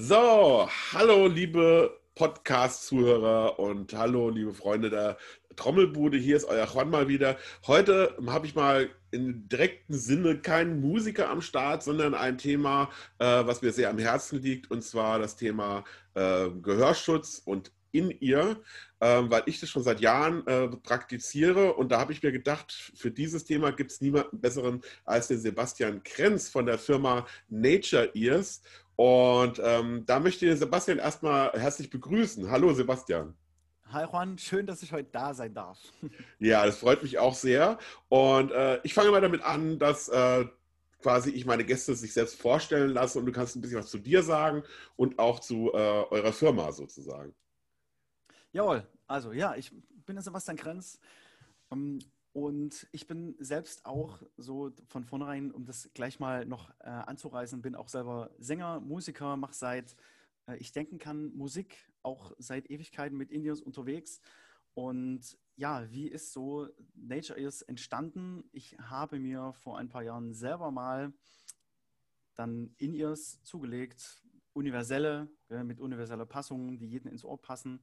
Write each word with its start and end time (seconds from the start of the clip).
So, 0.00 0.68
hallo 0.92 1.26
liebe 1.26 1.98
Podcast-Zuhörer 2.14 3.58
und 3.58 3.92
hallo 3.94 4.30
liebe 4.30 4.54
Freunde 4.54 4.90
der 4.90 5.18
Trommelbude. 5.56 6.16
Hier 6.16 6.36
ist 6.36 6.44
euer 6.44 6.68
Juan 6.72 6.88
mal 6.88 7.08
wieder. 7.08 7.36
Heute 7.66 8.16
habe 8.28 8.46
ich 8.46 8.54
mal 8.54 8.90
im 9.10 9.48
direkten 9.48 9.94
Sinne 9.94 10.38
keinen 10.38 10.80
Musiker 10.80 11.28
am 11.28 11.42
Start, 11.42 11.82
sondern 11.82 12.14
ein 12.14 12.38
Thema, 12.38 12.90
äh, 13.18 13.24
was 13.24 13.60
mir 13.60 13.72
sehr 13.72 13.90
am 13.90 13.98
Herzen 13.98 14.40
liegt, 14.40 14.70
und 14.70 14.84
zwar 14.84 15.18
das 15.18 15.34
Thema 15.34 15.82
äh, 16.14 16.48
Gehörschutz 16.48 17.42
und 17.44 17.72
in 17.90 18.12
ihr, 18.20 18.62
äh, 19.00 19.22
weil 19.24 19.42
ich 19.46 19.58
das 19.58 19.68
schon 19.70 19.82
seit 19.82 20.00
Jahren 20.00 20.46
äh, 20.46 20.68
praktiziere. 20.68 21.74
Und 21.74 21.90
da 21.90 21.98
habe 21.98 22.12
ich 22.12 22.22
mir 22.22 22.30
gedacht, 22.30 22.72
für 22.94 23.10
dieses 23.10 23.44
Thema 23.44 23.72
gibt 23.72 23.90
es 23.90 24.00
niemanden 24.00 24.40
besseren 24.40 24.80
als 25.04 25.26
den 25.26 25.40
Sebastian 25.40 26.04
Krenz 26.04 26.48
von 26.48 26.66
der 26.66 26.78
Firma 26.78 27.26
Nature 27.48 28.10
Ears. 28.14 28.62
Und 28.98 29.60
ähm, 29.62 30.04
da 30.06 30.18
möchte 30.18 30.44
ich 30.44 30.50
den 30.50 30.58
Sebastian 30.58 30.98
erstmal 30.98 31.52
herzlich 31.52 31.88
begrüßen. 31.88 32.50
Hallo 32.50 32.74
Sebastian. 32.74 33.36
Hi 33.92 34.04
Juan, 34.04 34.36
schön, 34.38 34.66
dass 34.66 34.82
ich 34.82 34.92
heute 34.92 35.08
da 35.12 35.34
sein 35.34 35.54
darf. 35.54 35.78
Ja, 36.40 36.66
das 36.66 36.78
freut 36.78 37.04
mich 37.04 37.16
auch 37.16 37.36
sehr. 37.36 37.78
Und 38.08 38.50
äh, 38.50 38.80
ich 38.82 38.94
fange 38.94 39.12
mal 39.12 39.20
damit 39.20 39.42
an, 39.42 39.78
dass 39.78 40.08
äh, 40.08 40.46
quasi 41.00 41.30
ich 41.30 41.46
meine 41.46 41.64
Gäste 41.64 41.94
sich 41.94 42.12
selbst 42.12 42.40
vorstellen 42.40 42.90
lasse 42.90 43.20
und 43.20 43.26
du 43.26 43.30
kannst 43.30 43.54
ein 43.54 43.60
bisschen 43.60 43.78
was 43.78 43.88
zu 43.88 43.98
dir 43.98 44.24
sagen 44.24 44.64
und 44.96 45.20
auch 45.20 45.38
zu 45.38 45.72
äh, 45.72 45.76
eurer 45.76 46.32
Firma 46.32 46.72
sozusagen. 46.72 47.32
Jawohl, 48.50 48.84
also 49.06 49.30
ja, 49.30 49.54
ich 49.54 49.70
bin 50.06 50.16
der 50.16 50.24
Sebastian 50.24 50.56
Krenz. 50.56 50.98
Ähm, 51.70 52.00
und 52.38 52.86
ich 52.92 53.08
bin 53.08 53.34
selbst 53.40 53.84
auch 53.84 54.22
so 54.36 54.70
von 54.86 55.04
vornherein, 55.04 55.50
um 55.50 55.64
das 55.64 55.90
gleich 55.92 56.20
mal 56.20 56.46
noch 56.46 56.70
äh, 56.78 56.88
anzureißen, 56.88 57.60
bin 57.62 57.74
auch 57.74 57.88
selber 57.88 58.30
Sänger, 58.38 58.78
Musiker, 58.78 59.36
mache 59.36 59.54
seit 59.54 59.96
äh, 60.46 60.56
ich 60.58 60.70
denken 60.70 60.98
kann 60.98 61.34
Musik 61.34 61.76
auch 62.02 62.32
seit 62.38 62.70
Ewigkeiten 62.70 63.18
mit 63.18 63.32
Indios 63.32 63.60
unterwegs. 63.60 64.20
Und 64.74 65.36
ja, 65.56 65.90
wie 65.90 66.06
ist 66.06 66.32
so 66.32 66.68
Nature 66.94 67.40
is 67.40 67.62
entstanden? 67.62 68.44
Ich 68.52 68.76
habe 68.78 69.18
mir 69.18 69.52
vor 69.52 69.76
ein 69.76 69.88
paar 69.88 70.02
Jahren 70.02 70.32
selber 70.32 70.70
mal 70.70 71.12
dann 72.36 72.72
In-Ears 72.78 73.42
zugelegt, 73.42 74.22
universelle, 74.52 75.28
mit 75.48 75.80
universeller 75.80 76.26
Passung, 76.26 76.78
die 76.78 76.86
jedem 76.86 77.10
ins 77.10 77.24
Ohr 77.24 77.42
passen. 77.42 77.80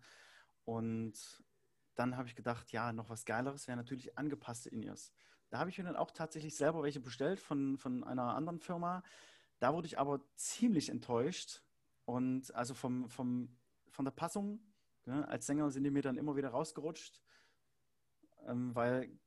Und 0.64 1.44
dann 1.96 2.18
habe 2.18 2.28
ich 2.28 2.36
gedacht, 2.36 2.72
ja, 2.72 2.94
noch 2.94 3.10
was 3.10 3.26
Geileres 3.26 3.68
wäre 3.68 3.78
natürlich 3.78 4.18
angepasste 4.18 4.70
In-Ears. 4.70 5.12
Da 5.50 5.60
habe 5.60 5.70
ich 5.70 5.78
mir 5.78 5.86
dann 5.86 5.96
auch 5.96 6.12
tatsächlich 6.12 6.56
selber 6.56 6.84
welche 6.84 7.00
bestellt 7.00 7.40
von, 7.40 7.78
von 7.78 8.04
einer 8.04 8.36
anderen 8.36 8.60
Firma. 8.60 9.04
Da 9.60 9.74
wurde 9.74 9.88
ich 9.88 9.98
aber 10.00 10.22
ziemlich 10.36 10.90
enttäuscht. 10.90 11.64
Und 12.06 12.54
also 12.54 12.74
vom, 12.74 13.10
vom, 13.10 13.58
von 13.90 14.06
der 14.06 14.12
Passung, 14.12 14.60
ja, 15.06 15.22
als 15.22 15.46
Sänger 15.46 15.72
sind 15.72 15.84
die 15.84 15.92
mir 15.92 16.02
dann 16.02 16.18
immer 16.18 16.36
wieder 16.36 16.50
rausgerutscht, 16.50 17.22
ähm, 18.48 18.76
weil 18.76 19.18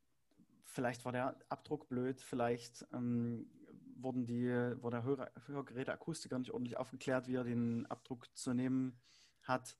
vielleicht 0.64 1.04
war 1.04 1.12
der 1.12 1.38
Abdruck 1.48 1.88
blöd, 1.88 2.20
vielleicht 2.20 2.86
ähm, 2.92 3.50
wurden 3.96 4.26
die, 4.26 4.48
wurde 4.82 4.96
der 4.96 5.04
Hör 5.04 5.32
Hörgeräteakustiker 5.46 6.38
nicht 6.38 6.52
ordentlich 6.52 6.76
aufgeklärt, 6.76 7.26
wie 7.26 7.34
er 7.34 7.44
den 7.44 7.86
Abdruck 7.86 8.26
zu 8.36 8.54
nehmen 8.54 9.00
hat. 9.42 9.76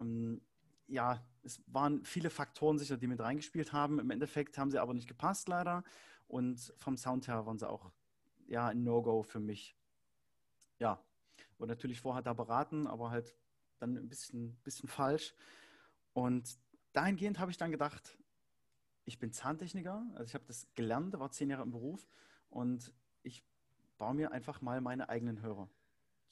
Ähm, 0.00 0.40
ja, 0.92 1.24
es 1.42 1.62
waren 1.66 2.04
viele 2.04 2.30
Faktoren 2.30 2.78
sicher, 2.78 2.96
die 2.96 3.06
mit 3.06 3.20
reingespielt 3.20 3.72
haben. 3.72 3.98
Im 3.98 4.10
Endeffekt 4.10 4.58
haben 4.58 4.70
sie 4.70 4.78
aber 4.78 4.94
nicht 4.94 5.08
gepasst, 5.08 5.48
leider. 5.48 5.82
Und 6.28 6.72
vom 6.76 6.96
Sound 6.96 7.26
her 7.28 7.46
waren 7.46 7.58
sie 7.58 7.68
auch 7.68 7.90
ja, 8.46 8.68
ein 8.68 8.84
No-Go 8.84 9.22
für 9.22 9.40
mich. 9.40 9.76
Ja, 10.78 11.02
und 11.56 11.68
natürlich 11.68 12.00
vorher 12.00 12.22
da 12.22 12.34
beraten, 12.34 12.86
aber 12.86 13.10
halt 13.10 13.34
dann 13.78 13.96
ein 13.96 14.08
bisschen, 14.08 14.54
bisschen 14.62 14.88
falsch. 14.88 15.34
Und 16.12 16.58
dahingehend 16.92 17.38
habe 17.38 17.50
ich 17.50 17.56
dann 17.56 17.70
gedacht, 17.70 18.18
ich 19.04 19.18
bin 19.18 19.32
Zahntechniker, 19.32 20.04
also 20.12 20.24
ich 20.24 20.34
habe 20.34 20.44
das 20.46 20.68
gelernt, 20.74 21.18
war 21.18 21.30
zehn 21.30 21.50
Jahre 21.50 21.62
im 21.62 21.70
Beruf 21.70 22.06
und 22.50 22.92
ich 23.22 23.42
baue 23.96 24.14
mir 24.14 24.30
einfach 24.30 24.60
mal 24.60 24.80
meine 24.80 25.08
eigenen 25.08 25.40
Hörer. 25.40 25.68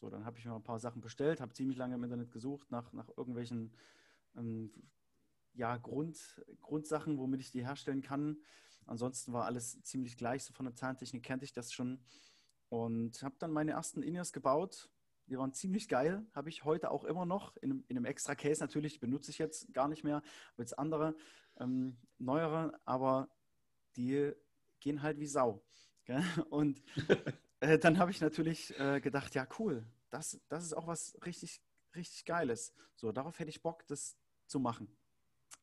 So, 0.01 0.11
dann 0.11 0.25
habe 0.25 0.39
ich 0.39 0.45
mir 0.45 0.55
ein 0.55 0.63
paar 0.63 0.79
Sachen 0.79 1.01
bestellt, 1.01 1.41
habe 1.41 1.53
ziemlich 1.53 1.79
lange 1.79 1.95
im 1.95 2.05
Internet 2.05 2.31
gesucht 2.31 2.71
nach, 2.71 2.93
nach 2.93 3.09
irgendwelchen 3.17 3.73
ähm, 4.37 4.73
ja, 5.55 5.77
Grund, 5.77 6.43
Grundsachen, 6.61 7.19
womit 7.19 7.41
ich 7.41 7.51
die 7.51 7.65
herstellen 7.65 8.03
kann. 8.03 8.39
Ansonsten 8.87 9.33
war 9.33 9.45
alles 9.45 9.81
ziemlich 9.83 10.17
gleich. 10.17 10.45
So 10.45 10.53
von 10.53 10.67
der 10.67 10.75
Zahntechnik 10.75 11.25
kannte 11.25 11.45
ich 11.45 11.53
das 11.53 11.73
schon. 11.73 12.03
Und 12.69 13.23
habe 13.23 13.35
dann 13.39 13.53
meine 13.53 13.73
ersten 13.73 14.03
In-Ears 14.03 14.33
gebaut. 14.33 14.91
Die 15.27 15.39
waren 15.39 15.53
ziemlich 15.53 15.89
geil. 15.89 16.27
Habe 16.33 16.49
ich 16.49 16.65
heute 16.65 16.91
auch 16.91 17.05
immer 17.05 17.27
noch. 17.27 17.57
In, 17.59 17.85
in 17.89 17.97
einem 17.97 18.05
extra 18.05 18.35
Case 18.35 18.61
natürlich. 18.61 19.01
Benutze 19.01 19.31
ich 19.31 19.39
jetzt 19.39 19.73
gar 19.73 19.89
nicht 19.89 20.05
mehr. 20.05 20.23
Aber 20.55 20.63
jetzt 20.63 20.79
andere, 20.79 21.17
ähm, 21.59 21.99
neuere. 22.19 22.81
Aber 22.85 23.29
die 23.97 24.33
gehen 24.81 25.03
halt 25.03 25.19
wie 25.19 25.27
Sau. 25.27 25.63
Gell? 26.05 26.23
Und 26.51 26.83
äh, 27.61 27.79
dann 27.79 27.99
habe 27.99 28.11
ich 28.11 28.21
natürlich 28.21 28.79
äh, 28.79 29.01
gedacht, 29.01 29.35
ja 29.35 29.47
cool. 29.59 29.85
Das, 30.11 30.41
das 30.49 30.65
ist 30.65 30.73
auch 30.73 30.87
was 30.87 31.17
richtig 31.25 31.61
richtig 31.95 32.25
Geiles. 32.25 32.75
So, 32.95 33.13
darauf 33.13 33.39
hätte 33.39 33.51
ich 33.51 33.63
Bock, 33.63 33.87
das 33.87 34.17
zu 34.51 34.61
machen. 34.61 34.89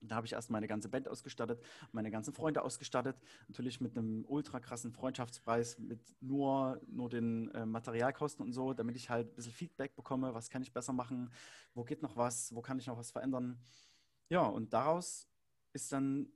Da 0.02 0.16
habe 0.16 0.28
ich 0.28 0.34
erst 0.34 0.52
meine 0.52 0.68
ganze 0.68 0.90
Band 0.90 1.08
ausgestattet, 1.08 1.64
meine 1.92 2.12
ganzen 2.12 2.34
Freunde 2.34 2.62
ausgestattet. 2.62 3.18
Natürlich 3.48 3.82
mit 3.82 3.98
einem 3.98 4.26
ultra 4.28 4.60
krassen 4.60 4.92
Freundschaftspreis, 4.92 5.80
mit 5.80 6.16
nur, 6.22 6.80
nur 6.88 7.10
den 7.10 7.50
äh, 7.52 7.66
Materialkosten 7.66 8.46
und 8.46 8.54
so, 8.54 8.74
damit 8.74 8.96
ich 8.96 9.10
halt 9.10 9.30
ein 9.30 9.36
bisschen 9.36 9.54
Feedback 9.54 9.96
bekomme, 9.96 10.34
was 10.34 10.50
kann 10.50 10.62
ich 10.62 10.72
besser 10.72 10.94
machen, 10.94 11.32
wo 11.74 11.84
geht 11.84 12.04
noch 12.04 12.16
was, 12.16 12.54
wo 12.54 12.62
kann 12.62 12.78
ich 12.78 12.88
noch 12.88 12.98
was 12.98 13.12
verändern. 13.12 13.60
Ja, 14.30 14.44
und 14.44 14.74
daraus 14.74 15.28
ist 15.74 15.92
dann 15.92 16.32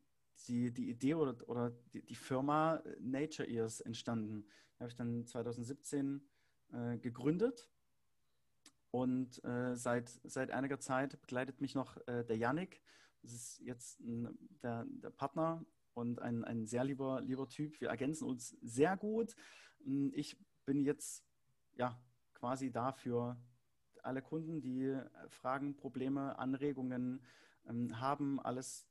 die, 0.48 0.74
die 0.74 0.90
Idee 0.90 1.14
oder, 1.14 1.36
oder 1.48 1.72
die, 1.94 2.04
die 2.04 2.16
Firma 2.16 2.82
Nature 3.00 3.48
Ears 3.48 3.82
entstanden. 3.82 4.46
Die 4.76 4.80
habe 4.80 4.90
ich 4.90 4.96
dann 4.96 5.26
2017 5.28 6.28
äh, 6.72 6.98
gegründet 6.98 7.71
und 8.92 9.44
äh, 9.46 9.76
seit, 9.76 10.10
seit 10.24 10.52
einiger 10.52 10.80
Zeit 10.80 11.20
begleitet 11.22 11.62
mich 11.62 11.76
noch 11.76 11.98
äh, 12.08 12.24
der 12.26 12.38
Yannick. 12.38 12.82
Das 13.22 13.32
ist 13.34 13.60
jetzt 13.60 14.00
ein, 14.02 14.38
der, 14.62 14.86
der, 14.86 15.10
Partner 15.12 15.66
und 15.94 16.22
ein, 16.22 16.44
ein 16.44 16.66
sehr 16.66 16.84
lieber, 16.84 17.22
lieber 17.22 17.48
Typ. 17.48 17.80
Wir 17.80 17.90
ergänzen 17.90 18.28
uns 18.28 18.50
sehr 18.62 18.98
gut. 18.98 19.36
Hm, 19.84 20.12
ich 20.14 20.38
bin 20.66 20.82
jetzt 20.82 21.24
ja 21.74 21.98
quasi 22.34 22.72
da 22.72 22.92
für 22.92 23.38
alle 24.04 24.22
Kunden, 24.22 24.62
die 24.62 25.00
Fragen, 25.30 25.76
Probleme, 25.78 26.38
Anregungen 26.38 27.24
ähm, 27.68 28.00
haben, 28.00 28.40
alles, 28.40 28.88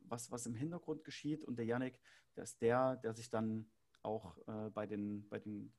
was, 0.00 0.32
was 0.32 0.46
im 0.46 0.54
Hintergrund 0.54 1.04
geschieht. 1.04 1.44
Und 1.44 1.56
der 1.58 1.66
Yannick, 1.66 2.00
der 2.34 2.44
ist 2.44 2.60
der, 2.60 2.96
der 2.96 3.14
sich 3.14 3.30
dann 3.30 3.70
auch 4.02 4.36
äh, 4.48 4.70
bei, 4.70 4.86
den, 4.86 5.28
bei 5.28 5.38
den 5.38 5.72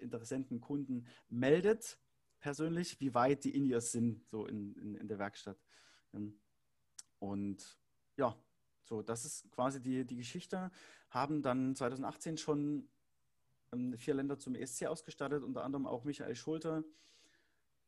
interessenten 0.00 0.60
Kunden 0.60 1.06
meldet 1.28 1.98
persönlich, 2.42 3.00
wie 3.00 3.14
weit 3.14 3.44
die 3.44 3.56
In-Ears 3.56 3.92
sind, 3.92 4.28
so 4.28 4.46
in, 4.46 4.74
in, 4.74 4.96
in 4.96 5.08
der 5.08 5.18
Werkstatt. 5.18 5.58
Ähm, 6.12 6.38
und 7.18 7.78
ja, 8.16 8.36
so, 8.82 9.00
das 9.00 9.24
ist 9.24 9.50
quasi 9.52 9.80
die, 9.80 10.04
die 10.04 10.16
Geschichte. 10.16 10.70
Haben 11.08 11.40
dann 11.40 11.74
2018 11.74 12.36
schon 12.36 12.88
ähm, 13.72 13.96
vier 13.96 14.14
Länder 14.14 14.38
zum 14.38 14.54
ESC 14.54 14.86
ausgestattet, 14.86 15.44
unter 15.44 15.64
anderem 15.64 15.86
auch 15.86 16.04
Michael 16.04 16.34
Schulte 16.34 16.84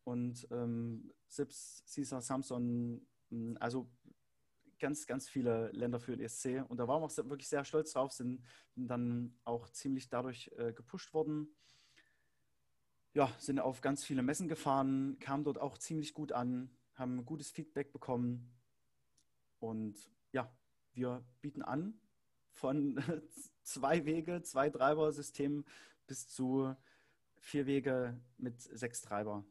und 0.05 0.47
ähm, 0.51 1.13
Sips, 1.27 1.83
Caesar, 1.93 2.23
Samson, 2.23 3.07
ähm, 3.33 3.59
also 3.61 3.91
ganz, 4.79 5.07
ganz 5.07 5.29
viele 5.29 5.71
Länder 5.73 5.99
für 5.99 6.17
den 6.17 6.25
ESC. 6.25 6.65
Und 6.69 6.79
da 6.79 6.87
waren 6.87 7.03
wir 7.03 7.07
auch 7.07 7.17
wirklich 7.17 7.49
sehr 7.49 7.65
stolz 7.65 7.93
drauf, 7.93 8.13
sind, 8.13 8.43
sind 8.75 8.89
dann 8.89 9.37
auch 9.45 9.69
ziemlich 9.71 10.09
dadurch 10.09 10.51
äh, 10.57 10.73
gepusht 10.73 11.13
worden 11.13 11.49
ja, 13.15 13.33
sind 13.39 13.61
auf 13.61 13.81
ganz 13.81 14.05
viele 14.05 14.23
Messen 14.23 14.49
gefahren, 14.49 15.19
kamen 15.21 15.45
dort 15.45 15.59
auch 15.59 15.79
ziemlich 15.79 16.15
gut 16.15 16.33
an, 16.33 16.71
haben 16.95 17.25
gutes 17.25 17.51
Feedback 17.51 17.93
bekommen. 17.93 18.53
Und 19.61 19.97
ja, 20.33 20.53
wir 20.93 21.25
bieten 21.41 21.63
an 21.63 21.99
von 22.51 22.99
zwei 23.63 24.05
Wege, 24.05 24.43
zwei 24.43 24.69
Treiber-System 24.69 25.65
bis 26.07 26.29
zu 26.29 26.75
vier 27.37 27.67
Wege 27.67 28.21
mit 28.37 28.61
sechs 28.61 29.01
Treiber. 29.01 29.45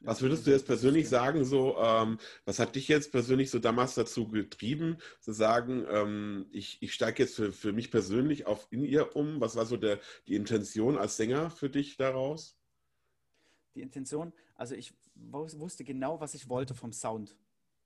Was 0.00 0.22
würdest 0.22 0.46
du 0.46 0.50
jetzt 0.50 0.66
persönlich 0.66 1.08
sagen, 1.08 1.44
so, 1.44 1.76
ähm, 1.78 2.18
was 2.44 2.58
hat 2.58 2.74
dich 2.74 2.88
jetzt 2.88 3.12
persönlich 3.12 3.50
so 3.50 3.58
damals 3.58 3.94
dazu 3.94 4.28
getrieben, 4.28 4.98
zu 5.20 5.32
sagen, 5.32 5.86
ähm, 5.90 6.46
ich, 6.52 6.82
ich 6.82 6.94
steige 6.94 7.22
jetzt 7.22 7.36
für, 7.36 7.52
für 7.52 7.72
mich 7.72 7.90
persönlich 7.90 8.46
auf 8.46 8.66
in 8.70 8.84
ihr 8.84 9.14
um? 9.14 9.40
Was 9.40 9.56
war 9.56 9.66
so 9.66 9.76
der, 9.76 10.00
die 10.26 10.34
Intention 10.34 10.96
als 10.96 11.16
Sänger 11.16 11.50
für 11.50 11.70
dich 11.70 11.96
daraus? 11.96 12.56
Die 13.74 13.82
Intention, 13.82 14.32
also 14.54 14.74
ich 14.74 14.94
wusste 15.14 15.84
genau, 15.84 16.20
was 16.20 16.34
ich 16.34 16.48
wollte 16.48 16.74
vom 16.74 16.92
Sound. 16.92 17.36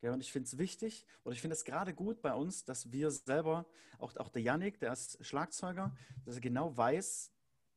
Ja, 0.00 0.12
und 0.12 0.20
ich 0.20 0.32
finde 0.32 0.46
es 0.46 0.58
wichtig, 0.58 1.06
oder 1.24 1.34
ich 1.34 1.40
finde 1.40 1.54
es 1.54 1.64
gerade 1.64 1.94
gut 1.94 2.20
bei 2.20 2.34
uns, 2.34 2.64
dass 2.64 2.92
wir 2.92 3.10
selber, 3.10 3.66
auch, 3.98 4.14
auch 4.16 4.28
der 4.28 4.42
Yannick, 4.42 4.78
der 4.78 4.92
ist 4.92 5.24
Schlagzeuger, 5.24 5.96
dass 6.26 6.34
er 6.36 6.40
genau 6.42 6.76
weiß, 6.76 7.33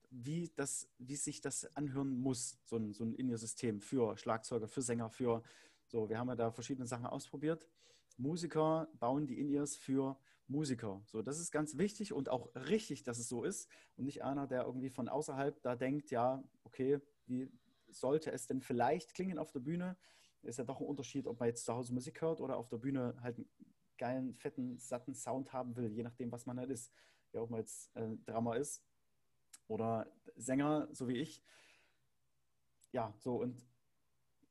wie, 0.10 0.52
das, 0.56 0.90
wie 0.98 1.16
sich 1.16 1.42
das 1.42 1.76
anhören 1.76 2.20
muss, 2.20 2.60
so 2.66 2.78
ein, 2.78 2.94
so 2.94 3.04
ein 3.04 3.14
In-Ear-System 3.14 3.82
für 3.82 4.18
Schlagzeuger, 4.18 4.68
für 4.68 4.82
Sänger, 4.82 5.10
für 5.10 5.44
so. 5.88 6.10
Wir 6.10 6.20
haben 6.20 6.30
ja 6.30 6.36
da 6.36 6.52
verschiedene 6.52 6.88
Sachen 6.88 7.06
ausprobiert. 7.06 7.68
Musiker 8.18 8.88
bauen 9.00 9.28
die 9.28 9.40
In-Ears 9.40 9.76
für 9.76 10.18
Musiker. 10.48 11.02
So, 11.06 11.22
das 11.22 11.40
ist 11.40 11.52
ganz 11.52 11.78
wichtig 11.78 12.14
und 12.14 12.30
auch 12.30 12.54
richtig, 12.56 13.04
dass 13.04 13.20
es 13.20 13.28
so 13.28 13.44
ist 13.44 13.70
und 13.96 14.06
nicht 14.06 14.24
einer, 14.24 14.48
der 14.48 14.64
irgendwie 14.64 14.90
von 14.90 15.10
außerhalb 15.10 15.62
da 15.62 15.76
denkt, 15.76 16.10
ja, 16.10 16.44
okay, 16.64 17.00
wie 17.26 17.52
sollte 17.90 18.32
es 18.32 18.48
denn 18.48 18.62
vielleicht 18.62 19.14
klingen 19.14 19.38
auf 19.38 19.52
der 19.52 19.60
Bühne? 19.60 19.98
Ist 20.44 20.60
ja 20.60 20.64
doch 20.64 20.80
ein 20.80 20.88
Unterschied, 20.88 21.28
ob 21.28 21.40
man 21.40 21.50
jetzt 21.50 21.66
zu 21.66 21.74
Hause 21.74 21.94
Musik 21.94 22.22
hört 22.22 22.40
oder 22.40 22.58
auf 22.58 22.70
der 22.70 22.78
Bühne 22.78 23.16
halt 23.22 23.38
einen 23.38 23.50
geilen, 23.98 24.34
fetten, 24.36 24.78
satten 24.78 25.14
Sound 25.14 25.52
haben 25.52 25.76
will, 25.76 25.92
je 25.92 26.04
nachdem, 26.04 26.32
was 26.32 26.46
man 26.46 26.58
halt 26.58 26.70
ist. 26.70 26.92
Ja, 27.34 27.42
ob 27.42 27.50
man 27.50 27.60
jetzt 27.60 27.94
äh, 27.96 28.16
Drama 28.26 28.56
ist 28.56 28.87
oder 29.68 30.08
Sänger, 30.36 30.88
so 30.92 31.08
wie 31.08 31.18
ich. 31.18 31.44
Ja, 32.92 33.14
so 33.18 33.42
und 33.42 33.66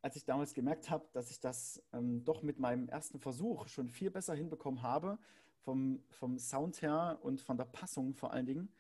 als 0.03 0.15
ich 0.17 0.25
damals 0.25 0.55
gemerkt 0.55 0.89
habe, 0.89 1.09
dass 1.13 1.31
ich 1.31 1.41
das 1.41 1.83
ähm, 1.93 2.25
doch 2.25 2.43
mit 2.43 2.61
meinem 2.61 2.89
ersten 2.89 3.19
Versuch 3.19 3.67
schon 3.67 3.89
viel 3.89 4.11
besser 4.11 4.35
hinbekommen 4.35 4.83
habe, 4.83 5.19
vom, 5.59 6.01
vom 6.11 6.39
Sound 6.39 6.81
her 6.81 7.19
und 7.23 7.41
von 7.41 7.57
der 7.57 7.65
Passung 7.65 8.15
vor 8.15 8.33
allen 8.33 8.47
Dingen. 8.47 8.73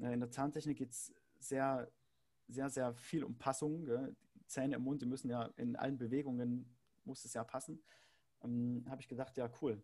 Äh, 0.00 0.14
in 0.14 0.20
der 0.20 0.30
Zahntechnik 0.30 0.78
geht 0.78 0.90
es 0.90 1.14
sehr, 1.38 1.88
sehr, 2.48 2.68
sehr 2.68 2.94
viel 2.94 3.22
um 3.22 3.38
Passung. 3.38 3.84
Gell? 3.84 4.16
Zähne 4.46 4.74
im 4.76 4.82
Mund, 4.82 5.02
die 5.02 5.06
müssen 5.06 5.30
ja 5.30 5.44
in 5.56 5.76
allen 5.76 5.98
Bewegungen, 5.98 6.66
muss 7.04 7.24
es 7.24 7.34
ja 7.34 7.44
passen. 7.44 7.80
Ähm, 8.42 8.84
habe 8.88 9.00
ich 9.00 9.08
gedacht, 9.08 9.36
ja, 9.36 9.48
cool. 9.60 9.80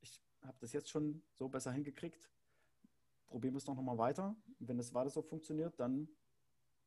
Ich 0.00 0.20
habe 0.42 0.56
das 0.60 0.72
jetzt 0.72 0.90
schon 0.90 1.22
so 1.34 1.48
besser 1.48 1.70
hingekriegt. 1.70 2.28
Probieren 3.28 3.54
wir 3.54 3.58
es 3.58 3.64
doch 3.64 3.74
nochmal 3.74 3.98
weiter. 3.98 4.36
Wenn 4.58 4.78
es 4.78 4.94
weiter 4.94 5.10
so 5.10 5.22
funktioniert, 5.22 5.78
dann 5.78 6.08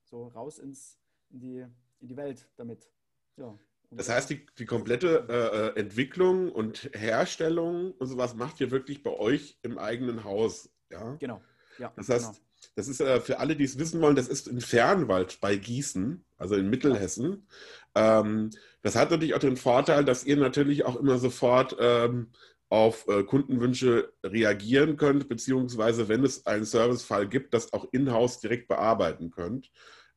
so 0.03 0.27
raus 0.27 0.59
ins, 0.59 0.97
in, 1.30 1.39
die, 1.39 1.65
in 2.00 2.07
die 2.07 2.18
Welt 2.18 2.47
damit. 2.56 2.89
Ja. 3.38 3.57
Das 3.91 4.09
heißt, 4.09 4.30
die, 4.30 4.45
die 4.57 4.65
komplette 4.65 5.25
äh, 5.30 5.80
äh, 5.80 5.80
Entwicklung 5.80 6.51
und 6.51 6.91
Herstellung 6.94 7.94
und 7.94 8.07
sowas 8.07 8.36
macht 8.36 8.59
ihr 8.62 8.69
wirklich 8.69 9.01
bei 9.01 9.12
euch 9.12 9.57
im 9.63 9.80
eigenen 9.80 10.24
Haus. 10.24 10.69
Ja? 10.91 11.15
Genau. 11.19 11.41
Ja, 11.80 11.91
das 11.95 12.09
heißt, 12.09 12.33
genau. 12.33 12.45
das 12.75 12.88
ist 12.88 13.01
äh, 13.01 13.19
für 13.19 13.39
alle, 13.39 13.56
die 13.56 13.63
es 13.63 13.80
wissen 13.80 14.00
wollen, 14.01 14.15
das 14.15 14.27
ist 14.27 14.47
in 14.47 14.62
Fernwald 14.62 15.39
bei 15.42 15.56
Gießen, 15.56 16.24
also 16.38 16.56
in 16.56 16.69
Mittelhessen. 16.69 17.47
Ähm, 17.95 18.51
das 18.83 18.95
hat 18.95 19.09
natürlich 19.09 19.33
auch 19.33 19.39
den 19.39 19.57
Vorteil, 19.57 20.06
dass 20.06 20.24
ihr 20.24 20.38
natürlich 20.38 20.85
auch 20.85 20.95
immer 20.95 21.18
sofort 21.18 21.75
ähm, 21.80 22.27
auf 22.69 23.07
äh, 23.07 23.24
Kundenwünsche 23.24 24.13
reagieren 24.24 24.95
könnt, 24.95 25.27
beziehungsweise 25.27 26.07
wenn 26.07 26.24
es 26.24 26.45
einen 26.45 26.66
Servicefall 26.66 27.27
gibt, 27.27 27.54
das 27.54 27.74
auch 27.74 27.88
in-house 27.92 28.39
direkt 28.39 28.68
bearbeiten 28.68 29.31
könnt. 29.31 29.71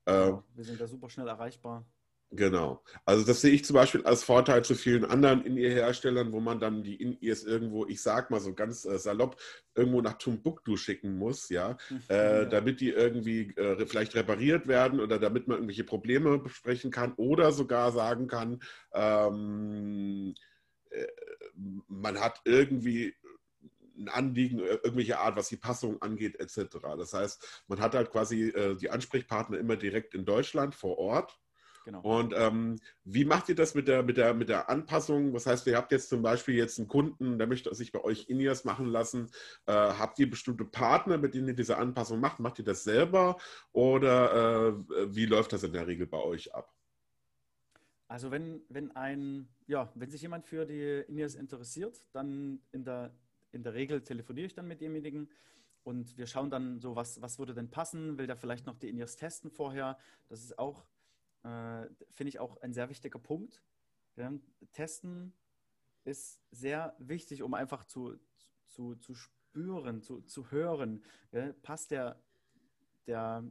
Äh. 0.04 0.32
Wir 0.54 0.64
sind 0.64 0.80
da 0.80 0.86
super 0.86 1.08
schnell 1.08 1.28
erreichbar. 1.28 1.86
Genau. 2.34 2.82
Also 3.04 3.26
das 3.26 3.42
sehe 3.42 3.52
ich 3.52 3.64
zum 3.64 3.74
Beispiel 3.74 4.02
als 4.04 4.24
Vorteil 4.24 4.64
zu 4.64 4.74
vielen 4.74 5.04
anderen 5.04 5.44
In-Ear-Herstellern, 5.44 6.32
wo 6.32 6.40
man 6.40 6.60
dann 6.60 6.82
die 6.82 6.96
In-Ears 6.96 7.44
irgendwo, 7.44 7.86
ich 7.86 8.00
sag 8.00 8.30
mal 8.30 8.40
so 8.40 8.54
ganz 8.54 8.86
äh, 8.86 8.98
salopp, 8.98 9.36
irgendwo 9.74 10.00
nach 10.00 10.14
Tumbuktu 10.14 10.78
schicken 10.78 11.18
muss, 11.18 11.50
ja, 11.50 11.76
äh, 12.08 12.48
damit 12.48 12.80
die 12.80 12.88
irgendwie 12.88 13.50
äh, 13.56 13.86
vielleicht 13.86 14.14
repariert 14.14 14.66
werden 14.66 15.00
oder 15.00 15.18
damit 15.18 15.46
man 15.46 15.58
irgendwelche 15.58 15.84
Probleme 15.84 16.38
besprechen 16.38 16.90
kann 16.90 17.12
oder 17.16 17.52
sogar 17.52 17.92
sagen 17.92 18.28
kann, 18.28 18.60
ähm, 18.94 20.34
äh, 20.88 21.06
man 21.88 22.18
hat 22.18 22.40
irgendwie 22.44 23.14
ein 23.98 24.08
Anliegen, 24.08 24.60
äh, 24.60 24.78
irgendwelche 24.82 25.18
Art, 25.18 25.36
was 25.36 25.48
die 25.48 25.56
Passung 25.56 26.00
angeht, 26.02 26.40
etc. 26.40 26.78
Das 26.96 27.12
heißt, 27.12 27.64
man 27.68 27.80
hat 27.80 27.94
halt 27.94 28.10
quasi 28.10 28.48
äh, 28.48 28.76
die 28.76 28.90
Ansprechpartner 28.90 29.58
immer 29.58 29.76
direkt 29.76 30.14
in 30.14 30.24
Deutschland 30.24 30.74
vor 30.74 30.98
Ort 30.98 31.38
Genau. 31.84 32.00
Und 32.00 32.32
ähm, 32.36 32.78
wie 33.04 33.24
macht 33.24 33.48
ihr 33.48 33.54
das 33.54 33.74
mit 33.74 33.88
der, 33.88 34.02
mit, 34.02 34.16
der, 34.16 34.34
mit 34.34 34.48
der 34.48 34.68
Anpassung? 34.68 35.32
Das 35.32 35.46
heißt, 35.46 35.66
ihr 35.66 35.76
habt 35.76 35.90
jetzt 35.90 36.08
zum 36.08 36.22
Beispiel 36.22 36.54
jetzt 36.54 36.78
einen 36.78 36.88
Kunden, 36.88 37.38
der 37.38 37.46
möchte 37.46 37.74
sich 37.74 37.90
bei 37.90 38.02
euch 38.02 38.28
Inias 38.28 38.64
machen 38.64 38.86
lassen. 38.86 39.30
Äh, 39.66 39.72
habt 39.72 40.18
ihr 40.18 40.30
bestimmte 40.30 40.64
Partner, 40.64 41.18
mit 41.18 41.34
denen 41.34 41.48
ihr 41.48 41.54
diese 41.54 41.78
Anpassung 41.78 42.20
macht? 42.20 42.38
Macht 42.38 42.58
ihr 42.58 42.64
das 42.64 42.84
selber 42.84 43.36
oder 43.72 44.68
äh, 44.68 45.14
wie 45.14 45.26
läuft 45.26 45.52
das 45.52 45.64
in 45.64 45.72
der 45.72 45.86
Regel 45.86 46.06
bei 46.06 46.18
euch 46.18 46.54
ab? 46.54 46.72
Also 48.06 48.30
wenn, 48.30 48.62
wenn 48.68 48.94
ein, 48.94 49.48
ja, 49.72 49.90
wenn 49.94 50.10
sich 50.10 50.22
jemand 50.22 50.44
für 50.46 50.66
die 50.66 51.04
Inias 51.08 51.34
interessiert, 51.34 52.04
dann 52.12 52.60
in 52.72 52.84
der, 52.84 53.14
in 53.52 53.62
der 53.62 53.74
Regel 53.74 54.02
telefoniere 54.02 54.46
ich 54.46 54.54
dann 54.54 54.68
mit 54.68 54.80
demjenigen 54.80 55.28
und 55.82 56.16
wir 56.16 56.26
schauen 56.26 56.50
dann 56.50 56.78
so, 56.78 56.94
was, 56.94 57.20
was 57.20 57.38
würde 57.38 57.54
denn 57.54 57.70
passen? 57.70 58.18
Will 58.18 58.26
der 58.26 58.36
vielleicht 58.36 58.66
noch 58.66 58.76
die 58.78 58.88
Inias 58.88 59.16
testen 59.16 59.50
vorher? 59.50 59.98
Das 60.28 60.44
ist 60.44 60.58
auch 60.58 60.84
äh, 61.42 61.88
finde 62.10 62.28
ich 62.28 62.38
auch 62.38 62.60
ein 62.60 62.72
sehr 62.72 62.88
wichtiger 62.88 63.18
Punkt. 63.18 63.62
Ja, 64.16 64.32
testen 64.72 65.32
ist 66.04 66.40
sehr 66.50 66.94
wichtig, 66.98 67.42
um 67.42 67.54
einfach 67.54 67.84
zu, 67.84 68.18
zu, 68.68 68.94
zu 68.96 69.14
spüren, 69.14 70.02
zu, 70.02 70.20
zu 70.22 70.50
hören. 70.50 71.02
Ja, 71.32 71.52
passt 71.62 71.90
der, 71.90 72.22
der, 73.06 73.44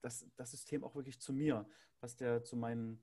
das, 0.00 0.26
das 0.36 0.50
System 0.50 0.84
auch 0.84 0.94
wirklich 0.94 1.20
zu 1.20 1.32
mir? 1.32 1.66
Passt 2.00 2.20
der 2.20 2.42
zu 2.44 2.56
meinen 2.56 3.02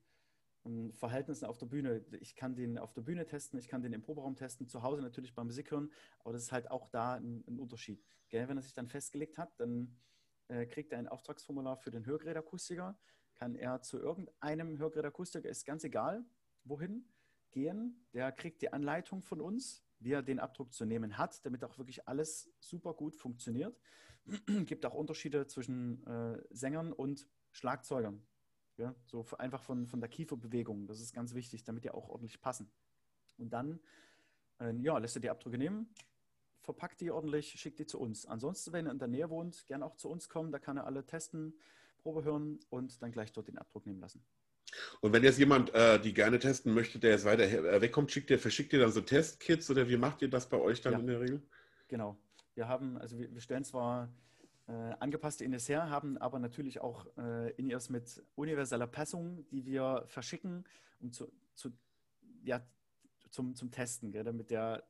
Verhältnissen 0.94 1.46
auf 1.46 1.58
der 1.58 1.68
Bühne? 1.68 2.06
Ich 2.20 2.36
kann 2.36 2.56
den 2.56 2.78
auf 2.78 2.94
der 2.94 3.02
Bühne 3.02 3.26
testen, 3.26 3.60
ich 3.60 3.68
kann 3.68 3.82
den 3.82 3.94
im 3.94 4.02
Proberaum 4.02 4.36
testen, 4.36 4.68
zu 4.68 4.84
Hause 4.84 5.02
natürlich 5.02 5.34
beim 5.34 5.48
Musik 5.48 5.72
hören, 5.72 5.92
aber 6.20 6.34
das 6.34 6.44
ist 6.44 6.52
halt 6.52 6.70
auch 6.70 6.90
da 6.90 7.16
ein, 7.16 7.44
ein 7.48 7.60
Unterschied. 7.60 8.04
Gell? 8.30 8.48
Wenn 8.48 8.58
er 8.58 8.64
sich 8.64 8.74
dann 8.74 8.88
festgelegt 8.88 9.38
hat, 9.38 9.60
dann 9.60 9.98
äh, 10.48 10.66
kriegt 10.66 10.92
er 10.92 11.00
ein 11.00 11.08
Auftragsformular 11.08 11.78
für 11.78 11.92
den 11.92 12.06
Hörgerätakustiker 12.06 12.98
kann 13.40 13.56
er 13.56 13.82
zu 13.82 13.98
irgendeinem 13.98 14.78
Hörgerätakustiker, 14.78 15.48
ist 15.48 15.66
ganz 15.66 15.86
egal, 15.86 16.26
wohin, 16.66 17.06
gehen. 17.52 18.06
Der 18.14 18.32
kriegt 18.32 18.62
die 18.62 18.72
Anleitung 18.72 19.24
von 19.24 19.40
uns, 19.40 19.84
wie 20.00 20.12
er 20.12 20.22
den 20.22 20.40
Abdruck 20.40 20.74
zu 20.74 20.86
nehmen 20.86 21.18
hat, 21.18 21.44
damit 21.46 21.64
auch 21.64 21.78
wirklich 21.78 22.08
alles 22.08 22.52
super 22.60 22.94
gut 22.94 23.16
funktioniert. 23.16 23.80
gibt 24.66 24.86
auch 24.86 24.94
Unterschiede 24.94 25.48
zwischen 25.48 26.06
äh, 26.06 26.44
Sängern 26.52 26.92
und 26.92 27.28
Schlagzeugern. 27.52 28.22
Ja, 28.80 28.96
so 29.06 29.26
einfach 29.38 29.62
von, 29.62 29.88
von 29.88 30.00
der 30.00 30.10
Kieferbewegung. 30.10 30.88
Das 30.88 31.02
ist 31.02 31.14
ganz 31.14 31.34
wichtig, 31.34 31.66
damit 31.66 31.84
die 31.84 31.92
auch 31.92 32.08
ordentlich 32.08 32.40
passen. 32.40 32.72
Und 33.38 33.52
dann 33.52 33.80
äh, 34.62 34.74
ja, 34.78 34.98
lässt 34.98 35.18
er 35.18 35.22
die 35.22 35.30
Abdrücke 35.30 35.58
nehmen, 35.58 35.94
verpackt 36.62 37.02
die 37.02 37.12
ordentlich, 37.12 37.60
schickt 37.60 37.80
die 37.80 37.86
zu 37.86 38.00
uns. 38.00 38.26
Ansonsten, 38.26 38.72
wenn 38.72 38.86
er 38.86 38.94
in 38.94 39.00
der 39.00 39.10
Nähe 39.10 39.30
wohnt, 39.30 39.68
gerne 39.68 39.86
auch 39.86 39.98
zu 39.98 40.10
uns 40.10 40.30
kommen. 40.30 40.54
Da 40.54 40.60
kann 40.60 40.78
er 40.78 40.86
alle 40.86 41.06
testen, 41.06 41.60
Probe 41.98 42.24
hören 42.24 42.62
und 42.70 43.02
dann 43.02 43.12
gleich 43.12 43.34
dort 43.34 43.50
den 43.50 43.58
Abdruck 43.58 43.86
nehmen 43.86 44.00
lassen. 44.00 44.24
Und 45.02 45.12
wenn 45.12 45.24
jetzt 45.24 45.40
jemand 45.40 45.74
äh, 45.74 46.00
die 46.00 46.14
gerne 46.14 46.40
testen 46.40 46.74
möchte, 46.74 47.00
der 47.00 47.12
jetzt 47.12 47.26
weiter 47.26 47.44
äh, 47.44 47.82
wegkommt, 47.82 48.12
schickt 48.12 48.30
ihr, 48.30 48.40
verschickt 48.40 48.72
ihr 48.72 48.80
dann 48.80 48.94
so 48.94 49.02
Testkits 49.02 49.70
oder 49.70 49.90
wie 49.90 49.98
macht 49.98 50.22
ihr 50.22 50.30
das 50.30 50.48
bei 50.48 50.58
euch 50.58 50.80
dann 50.80 50.94
ja, 50.94 51.00
in 51.00 51.08
der 51.08 51.20
Regel? 51.20 51.42
Genau. 51.90 52.18
Wir 52.56 52.70
haben, 52.70 52.98
also 52.98 53.18
wir, 53.18 53.34
wir 53.34 53.42
stellen 53.42 53.66
zwar 53.66 54.10
angepasste 54.74 55.44
In-Ears 55.44 55.70
her, 55.70 55.90
haben 55.90 56.18
aber 56.18 56.40
natürlich 56.40 56.82
auch 56.82 57.06
äh, 57.18 57.52
In-Ears 57.52 57.90
mit 57.90 58.24
universeller 58.36 58.88
Passung, 58.88 59.48
die 59.50 59.66
wir 59.66 60.04
verschicken, 60.08 60.66
um 61.00 61.12
zu, 61.12 61.32
zu 61.56 61.72
ja, 62.44 62.62
zum, 63.32 63.56
zum 63.56 63.72
Testen, 63.72 64.12
gell, 64.12 64.24
damit 64.24 64.52
der 64.52 64.84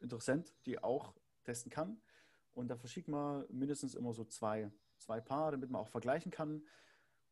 Interessent 0.00 0.54
die 0.66 0.82
auch 0.82 1.14
testen 1.44 1.70
kann. 1.70 2.00
Und 2.52 2.68
da 2.68 2.76
verschicken 2.76 3.12
wir 3.12 3.46
mindestens 3.50 3.94
immer 3.94 4.12
so 4.12 4.24
zwei 4.24 4.70
zwei 4.98 5.20
Paar, 5.20 5.52
damit 5.52 5.70
man 5.70 5.80
auch 5.80 5.88
vergleichen 5.88 6.30
kann. 6.30 6.62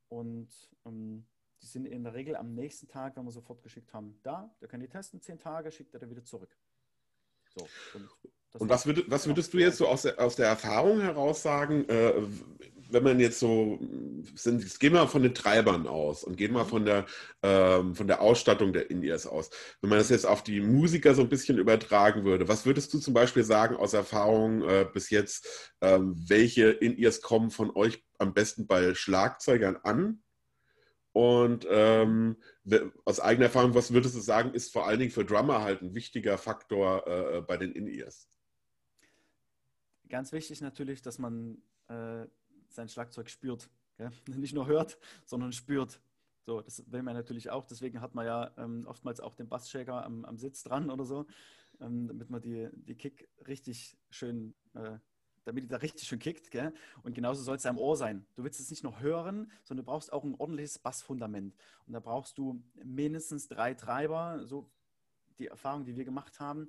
Und 0.08 0.48
ähm, 0.84 1.26
die 1.62 1.66
sind 1.66 1.86
in 1.86 2.04
der 2.04 2.14
Regel 2.14 2.36
am 2.36 2.54
nächsten 2.54 2.86
Tag, 2.86 3.16
wenn 3.16 3.25
wir 3.25 3.32
sofort 3.32 3.62
geschickt 3.62 3.92
haben, 3.92 4.18
da. 4.22 4.54
Der 4.60 4.68
kann 4.68 4.80
die 4.80 4.88
testen, 4.88 5.20
zehn 5.20 5.38
Tage, 5.38 5.70
schickt 5.72 5.94
er 5.94 6.00
dann 6.00 6.10
wieder 6.10 6.25
zurück. 6.25 6.56
So, 7.56 7.66
und, 7.94 8.60
und 8.60 8.68
was, 8.68 8.86
würd, 8.86 9.04
was 9.08 9.26
würdest 9.26 9.52
du 9.54 9.58
jetzt 9.58 9.78
so 9.78 9.88
aus 9.88 10.02
der, 10.02 10.20
aus 10.20 10.36
der 10.36 10.46
Erfahrung 10.46 11.00
heraus 11.00 11.42
sagen, 11.42 11.88
äh, 11.88 12.12
wenn 12.90 13.02
man 13.02 13.18
jetzt 13.18 13.40
so, 13.40 13.78
sind, 14.34 14.62
jetzt 14.62 14.78
gehen 14.78 14.92
wir 14.92 15.08
von 15.08 15.22
den 15.22 15.34
Treibern 15.34 15.86
aus 15.86 16.22
und 16.22 16.36
gehen 16.36 16.52
wir 16.52 16.64
mhm. 16.64 16.68
von 16.68 16.84
der, 16.84 17.06
ähm, 17.42 17.94
von 17.94 18.06
der 18.06 18.20
Ausstattung 18.20 18.72
der 18.72 18.90
Indies 18.90 19.26
aus. 19.26 19.50
Wenn 19.80 19.90
man 19.90 19.98
das 19.98 20.10
jetzt 20.10 20.26
auf 20.26 20.42
die 20.42 20.60
Musiker 20.60 21.14
so 21.14 21.22
ein 21.22 21.28
bisschen 21.28 21.58
übertragen 21.58 22.25
würde, 22.25 22.48
was 22.48 22.66
würdest 22.66 22.92
du 22.94 22.98
zum 22.98 23.14
Beispiel 23.14 23.44
sagen 23.44 23.76
aus 23.76 23.92
Erfahrung 23.92 24.62
äh, 24.62 24.86
bis 24.92 25.10
jetzt, 25.10 25.72
ähm, 25.80 26.14
welche 26.28 26.70
Indies 26.70 27.20
kommen 27.20 27.50
von 27.50 27.75
euch 27.75 28.04
am 28.18 28.34
besten 28.34 28.66
bei 28.66 28.94
Schlagzeugern 28.94 29.76
an? 29.82 30.22
Und 31.16 31.66
ähm, 31.70 32.37
aus 33.06 33.20
eigener 33.20 33.46
Erfahrung, 33.46 33.75
was 33.75 33.90
würdest 33.90 34.14
du 34.14 34.20
sagen, 34.20 34.52
ist 34.52 34.70
vor 34.70 34.87
allen 34.87 34.99
Dingen 34.99 35.11
für 35.11 35.25
Drummer 35.25 35.62
halt 35.62 35.80
ein 35.80 35.94
wichtiger 35.94 36.37
Faktor 36.37 37.06
äh, 37.06 37.40
bei 37.40 37.56
den 37.56 37.73
In-Ears? 37.73 38.28
Ganz 40.11 40.30
wichtig 40.32 40.61
natürlich, 40.61 41.00
dass 41.00 41.18
man 41.18 41.56
äh, 41.88 42.26
sein 42.68 42.90
Schlagzeug 42.90 43.30
spürt. 43.30 43.70
Gell? 43.96 44.11
Nicht 44.28 44.52
nur 44.52 44.66
hört, 44.66 44.99
sondern 45.25 45.54
spürt. 45.54 46.02
So, 46.44 46.61
das 46.61 46.85
will 46.92 47.02
man 47.02 47.14
natürlich 47.14 47.49
auch. 47.49 47.64
Deswegen 47.64 48.02
hat 48.02 48.14
man 48.14 48.26
ja 48.26 48.52
ähm, 48.58 48.85
oftmals 48.87 49.20
auch 49.20 49.35
den 49.35 49.49
Bassshaker 49.49 50.04
am, 50.04 50.26
am 50.26 50.37
Sitz 50.37 50.64
dran 50.64 50.90
oder 50.90 51.06
so, 51.06 51.26
ähm, 51.80 52.08
damit 52.08 52.28
man 52.28 52.42
die, 52.42 52.68
die 52.75 52.94
Kick 52.94 53.26
richtig 53.49 53.96
schön 54.11 54.54
äh, 54.75 54.99
damit 55.47 55.62
die 55.65 55.69
da 55.69 55.76
richtig 55.76 56.09
schön 56.09 56.19
kickt. 56.19 56.50
Gell? 56.50 56.75
Und 57.03 57.15
genauso 57.15 57.43
soll 57.43 57.57
es 57.57 57.62
ja 57.62 57.71
im 57.71 57.79
Ohr 57.79 57.97
sein. 57.97 58.26
Du 58.35 58.45
willst 58.45 58.61
es 58.61 58.69
nicht 58.69 58.83
nur 58.83 59.00
hören, 59.00 59.50
sondern 59.62 59.85
du 59.85 59.91
brauchst 59.91 60.12
auch 60.12 60.25
ein 60.25 60.35
ordentliches 60.35 60.79
Bassfundament. 60.79 61.57
Und 61.87 61.93
da 61.93 62.00
brauchst 62.00 62.37
du 62.37 62.62
mindestens 62.85 63.49
drei 63.49 63.73
Treiber, 63.75 64.45
so 64.45 64.71
die 65.38 65.47
Erfahrung, 65.47 65.85
die 65.85 65.97
wir 65.97 66.05
gemacht 66.05 66.41
haben. 66.41 66.69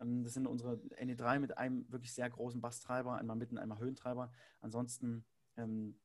Ähm, 0.00 0.22
das 0.22 0.34
sind 0.34 0.46
unsere 0.46 0.74
NE3 0.74 1.38
mit 1.38 1.56
einem 1.56 1.90
wirklich 1.90 2.12
sehr 2.12 2.28
großen 2.28 2.60
Basstreiber, 2.60 3.16
einmal 3.16 3.36
mitten, 3.36 3.56
einmal 3.56 3.78
Höhentreiber. 3.78 4.30
Ansonsten 4.60 5.24
ähm, 5.56 5.98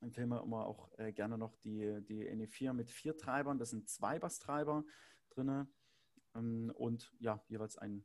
empfehlen 0.00 0.30
wir 0.30 0.42
immer 0.42 0.66
auch 0.66 0.90
äh, 0.98 1.12
gerne 1.12 1.36
noch 1.36 1.56
die, 1.56 2.00
die 2.08 2.26
NE4 2.26 2.72
mit 2.72 2.90
vier 2.90 3.16
Treibern. 3.18 3.58
Das 3.58 3.70
sind 3.70 3.88
zwei 3.90 4.18
Basstreiber 4.18 4.84
drin 5.28 5.68
ähm, 6.34 6.72
und 6.74 7.12
ja, 7.20 7.42
jeweils 7.48 7.76
ein 7.76 8.04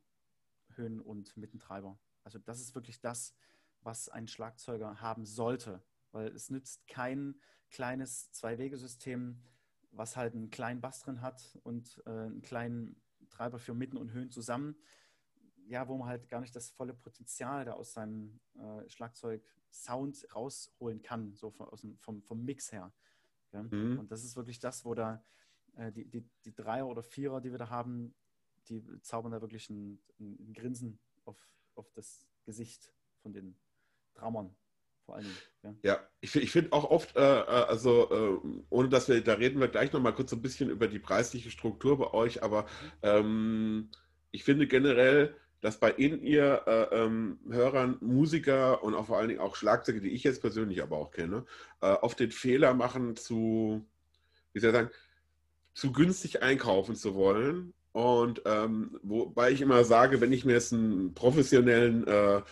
Höhen- 0.74 1.00
und 1.00 1.36
Mittentreiber. 1.38 1.98
Also 2.26 2.40
das 2.40 2.60
ist 2.60 2.74
wirklich 2.74 3.00
das, 3.00 3.36
was 3.82 4.08
ein 4.08 4.26
Schlagzeuger 4.26 5.00
haben 5.00 5.24
sollte, 5.24 5.80
weil 6.10 6.26
es 6.34 6.50
nützt 6.50 6.84
kein 6.88 7.40
kleines 7.70 8.32
Zwei-Wege-System, 8.32 9.40
was 9.92 10.16
halt 10.16 10.34
einen 10.34 10.50
kleinen 10.50 10.80
Bass 10.80 10.98
drin 10.98 11.20
hat 11.20 11.56
und 11.62 12.02
äh, 12.04 12.10
einen 12.10 12.42
kleinen 12.42 13.00
Treiber 13.30 13.60
für 13.60 13.74
Mitten 13.74 13.96
und 13.96 14.12
Höhen 14.12 14.32
zusammen. 14.32 14.74
Ja, 15.68 15.86
wo 15.86 15.96
man 15.96 16.08
halt 16.08 16.28
gar 16.28 16.40
nicht 16.40 16.56
das 16.56 16.70
volle 16.70 16.94
Potenzial 16.94 17.64
da 17.64 17.74
aus 17.74 17.92
seinem 17.92 18.40
äh, 18.56 18.90
Schlagzeug-Sound 18.90 20.26
rausholen 20.34 21.02
kann, 21.02 21.32
so 21.36 21.52
von, 21.52 21.68
dem, 21.80 21.96
vom, 21.98 22.22
vom 22.24 22.44
Mix 22.44 22.72
her. 22.72 22.92
Ja? 23.52 23.62
Mhm. 23.62 24.00
Und 24.00 24.10
das 24.10 24.24
ist 24.24 24.34
wirklich 24.34 24.58
das, 24.58 24.84
wo 24.84 24.94
da 24.94 25.22
äh, 25.76 25.92
die, 25.92 26.04
die, 26.10 26.28
die 26.44 26.54
Dreier 26.54 26.88
oder 26.88 27.04
Vierer, 27.04 27.40
die 27.40 27.52
wir 27.52 27.58
da 27.58 27.70
haben, 27.70 28.16
die 28.68 28.82
zaubern 29.02 29.30
da 29.30 29.40
wirklich 29.40 29.70
ein, 29.70 30.00
ein 30.18 30.52
Grinsen 30.54 30.98
auf, 31.24 31.38
auf 31.76 31.90
das 31.92 32.26
Gesicht 32.44 32.92
von 33.22 33.32
den 33.32 33.56
Drammern 34.14 34.54
vor 35.06 35.16
allem. 35.16 35.26
Ja, 35.62 35.74
ja 35.82 36.00
ich, 36.20 36.34
ich 36.36 36.50
finde 36.50 36.72
auch 36.72 36.90
oft, 36.90 37.16
äh, 37.16 37.20
äh, 37.20 37.44
also 37.44 38.10
äh, 38.10 38.62
ohne 38.68 38.88
dass 38.88 39.08
wir, 39.08 39.22
da 39.22 39.34
reden 39.34 39.60
wir 39.60 39.68
gleich 39.68 39.92
nochmal 39.92 40.14
kurz 40.14 40.32
ein 40.32 40.42
bisschen 40.42 40.68
über 40.68 40.88
die 40.88 40.98
preisliche 40.98 41.50
Struktur 41.50 41.96
bei 41.96 42.12
euch, 42.12 42.42
aber 42.42 42.66
ähm, 43.02 43.88
ich 44.32 44.44
finde 44.44 44.66
generell, 44.66 45.34
dass 45.60 45.80
bei 45.80 45.90
in 45.92 46.22
ihr 46.22 46.62
äh, 46.66 46.96
ähm, 46.96 47.38
Hörern, 47.48 47.96
Musiker 48.00 48.82
und 48.82 48.94
auch 48.94 49.06
vor 49.06 49.18
allen 49.18 49.28
Dingen 49.28 49.40
auch 49.40 49.56
Schlagzeuge, 49.56 50.00
die 50.00 50.10
ich 50.10 50.24
jetzt 50.24 50.40
persönlich 50.40 50.82
aber 50.82 50.98
auch 50.98 51.10
kenne, 51.10 51.46
äh, 51.80 51.92
oft 51.92 52.20
den 52.20 52.32
Fehler 52.32 52.74
machen 52.74 53.16
zu, 53.16 53.86
wie 54.52 54.60
soll 54.60 54.70
ich 54.70 54.76
sagen, 54.76 54.90
zu 55.72 55.92
günstig 55.92 56.42
einkaufen 56.42 56.96
zu 56.96 57.14
wollen 57.14 57.72
und 57.96 58.42
ähm, 58.44 59.00
wobei 59.02 59.52
ich 59.52 59.62
immer 59.62 59.82
sage, 59.82 60.20
wenn 60.20 60.30
ich 60.30 60.44
mir 60.44 60.52
jetzt 60.52 60.70
einen 60.70 61.14
professionellen 61.14 62.06
äh, 62.06 62.42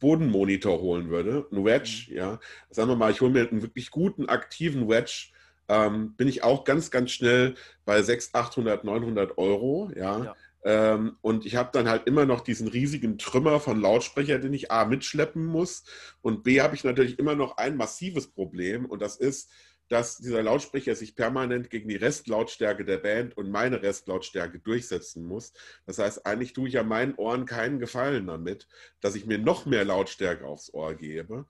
Bodenmonitor 0.00 0.80
holen 0.80 1.10
würde, 1.10 1.46
ein 1.52 1.64
Wedge, 1.64 2.06
mhm. 2.08 2.16
ja, 2.16 2.40
sagen 2.70 2.88
wir 2.88 2.96
mal, 2.96 3.12
ich 3.12 3.20
hole 3.20 3.30
mir 3.30 3.48
einen 3.48 3.62
wirklich 3.62 3.92
guten, 3.92 4.28
aktiven 4.28 4.88
Wedge, 4.88 5.28
ähm, 5.68 6.14
bin 6.16 6.26
ich 6.26 6.42
auch 6.42 6.64
ganz, 6.64 6.90
ganz 6.90 7.12
schnell 7.12 7.54
bei 7.84 8.02
600, 8.02 8.34
800, 8.34 8.82
900 8.82 9.38
Euro, 9.38 9.92
ja. 9.94 10.24
ja. 10.24 10.36
Ähm, 10.64 11.16
und 11.20 11.46
ich 11.46 11.54
habe 11.54 11.70
dann 11.72 11.88
halt 11.88 12.08
immer 12.08 12.26
noch 12.26 12.40
diesen 12.40 12.66
riesigen 12.66 13.16
Trümmer 13.16 13.60
von 13.60 13.80
Lautsprecher, 13.80 14.40
den 14.40 14.52
ich 14.52 14.72
A 14.72 14.86
mitschleppen 14.86 15.46
muss 15.46 15.84
und 16.20 16.42
B 16.42 16.62
habe 16.62 16.74
ich 16.74 16.82
natürlich 16.82 17.20
immer 17.20 17.36
noch 17.36 17.58
ein 17.58 17.76
massives 17.76 18.26
Problem 18.26 18.86
und 18.86 19.00
das 19.00 19.14
ist, 19.14 19.50
dass 19.90 20.18
dieser 20.18 20.42
Lautsprecher 20.44 20.94
sich 20.94 21.16
permanent 21.16 21.68
gegen 21.68 21.88
die 21.88 21.96
Restlautstärke 21.96 22.84
der 22.84 22.98
Band 22.98 23.36
und 23.36 23.50
meine 23.50 23.82
Restlautstärke 23.82 24.60
durchsetzen 24.60 25.26
muss. 25.26 25.52
Das 25.84 25.98
heißt, 25.98 26.26
eigentlich 26.26 26.52
tue 26.52 26.68
ich 26.68 26.74
ja 26.74 26.84
meinen 26.84 27.16
Ohren 27.16 27.44
keinen 27.44 27.80
Gefallen 27.80 28.28
damit, 28.28 28.68
dass 29.00 29.16
ich 29.16 29.26
mir 29.26 29.38
noch 29.38 29.66
mehr 29.66 29.84
Lautstärke 29.84 30.46
aufs 30.46 30.72
Ohr 30.72 30.94
gebe. 30.94 31.44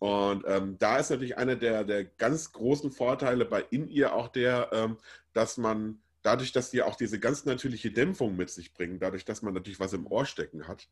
Und 0.00 0.44
ähm, 0.46 0.78
da 0.78 0.96
ist 0.96 1.10
natürlich 1.10 1.36
einer 1.36 1.56
der, 1.56 1.84
der 1.84 2.04
ganz 2.04 2.52
großen 2.52 2.90
Vorteile 2.90 3.44
bei 3.44 3.60
In-Ear 3.70 4.14
auch 4.14 4.28
der, 4.28 4.70
ähm, 4.72 4.96
dass 5.34 5.58
man 5.58 6.00
dadurch, 6.22 6.52
dass 6.52 6.70
die 6.70 6.82
auch 6.82 6.96
diese 6.96 7.20
ganz 7.20 7.44
natürliche 7.44 7.90
Dämpfung 7.90 8.34
mit 8.34 8.48
sich 8.48 8.72
bringen, 8.72 8.98
dadurch, 8.98 9.26
dass 9.26 9.42
man 9.42 9.52
natürlich 9.52 9.78
was 9.78 9.92
im 9.92 10.06
Ohr 10.06 10.24
stecken 10.24 10.66
hat, 10.66 10.88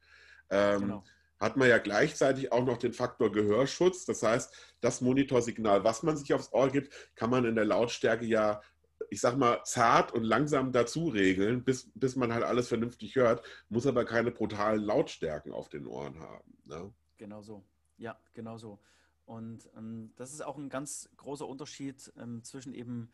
ähm, 0.50 0.80
genau 0.80 1.04
hat 1.42 1.56
man 1.56 1.68
ja 1.68 1.78
gleichzeitig 1.78 2.52
auch 2.52 2.64
noch 2.64 2.78
den 2.78 2.92
Faktor 2.92 3.32
Gehörschutz. 3.32 4.04
Das 4.04 4.22
heißt, 4.22 4.54
das 4.80 5.00
Monitorsignal, 5.00 5.82
was 5.82 6.04
man 6.04 6.16
sich 6.16 6.32
aufs 6.32 6.52
Ohr 6.52 6.70
gibt, 6.70 6.94
kann 7.16 7.30
man 7.30 7.44
in 7.44 7.56
der 7.56 7.64
Lautstärke 7.64 8.24
ja, 8.24 8.62
ich 9.10 9.20
sag 9.20 9.36
mal, 9.36 9.60
zart 9.64 10.12
und 10.12 10.22
langsam 10.22 10.70
dazu 10.70 11.08
regeln, 11.08 11.64
bis, 11.64 11.90
bis 11.96 12.14
man 12.14 12.32
halt 12.32 12.44
alles 12.44 12.68
vernünftig 12.68 13.16
hört, 13.16 13.44
muss 13.68 13.88
aber 13.88 14.04
keine 14.04 14.30
brutalen 14.30 14.80
Lautstärken 14.80 15.52
auf 15.52 15.68
den 15.68 15.88
Ohren 15.88 16.20
haben. 16.20 16.56
Ne? 16.64 16.94
Genau 17.18 17.42
so. 17.42 17.64
Ja, 17.98 18.16
genau 18.34 18.56
so. 18.56 18.78
Und 19.24 19.68
ähm, 19.76 20.12
das 20.14 20.32
ist 20.32 20.44
auch 20.44 20.56
ein 20.56 20.68
ganz 20.68 21.10
großer 21.16 21.48
Unterschied 21.48 22.12
ähm, 22.16 22.44
zwischen 22.44 22.72
eben 22.72 23.10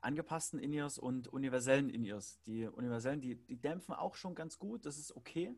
angepassten 0.00 0.60
In-Ears 0.60 0.98
und 0.98 1.26
universellen 1.26 1.90
In-Ears. 1.90 2.40
Die 2.46 2.64
universellen, 2.64 3.20
die, 3.20 3.34
die 3.34 3.56
dämpfen 3.56 3.94
auch 3.96 4.14
schon 4.14 4.36
ganz 4.36 4.60
gut, 4.60 4.86
das 4.86 4.98
ist 4.98 5.16
okay. 5.16 5.56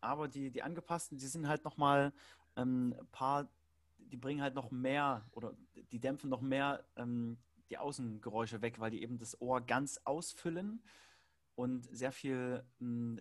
Aber 0.00 0.28
die, 0.28 0.50
die 0.50 0.62
angepassten, 0.62 1.18
die 1.18 1.26
sind 1.26 1.48
halt 1.48 1.64
nochmal 1.64 2.12
ähm, 2.56 2.94
ein 2.98 3.06
paar, 3.08 3.48
die 3.98 4.16
bringen 4.16 4.42
halt 4.42 4.54
noch 4.54 4.70
mehr 4.70 5.24
oder 5.32 5.54
die 5.92 6.00
dämpfen 6.00 6.30
noch 6.30 6.40
mehr 6.40 6.84
ähm, 6.96 7.38
die 7.70 7.78
Außengeräusche 7.78 8.62
weg, 8.62 8.78
weil 8.78 8.90
die 8.90 9.02
eben 9.02 9.18
das 9.18 9.40
Ohr 9.40 9.60
ganz 9.60 10.00
ausfüllen 10.04 10.82
und 11.54 11.84
sehr 11.94 12.12
viel 12.12 12.64
ähm, 12.80 13.20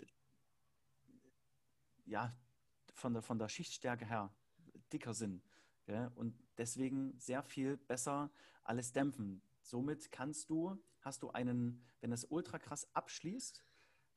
ja, 2.05 2.35
von 2.93 3.13
der, 3.13 3.21
von 3.21 3.39
der 3.39 3.49
Schichtstärke 3.49 4.05
her 4.05 4.33
dicker 4.91 5.13
sind. 5.13 5.43
Ja? 5.87 6.11
Und 6.15 6.35
deswegen 6.57 7.17
sehr 7.19 7.43
viel 7.43 7.77
besser 7.77 8.31
alles 8.63 8.91
dämpfen. 8.91 9.41
Somit 9.61 10.11
kannst 10.11 10.49
du, 10.49 10.81
hast 11.01 11.23
du 11.23 11.31
einen, 11.31 11.83
wenn 12.01 12.11
es 12.11 12.25
ultra 12.25 12.59
krass 12.59 12.87
abschließt, 12.93 13.63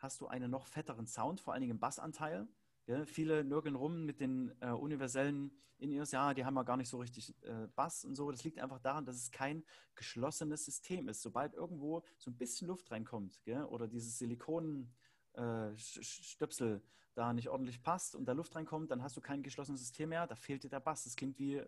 hast 0.06 0.20
du 0.20 0.28
einen 0.28 0.50
noch 0.50 0.66
fetteren 0.68 1.06
Sound, 1.06 1.40
vor 1.40 1.52
allen 1.52 1.60
Dingen 1.60 1.72
im 1.72 1.80
Bassanteil. 1.80 2.48
Ja, 2.86 3.04
viele 3.04 3.44
nörgeln 3.44 3.74
rum 3.74 4.04
mit 4.04 4.20
den 4.20 4.54
äh, 4.60 4.70
universellen 4.70 5.50
In-Ears, 5.78 6.12
ja, 6.12 6.32
die 6.32 6.44
haben 6.44 6.54
ja 6.54 6.62
gar 6.62 6.76
nicht 6.76 6.88
so 6.88 6.98
richtig 6.98 7.34
äh, 7.42 7.66
Bass 7.74 8.04
und 8.04 8.14
so. 8.14 8.30
Das 8.30 8.44
liegt 8.44 8.60
einfach 8.60 8.78
daran, 8.78 9.04
dass 9.04 9.16
es 9.16 9.32
kein 9.32 9.64
geschlossenes 9.96 10.64
System 10.64 11.08
ist. 11.08 11.22
Sobald 11.22 11.54
irgendwo 11.54 12.04
so 12.18 12.30
ein 12.30 12.36
bisschen 12.36 12.68
Luft 12.68 12.92
reinkommt 12.92 13.42
gell, 13.42 13.64
oder 13.64 13.88
dieses 13.88 14.16
Silikon-Stöpsel 14.18 16.76
äh, 16.76 16.80
da 17.14 17.32
nicht 17.32 17.48
ordentlich 17.48 17.82
passt 17.82 18.14
und 18.14 18.26
da 18.26 18.32
Luft 18.32 18.54
reinkommt, 18.54 18.92
dann 18.92 19.02
hast 19.02 19.16
du 19.16 19.20
kein 19.20 19.42
geschlossenes 19.42 19.80
System 19.80 20.10
mehr, 20.10 20.28
da 20.28 20.36
fehlt 20.36 20.62
dir 20.62 20.70
der 20.70 20.80
Bass. 20.80 21.02
Das 21.02 21.16
klingt 21.16 21.36
wie 21.40 21.60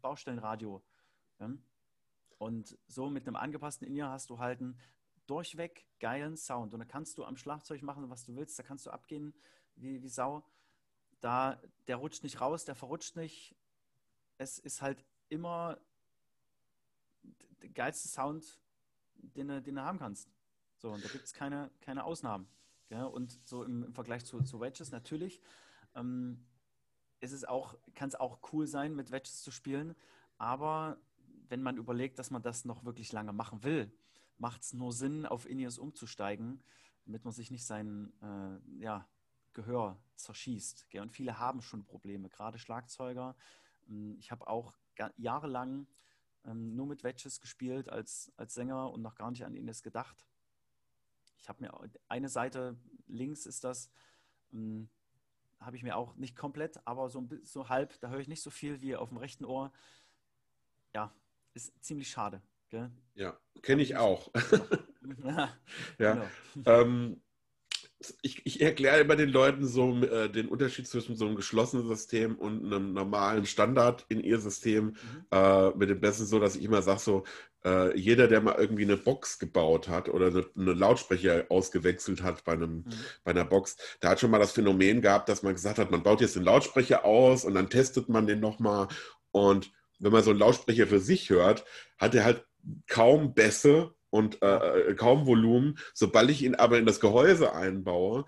Baustellenradio. 0.00 0.82
Ja? 1.38 1.50
Und 2.38 2.78
so 2.86 3.10
mit 3.10 3.26
einem 3.26 3.36
angepassten 3.36 3.86
In-Ear 3.86 4.10
hast 4.10 4.30
du 4.30 4.38
halt 4.38 4.62
ein 4.62 4.80
durchweg 5.26 5.86
geilen 6.00 6.36
Sound. 6.36 6.74
Und 6.74 6.80
da 6.80 6.86
kannst 6.86 7.18
du 7.18 7.24
am 7.24 7.36
Schlagzeug 7.36 7.82
machen, 7.82 8.08
was 8.10 8.24
du 8.24 8.36
willst. 8.36 8.58
Da 8.58 8.62
kannst 8.62 8.86
du 8.86 8.90
abgehen 8.90 9.34
wie, 9.76 10.02
wie 10.02 10.08
Sau. 10.08 10.44
Da, 11.20 11.60
der 11.86 11.96
rutscht 11.96 12.22
nicht 12.22 12.40
raus, 12.40 12.64
der 12.64 12.74
verrutscht 12.74 13.16
nicht. 13.16 13.54
Es 14.38 14.58
ist 14.58 14.82
halt 14.82 15.04
immer 15.28 15.78
der 17.62 17.70
geilste 17.70 18.08
Sound, 18.08 18.58
den 19.14 19.48
du, 19.48 19.62
den 19.62 19.76
du 19.76 19.82
haben 19.82 19.98
kannst. 19.98 20.28
So, 20.78 20.90
und 20.90 21.04
da 21.04 21.08
gibt 21.08 21.24
es 21.24 21.32
keine, 21.32 21.70
keine 21.80 22.04
Ausnahmen. 22.04 22.48
Ja? 22.90 23.04
Und 23.04 23.38
so 23.46 23.62
im, 23.62 23.84
im, 23.84 23.94
Vergleich 23.94 24.24
zu, 24.24 24.42
zu 24.42 24.60
Wedges 24.60 24.90
natürlich 24.90 25.40
ähm, 25.94 26.44
es 27.20 27.44
auch, 27.44 27.76
kann 27.94 28.08
es 28.08 28.16
auch 28.16 28.40
cool 28.52 28.66
sein, 28.66 28.94
mit 28.94 29.10
Wedges 29.10 29.42
zu 29.42 29.50
spielen. 29.50 29.94
Aber 30.38 30.98
wenn 31.48 31.62
man 31.62 31.76
überlegt, 31.76 32.18
dass 32.18 32.30
man 32.30 32.42
das 32.42 32.64
noch 32.64 32.84
wirklich 32.84 33.12
lange 33.12 33.32
machen 33.32 33.62
will, 33.62 33.92
macht 34.38 34.62
es 34.62 34.72
nur 34.72 34.92
Sinn, 34.92 35.26
auf 35.26 35.48
Ineos 35.48 35.78
umzusteigen, 35.78 36.62
damit 37.04 37.24
man 37.24 37.32
sich 37.32 37.50
nicht 37.50 37.64
sein 37.64 38.12
äh, 38.22 38.82
ja, 38.82 39.08
Gehör 39.52 39.98
zerschießt. 40.16 40.88
Gell? 40.90 41.02
Und 41.02 41.12
viele 41.12 41.38
haben 41.38 41.62
schon 41.62 41.84
Probleme, 41.84 42.28
gerade 42.28 42.58
Schlagzeuger. 42.58 43.36
Ähm, 43.88 44.16
ich 44.18 44.30
habe 44.30 44.46
auch 44.46 44.74
jahrelang 45.16 45.86
ähm, 46.44 46.74
nur 46.74 46.86
mit 46.86 47.02
Wedges 47.02 47.40
gespielt 47.40 47.88
als, 47.88 48.32
als 48.36 48.54
Sänger 48.54 48.90
und 48.90 49.02
noch 49.02 49.14
gar 49.14 49.30
nicht 49.30 49.44
an 49.44 49.54
Ines 49.54 49.82
gedacht. 49.82 50.26
Ich 51.38 51.48
habe 51.48 51.62
mir 51.62 51.72
eine 52.08 52.28
Seite 52.28 52.76
links 53.08 53.46
ist 53.46 53.64
das, 53.64 53.90
ähm, 54.52 54.88
habe 55.60 55.76
ich 55.76 55.82
mir 55.82 55.96
auch 55.96 56.14
nicht 56.16 56.36
komplett, 56.36 56.84
aber 56.86 57.08
so, 57.08 57.28
so 57.42 57.68
halb, 57.68 57.98
da 58.00 58.08
höre 58.08 58.20
ich 58.20 58.28
nicht 58.28 58.42
so 58.42 58.50
viel 58.50 58.80
wie 58.80 58.96
auf 58.96 59.08
dem 59.08 59.18
rechten 59.18 59.44
Ohr. 59.44 59.72
Ja, 60.94 61.12
ist 61.54 61.72
ziemlich 61.84 62.10
schade. 62.10 62.42
Gell? 62.72 62.90
Ja, 63.14 63.38
kenne 63.60 63.82
ich 63.82 63.96
auch. 63.96 64.30
ja. 65.24 65.54
Genau. 65.98 66.24
Ähm, 66.64 67.20
ich, 68.22 68.46
ich 68.46 68.62
erkläre 68.62 69.00
immer 69.00 69.14
den 69.14 69.28
Leuten 69.28 69.66
so 69.66 69.94
äh, 69.98 70.30
den 70.30 70.48
Unterschied 70.48 70.88
zwischen 70.88 71.14
so 71.14 71.26
einem 71.26 71.36
geschlossenen 71.36 71.86
System 71.86 72.36
und 72.36 72.64
einem 72.64 72.94
normalen 72.94 73.44
Standard 73.44 74.06
in 74.08 74.24
ihr 74.24 74.38
System 74.38 74.86
mhm. 74.86 75.26
äh, 75.30 75.68
mit 75.72 75.90
dem 75.90 76.00
Besten 76.00 76.24
so, 76.24 76.40
dass 76.40 76.56
ich 76.56 76.64
immer 76.64 76.80
sage 76.80 77.00
so, 77.00 77.24
äh, 77.62 77.94
jeder, 77.94 78.26
der 78.26 78.40
mal 78.40 78.56
irgendwie 78.56 78.84
eine 78.84 78.96
Box 78.96 79.38
gebaut 79.38 79.88
hat 79.88 80.08
oder 80.08 80.28
eine, 80.28 80.46
eine 80.56 80.72
Lautsprecher 80.72 81.44
ausgewechselt 81.50 82.22
hat 82.22 82.42
bei, 82.44 82.52
einem, 82.54 82.76
mhm. 82.76 82.84
bei 83.22 83.32
einer 83.32 83.44
Box, 83.44 83.76
da 84.00 84.08
hat 84.08 84.20
schon 84.20 84.30
mal 84.30 84.38
das 84.38 84.52
Phänomen 84.52 85.02
gehabt, 85.02 85.28
dass 85.28 85.42
man 85.42 85.52
gesagt 85.52 85.76
hat, 85.76 85.90
man 85.90 86.02
baut 86.02 86.22
jetzt 86.22 86.36
den 86.36 86.44
Lautsprecher 86.44 87.04
aus 87.04 87.44
und 87.44 87.52
dann 87.52 87.68
testet 87.68 88.08
man 88.08 88.26
den 88.26 88.40
nochmal 88.40 88.88
und 89.30 89.70
wenn 89.98 90.12
man 90.12 90.24
so 90.24 90.30
einen 90.30 90.40
Lautsprecher 90.40 90.86
für 90.86 90.98
sich 90.98 91.30
hört, 91.30 91.64
hat 91.98 92.14
er 92.14 92.24
halt 92.24 92.44
kaum 92.86 93.34
Bässe 93.34 93.94
und 94.10 94.42
äh, 94.42 94.90
äh, 94.90 94.94
kaum 94.94 95.26
Volumen. 95.26 95.78
Sobald 95.94 96.30
ich 96.30 96.42
ihn 96.42 96.54
aber 96.54 96.78
in 96.78 96.86
das 96.86 97.00
Gehäuse 97.00 97.54
einbaue, 97.54 98.24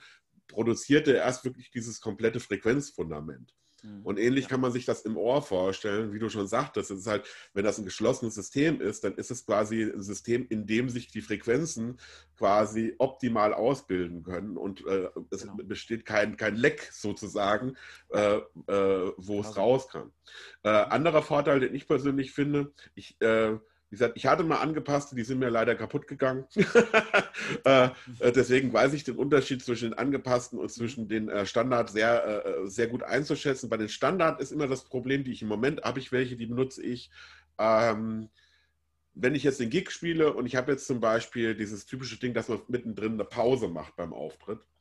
produziert 0.48 1.08
er 1.08 1.16
erst 1.16 1.44
wirklich 1.44 1.70
dieses 1.70 2.00
komplette 2.00 2.40
Frequenzfundament. 2.40 3.54
Mhm. 3.84 4.02
Und 4.02 4.18
ähnlich 4.18 4.44
ja. 4.44 4.50
kann 4.50 4.60
man 4.60 4.72
sich 4.72 4.84
das 4.84 5.02
im 5.02 5.16
Ohr 5.16 5.42
vorstellen, 5.42 6.12
wie 6.12 6.18
du 6.18 6.28
schon 6.28 6.46
sagtest. 6.46 6.90
Es 6.90 7.00
ist 7.00 7.06
halt, 7.06 7.26
wenn 7.52 7.64
das 7.64 7.78
ein 7.78 7.84
geschlossenes 7.84 8.34
System 8.34 8.80
ist, 8.80 9.04
dann 9.04 9.14
ist 9.16 9.30
es 9.30 9.44
quasi 9.44 9.82
ein 9.82 10.02
System, 10.02 10.46
in 10.48 10.66
dem 10.66 10.88
sich 10.88 11.08
die 11.08 11.20
Frequenzen 11.20 11.98
quasi 12.38 12.94
optimal 12.98 13.52
ausbilden 13.52 14.22
können 14.22 14.56
und 14.56 14.86
äh, 14.86 15.08
es 15.30 15.42
genau. 15.42 15.56
besteht 15.56 16.06
kein, 16.06 16.36
kein 16.36 16.56
Leck 16.56 16.88
sozusagen, 16.92 17.76
äh, 18.08 18.36
äh, 18.36 19.12
wo 19.18 19.40
es 19.40 19.56
raus 19.56 19.88
kann. 19.88 20.12
Äh, 20.62 20.70
anderer 20.70 21.22
Vorteil, 21.22 21.60
den 21.60 21.74
ich 21.74 21.86
persönlich 21.86 22.32
finde, 22.32 22.72
ich 22.94 23.20
äh, 23.20 23.58
wie 23.90 23.96
gesagt, 23.96 24.16
ich 24.16 24.26
hatte 24.26 24.42
mal 24.42 24.60
angepasste, 24.60 25.14
die 25.14 25.24
sind 25.24 25.38
mir 25.38 25.50
leider 25.50 25.74
kaputt 25.74 26.06
gegangen. 26.06 26.46
äh, 27.64 27.88
äh, 28.18 28.32
deswegen 28.32 28.72
weiß 28.72 28.92
ich 28.92 29.04
den 29.04 29.16
Unterschied 29.16 29.62
zwischen 29.62 29.90
den 29.90 29.98
angepassten 29.98 30.58
und 30.58 30.70
zwischen 30.70 31.08
den 31.08 31.28
äh, 31.28 31.46
Standard 31.46 31.90
sehr, 31.90 32.44
äh, 32.44 32.68
sehr 32.68 32.88
gut 32.88 33.02
einzuschätzen. 33.02 33.68
Bei 33.68 33.76
den 33.76 33.88
Standard 33.88 34.40
ist 34.40 34.52
immer 34.52 34.66
das 34.66 34.84
Problem, 34.84 35.24
die 35.24 35.32
ich 35.32 35.42
im 35.42 35.48
Moment 35.48 35.82
habe 35.82 36.00
ich 36.00 36.12
welche, 36.12 36.36
die 36.36 36.46
benutze 36.46 36.82
ich. 36.82 37.10
Ähm, 37.58 38.30
wenn 39.14 39.34
ich 39.34 39.44
jetzt 39.44 39.60
den 39.60 39.70
Gig 39.70 39.90
spiele 39.90 40.32
und 40.32 40.46
ich 40.46 40.56
habe 40.56 40.72
jetzt 40.72 40.86
zum 40.86 41.00
Beispiel 41.00 41.54
dieses 41.54 41.86
typische 41.86 42.18
Ding, 42.18 42.34
dass 42.34 42.48
man 42.48 42.60
mittendrin 42.68 43.12
eine 43.12 43.24
Pause 43.24 43.68
macht 43.68 43.96
beim 43.96 44.12
Auftritt 44.12 44.58
mhm. 44.58 44.73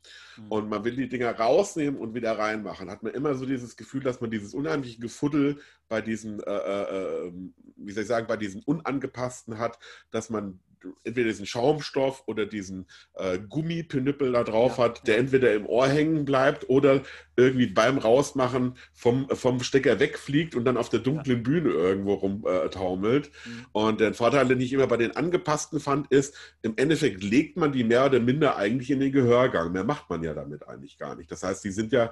Und 0.50 0.70
man 0.70 0.84
will 0.84 0.96
die 0.96 1.10
Dinger 1.10 1.32
rausnehmen 1.32 2.00
und 2.00 2.14
wieder 2.14 2.38
reinmachen, 2.38 2.90
hat 2.90 3.04
man 3.04 3.14
immer 3.14 3.36
so 3.36 3.46
dieses 3.46 3.76
Gefühl, 3.76 4.02
dass 4.02 4.22
man 4.22 4.32
dieses 4.32 4.54
unheimliche 4.54 5.00
Gefuddel 5.00 5.60
bei 5.88 6.02
diesen, 6.02 6.40
äh, 6.42 6.52
äh, 6.52 7.28
ähm, 7.28 7.54
wie 7.76 7.92
soll 7.92 8.04
ich 8.04 8.10
sagen, 8.10 8.28
bei 8.28 8.38
diesen 8.38 8.64
unangepassten 8.64 9.60
hat, 9.60 9.80
dass 10.12 10.30
man 10.30 10.60
entweder 11.04 11.30
diesen 11.30 11.46
Schaumstoff 11.46 12.24
oder 12.26 12.46
diesen 12.46 12.88
äh, 13.16 13.40
Gummipinüppel 13.40 14.32
da 14.32 14.44
drauf 14.44 14.78
ja, 14.78 14.86
hat, 14.86 15.08
der 15.08 15.16
ja. 15.16 15.22
entweder 15.22 15.54
im 15.54 15.66
Ohr 15.66 15.88
hängen 15.88 16.26
bleibt 16.26 16.70
oder 16.70 17.02
irgendwie 17.36 17.68
beim 17.68 17.98
Rausmachen 17.98 18.78
vom, 18.94 19.28
vom 19.30 19.62
Stecker 19.62 20.00
wegfliegt 20.00 20.56
und 20.56 20.66
dann 20.66 20.78
auf 20.78 20.90
der 20.90 21.00
dunklen 21.00 21.38
ja. 21.38 21.44
Bühne 21.44 21.70
irgendwo 21.70 22.14
rumtaumelt. 22.14 23.28
Äh, 23.28 23.50
mhm. 23.50 23.66
Und 23.72 24.00
der 24.00 24.14
Vorteil, 24.14 24.48
den 24.48 24.62
ich 24.62 24.74
immer 24.74 24.88
bei 24.88 24.98
den 24.98 25.16
angepassten 25.16 25.80
fand, 25.80 26.12
ist, 26.12 26.36
im 26.62 26.74
Endeffekt 26.78 27.24
legt 27.24 27.58
man 27.58 27.72
die 27.72 27.84
mehr 27.84 28.06
oder 28.06 28.20
minder 28.20 28.58
eigentlich 28.58 28.92
in 28.92 29.00
den 29.00 29.12
Gehörgang. 29.12 29.72
Mehr 29.72 29.84
macht 29.84 30.10
man 30.10 30.24
ja 30.24 30.34
damit 30.34 30.68
eigentlich 30.68 30.98
gar 30.98 31.16
nicht. 31.16 31.32
Das 31.32 31.44
heißt, 31.44 31.64
die 31.64 31.72
sind 31.72 31.92
ja 31.92 32.12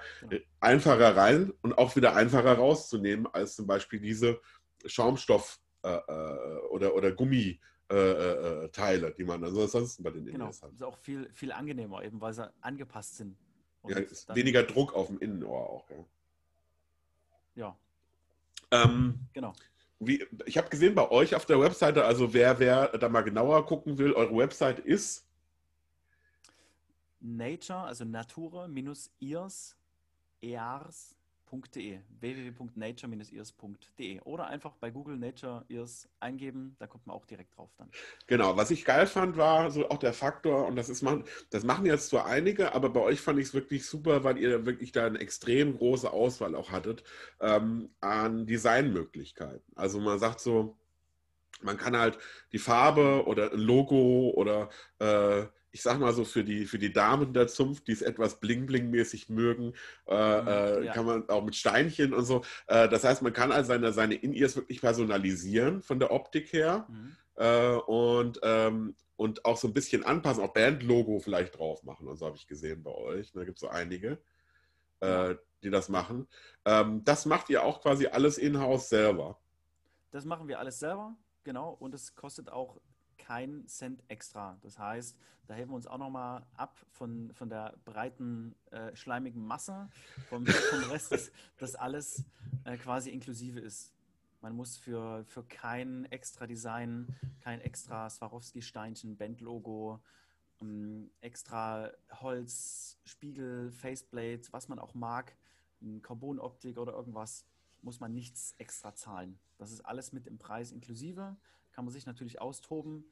einfacher 0.60 1.16
rein 1.16 1.54
und 1.62 1.78
auch 1.78 1.96
wieder 1.96 2.16
einfacher 2.16 2.54
rauszunehmen 2.54 3.28
als 3.32 3.56
zum 3.56 3.68
Beispiel 3.68 4.00
diese 4.00 4.40
Schaumstoff- 4.86 5.60
äh, 5.84 5.90
äh 5.90 6.58
oder, 6.70 6.96
oder 6.96 7.10
Gummi- 7.10 7.60
äh, 7.91 7.95
äh, 7.95 8.65
äh, 8.65 8.69
Teile, 8.69 9.12
die 9.12 9.24
man 9.25 9.43
ansonsten 9.43 10.01
bei 10.03 10.12
den 10.12 10.25
genau. 10.25 10.45
Indies 10.45 10.62
hat. 10.62 10.71
Ist 10.71 10.83
auch 10.83 10.98
viel, 10.98 11.29
viel 11.33 11.51
angenehmer, 11.51 12.03
eben 12.03 12.21
weil 12.21 12.33
sie 12.33 12.50
angepasst 12.62 13.17
sind. 13.17 13.36
ja, 13.88 13.98
weniger 14.33 14.63
Druck 14.63 14.93
auf 14.93 15.07
dem 15.07 15.19
Innenohr 15.19 15.69
auch. 15.69 15.86
Ja. 15.89 16.05
ja. 17.55 17.77
Ähm, 18.71 19.19
genau. 19.33 19.53
Wie, 20.00 20.25
ich 20.45 20.57
habe 20.57 20.69
gesehen 20.69 20.95
bei 20.95 21.12
euch 21.12 21.36
auf 21.36 21.45
der 21.45 21.60
Webseite, 21.60 22.05
also 22.05 22.33
wer, 22.33 22.57
wer 22.60 22.98
da 22.98 23.10
mal 23.10 23.21
genauer 23.21 23.65
gucken 23.65 23.98
will, 23.98 24.13
eure 24.13 24.36
Website 24.36 24.79
ist 24.79 25.27
Nature, 27.19 27.79
also 27.79 28.05
Nature 28.05 28.67
minus 28.67 29.12
ears, 29.19 29.75
ears 30.41 31.15
www.nature-ears.de 31.51 32.01
www.nature-ears.de 32.22 34.22
oder 34.22 34.48
einfach 34.48 34.75
bei 34.75 34.89
Google 34.89 35.17
Nature 35.17 35.65
Ears 35.70 36.08
eingeben, 36.20 36.75
da 36.79 36.88
kommt 36.88 37.05
man 37.08 37.15
auch 37.15 37.25
direkt 37.25 37.58
drauf 37.58 37.70
dann. 37.77 37.89
Genau, 38.27 38.55
was 38.58 38.72
ich 38.72 38.86
geil 38.86 39.08
fand, 39.08 39.38
war 39.38 39.72
so 39.72 39.89
auch 39.89 39.98
der 39.98 40.14
Faktor, 40.14 40.68
und 40.68 40.75
das 40.75 40.90
ist 40.90 41.01
man, 41.01 41.24
das 41.50 41.64
machen 41.64 41.85
jetzt 41.85 42.09
zwar 42.09 42.25
einige, 42.25 42.74
aber 42.74 42.90
bei 42.90 43.01
euch 43.01 43.22
fand 43.22 43.40
ich 43.40 43.48
es 43.48 43.53
wirklich 43.53 43.85
super, 43.85 44.24
weil 44.24 44.37
ihr 44.37 44.66
wirklich 44.66 44.92
da 44.92 45.05
eine 45.05 45.20
extrem 45.20 45.77
große 45.77 46.11
Auswahl 46.11 46.55
auch 46.55 46.72
hattet 46.72 47.03
ähm, 47.40 47.90
an 48.00 48.46
Designmöglichkeiten. 48.46 49.74
Also 49.75 50.00
man 50.00 50.20
sagt 50.20 50.40
so, 50.40 50.77
man 51.61 51.77
kann 51.77 51.98
halt 51.98 52.18
die 52.53 52.59
Farbe 52.59 53.25
oder 53.25 53.51
ein 53.51 53.59
Logo 53.59 54.31
oder 54.35 54.70
äh, 55.00 55.46
ich 55.72 55.81
sag 55.81 56.00
mal 56.00 56.14
so, 56.14 56.25
für 56.25 56.44
die, 56.44 56.66
für 56.66 56.77
die 56.77 56.92
Damen 56.92 57.34
der 57.34 57.48
Zunft, 57.48 57.88
die 57.88 57.94
es 57.94 58.01
etwas 58.01 58.42
bling-bling-mäßig 58.42 59.31
mögen, 59.31 59.74
äh, 60.07 60.42
mhm, 60.42 60.48
äh, 60.48 60.86
ja. 60.86 60.94
kann 60.94 61.05
man 61.05 61.29
auch 61.29 61.44
mit 61.44 61.55
Steinchen 61.55 62.14
und 62.14 62.25
so. 62.25 62.44
Äh, 62.68 62.90
das 62.90 63.03
heißt, 63.03 63.22
man 63.22 63.34
kann 63.34 63.51
also 63.51 63.70
seine, 63.70 63.94
seine 63.94 64.16
In-Ears 64.16 64.57
wirklich 64.57 64.81
personalisieren 64.81 65.81
von 65.81 66.00
der 66.00 66.12
Optik 66.12 66.51
her 66.53 66.88
mhm. 66.90 67.16
Äh, 67.36 67.75
und, 67.88 68.40
ähm, 68.44 68.96
und 69.16 69.46
auch 69.46 69.57
so 69.57 69.68
ein 69.68 69.74
bisschen 69.74 70.03
anpassen, 70.03 70.44
auch 70.44 70.53
Bandlogo 70.53 71.20
vielleicht 71.20 71.57
drauf 71.57 71.81
machen 71.84 72.07
und 72.07 72.18
so 72.18 72.25
habe 72.25 72.36
ich 72.36 72.46
gesehen 72.46 72.84
bei 72.84 72.92
euch. 72.92 73.31
Da 73.31 73.46
gibt 73.46 73.57
es 73.57 73.62
so 73.62 73.70
einige, 73.70 74.22
äh, 75.00 75.36
die 75.64 75.70
das 75.70 75.90
machen. 75.90 76.27
Ähm, 76.66 77.03
das 77.03 77.25
macht 77.25 77.50
ihr 77.50 77.64
auch 77.64 77.81
quasi 77.81 78.07
alles 78.07 78.38
in-house 78.38 78.90
selber. 78.90 79.40
Das 80.12 80.25
machen 80.25 80.48
wir 80.48 80.60
alles 80.60 80.77
selber, 80.77 81.16
genau. 81.44 81.72
Und 81.72 81.94
es 81.94 82.16
kostet 82.16 82.50
auch 82.50 82.77
kein 83.31 83.65
Cent 83.65 84.03
extra. 84.09 84.57
Das 84.61 84.77
heißt, 84.77 85.17
da 85.48 85.53
heben 85.53 85.72
wir 85.72 85.75
uns 85.75 85.87
auch 85.87 85.98
nochmal 85.98 86.46
ab 86.53 86.77
von, 86.89 87.31
von 87.33 87.50
der 87.50 87.77
breiten, 87.85 88.55
äh, 88.72 88.94
schleimigen 88.94 89.46
Masse, 89.46 89.89
vom, 90.27 90.46
vom 90.46 90.83
Rest, 90.91 91.13
dass 91.13 91.31
das 91.57 91.75
alles 91.75 92.25
äh, 92.65 92.75
quasi 92.75 93.09
inklusive 93.09 93.61
ist. 93.61 93.94
Man 94.41 94.53
muss 94.53 94.75
für, 94.75 95.24
für 95.24 95.44
kein 95.44 96.03
extra 96.11 96.46
Design, 96.46 97.07
kein 97.39 97.61
extra 97.61 98.09
Swarovski-Steinchen, 98.09 99.15
Bandlogo, 99.15 100.01
ähm, 100.59 101.09
extra 101.22 101.89
Holz, 102.20 102.98
Spiegel, 103.05 103.72
Faceplate, 103.72 104.51
was 104.51 104.67
man 104.67 104.77
auch 104.77 104.94
mag, 104.94 105.37
Carbonoptik 106.01 106.77
oder 106.77 106.91
irgendwas, 106.91 107.46
muss 107.81 108.01
man 108.01 108.13
nichts 108.13 108.55
extra 108.57 108.94
zahlen. 108.94 109.39
Das 109.57 109.72
ist 109.72 109.85
alles 109.85 110.11
mit 110.11 110.27
im 110.27 110.37
Preis 110.37 110.74
inklusive 110.74 111.37
kann 111.72 111.86
man 111.86 111.94
sich 111.94 112.05
natürlich 112.05 112.42
austoben. 112.42 113.05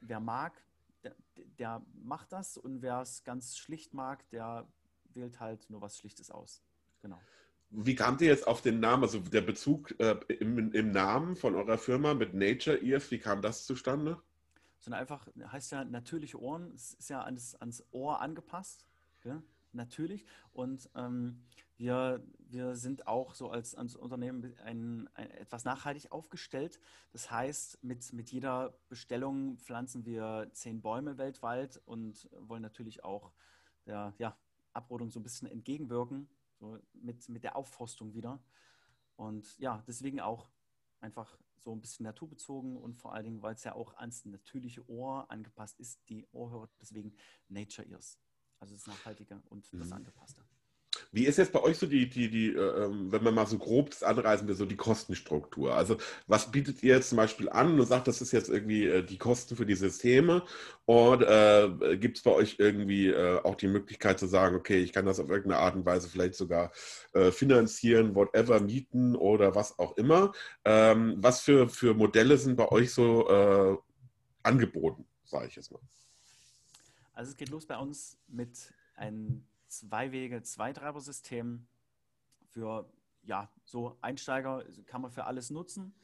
Wer 0.00 0.20
mag, 0.20 0.62
der, 1.02 1.14
der 1.58 1.82
macht 1.94 2.32
das 2.32 2.56
und 2.56 2.82
wer 2.82 3.00
es 3.00 3.24
ganz 3.24 3.56
schlicht 3.56 3.94
mag, 3.94 4.28
der 4.30 4.66
wählt 5.14 5.40
halt 5.40 5.68
nur 5.70 5.80
was 5.80 5.98
Schlichtes 5.98 6.30
aus. 6.30 6.62
Genau. 7.02 7.20
Wie 7.70 7.94
kamt 7.94 8.20
ihr 8.20 8.28
jetzt 8.28 8.46
auf 8.46 8.62
den 8.62 8.80
Namen, 8.80 9.04
also 9.04 9.20
der 9.20 9.42
Bezug 9.42 9.94
äh, 10.00 10.18
im, 10.40 10.72
im, 10.72 10.90
Namen 10.90 11.36
von 11.36 11.54
eurer 11.54 11.78
Firma 11.78 12.14
mit 12.14 12.34
Nature 12.34 12.78
Ears, 12.78 13.10
wie 13.12 13.18
kam 13.18 13.42
das 13.42 13.64
zustande? 13.64 14.20
Sondern 14.80 15.00
einfach, 15.00 15.28
heißt 15.52 15.70
ja 15.72 15.84
natürliche 15.84 16.40
Ohren, 16.40 16.72
es 16.74 16.94
ist 16.94 17.10
ja 17.10 17.22
ans, 17.22 17.54
ans 17.56 17.84
Ohr 17.92 18.20
angepasst, 18.20 18.86
gell? 19.22 19.40
natürlich. 19.72 20.26
Und 20.52 20.90
ähm, 20.96 21.44
wir, 21.76 22.24
wir 22.50 22.76
sind 22.76 23.06
auch 23.06 23.34
so 23.34 23.50
als, 23.50 23.74
als 23.74 23.96
Unternehmen 23.96 24.56
ein, 24.64 25.08
ein, 25.14 25.30
etwas 25.30 25.64
nachhaltig 25.64 26.12
aufgestellt. 26.12 26.80
Das 27.12 27.30
heißt, 27.30 27.82
mit, 27.82 28.12
mit 28.12 28.30
jeder 28.30 28.78
Bestellung 28.88 29.58
pflanzen 29.58 30.04
wir 30.04 30.50
zehn 30.52 30.80
Bäume 30.80 31.18
weltweit 31.18 31.80
und 31.84 32.28
wollen 32.32 32.62
natürlich 32.62 33.04
auch 33.04 33.32
der 33.86 34.14
ja, 34.18 34.36
Abrodung 34.72 35.10
so 35.10 35.20
ein 35.20 35.22
bisschen 35.22 35.48
entgegenwirken, 35.48 36.28
so 36.58 36.78
mit, 36.92 37.28
mit 37.28 37.44
der 37.44 37.56
Aufforstung 37.56 38.14
wieder. 38.14 38.42
Und 39.16 39.58
ja, 39.58 39.82
deswegen 39.86 40.20
auch 40.20 40.48
einfach 41.00 41.38
so 41.58 41.72
ein 41.72 41.80
bisschen 41.80 42.04
naturbezogen 42.04 42.76
und 42.76 42.96
vor 42.96 43.14
allen 43.14 43.24
Dingen, 43.24 43.42
weil 43.42 43.54
es 43.54 43.64
ja 43.64 43.74
auch 43.74 43.94
ans 43.94 44.24
natürliche 44.24 44.88
Ohr 44.88 45.30
angepasst 45.30 45.78
ist, 45.78 46.00
die 46.08 46.26
Ohrhörer, 46.32 46.68
deswegen 46.80 47.14
Nature 47.48 47.86
Ears. 47.88 48.18
Also 48.58 48.74
das 48.74 48.86
Nachhaltige 48.86 49.42
und 49.48 49.70
das 49.72 49.88
mhm. 49.88 49.92
Angepasste. 49.94 50.44
Wie 51.12 51.26
ist 51.26 51.38
jetzt 51.38 51.52
bei 51.52 51.60
euch 51.60 51.76
so 51.76 51.86
die, 51.86 52.08
die, 52.08 52.30
die 52.30 52.54
äh, 52.54 52.84
ähm, 52.84 53.10
wenn 53.10 53.24
man 53.24 53.34
mal 53.34 53.46
so 53.46 53.58
grob 53.58 53.90
anreisen 54.02 54.46
will, 54.46 54.54
so 54.54 54.64
die 54.64 54.76
Kostenstruktur? 54.76 55.74
Also 55.74 55.96
was 56.28 56.52
bietet 56.52 56.82
ihr 56.84 56.94
jetzt 56.94 57.08
zum 57.08 57.16
Beispiel 57.16 57.48
an 57.48 57.80
und 57.80 57.86
sagt, 57.86 58.06
das 58.06 58.20
ist 58.20 58.30
jetzt 58.30 58.48
irgendwie 58.48 58.86
äh, 58.86 59.02
die 59.02 59.18
Kosten 59.18 59.56
für 59.56 59.66
die 59.66 59.74
Systeme? 59.74 60.44
Und 60.84 61.22
äh, 61.22 61.96
gibt 61.96 62.18
es 62.18 62.22
bei 62.22 62.30
euch 62.30 62.56
irgendwie 62.58 63.08
äh, 63.08 63.40
auch 63.42 63.56
die 63.56 63.66
Möglichkeit 63.66 64.20
zu 64.20 64.26
sagen, 64.26 64.54
okay, 64.54 64.78
ich 64.78 64.92
kann 64.92 65.06
das 65.06 65.18
auf 65.18 65.28
irgendeine 65.28 65.60
Art 65.60 65.74
und 65.74 65.84
Weise 65.84 66.08
vielleicht 66.08 66.34
sogar 66.34 66.70
äh, 67.12 67.32
finanzieren, 67.32 68.14
whatever, 68.14 68.60
mieten 68.60 69.16
oder 69.16 69.54
was 69.56 69.78
auch 69.80 69.96
immer? 69.96 70.32
Ähm, 70.64 71.16
was 71.18 71.40
für, 71.40 71.68
für 71.68 71.94
Modelle 71.94 72.38
sind 72.38 72.56
bei 72.56 72.68
euch 72.68 72.92
so 72.92 73.28
äh, 73.28 73.76
angeboten, 74.44 75.06
sage 75.24 75.48
ich 75.48 75.56
jetzt 75.56 75.72
mal? 75.72 75.80
Also 77.14 77.32
es 77.32 77.36
geht 77.36 77.50
los 77.50 77.66
bei 77.66 77.76
uns 77.76 78.16
mit 78.28 78.72
ein 79.70 79.88
Zwei-Wege, 79.88 80.42
Zweitreiber-System 80.42 81.66
für 82.48 82.90
ja, 83.22 83.48
so 83.64 83.96
Einsteiger 84.00 84.64
kann 84.86 85.02
man 85.02 85.10
für 85.10 85.24
alles 85.24 85.50
nutzen. 85.50 85.94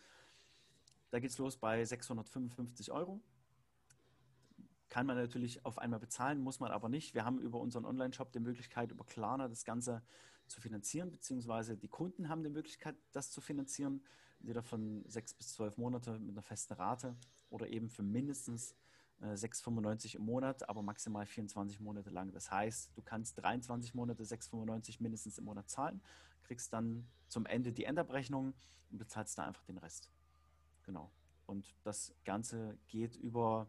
Da 1.10 1.18
geht 1.18 1.30
es 1.30 1.38
los 1.38 1.56
bei 1.56 1.84
655 1.84 2.92
Euro. 2.92 3.20
Kann 4.88 5.06
man 5.06 5.16
natürlich 5.16 5.64
auf 5.64 5.78
einmal 5.78 5.98
bezahlen, 5.98 6.40
muss 6.40 6.60
man 6.60 6.70
aber 6.70 6.88
nicht. 6.88 7.14
Wir 7.14 7.24
haben 7.24 7.40
über 7.40 7.58
unseren 7.58 7.84
Online-Shop 7.84 8.32
die 8.32 8.38
Möglichkeit, 8.38 8.92
über 8.92 9.04
Klarna 9.04 9.48
das 9.48 9.64
Ganze 9.64 10.02
zu 10.46 10.60
finanzieren, 10.60 11.10
beziehungsweise 11.10 11.76
die 11.76 11.88
Kunden 11.88 12.28
haben 12.28 12.44
die 12.44 12.50
Möglichkeit, 12.50 12.94
das 13.12 13.32
zu 13.32 13.40
finanzieren, 13.40 14.04
entweder 14.38 14.62
von 14.62 15.02
sechs 15.08 15.34
bis 15.34 15.54
zwölf 15.54 15.76
Monate 15.76 16.20
mit 16.20 16.34
einer 16.34 16.42
festen 16.42 16.74
Rate 16.74 17.16
oder 17.50 17.68
eben 17.68 17.88
für 17.88 18.04
mindestens 18.04 18.76
6,95 19.22 20.14
äh, 20.14 20.16
im 20.18 20.24
Monat, 20.24 20.68
aber 20.68 20.82
maximal 20.82 21.26
24 21.26 21.80
Monate 21.80 22.10
lang. 22.10 22.32
Das 22.32 22.50
heißt, 22.50 22.96
du 22.96 23.02
kannst 23.02 23.38
23 23.38 23.94
Monate 23.94 24.22
6,95 24.22 25.02
mindestens 25.02 25.38
im 25.38 25.44
Monat 25.44 25.68
zahlen, 25.70 26.02
kriegst 26.44 26.72
dann 26.72 27.08
zum 27.28 27.46
Ende 27.46 27.72
die 27.72 27.84
Endabrechnung 27.84 28.54
und 28.90 28.98
bezahlst 28.98 29.38
da 29.38 29.46
einfach 29.46 29.64
den 29.64 29.78
Rest. 29.78 30.10
Genau. 30.82 31.10
Und 31.46 31.74
das 31.82 32.14
Ganze 32.24 32.78
geht 32.88 33.16
über 33.16 33.68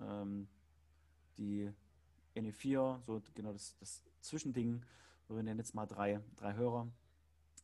ähm, 0.00 0.48
die 1.36 1.70
NE4, 2.36 3.02
so 3.02 3.22
genau 3.34 3.52
das, 3.52 3.76
das 3.78 4.02
Zwischending. 4.20 4.84
Wir 5.28 5.42
nennen 5.42 5.58
jetzt 5.58 5.74
mal 5.74 5.86
drei, 5.86 6.20
drei 6.36 6.54
Hörer 6.54 6.90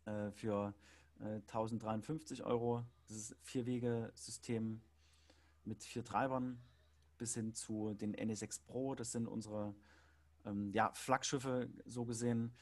äh, 0.06 0.30
für 0.32 0.74
äh, 1.20 1.40
1053 1.46 2.44
Euro. 2.44 2.84
Das 3.06 3.16
ist 3.16 3.37
Vier-Wege-System 3.42 4.80
mit 5.64 5.84
vier 5.84 6.04
Treibern 6.04 6.58
bis 7.18 7.35
hin 7.35 7.52
zu 7.54 7.94
den 7.94 8.14
NE6 8.16 8.64
Pro. 8.64 8.94
Das 8.94 9.12
sind 9.12 9.26
unsere 9.26 9.74
ähm, 10.46 10.72
ja, 10.72 10.92
Flaggschiffe 10.94 11.68
so 11.85 12.04
gesehen. 12.04 12.52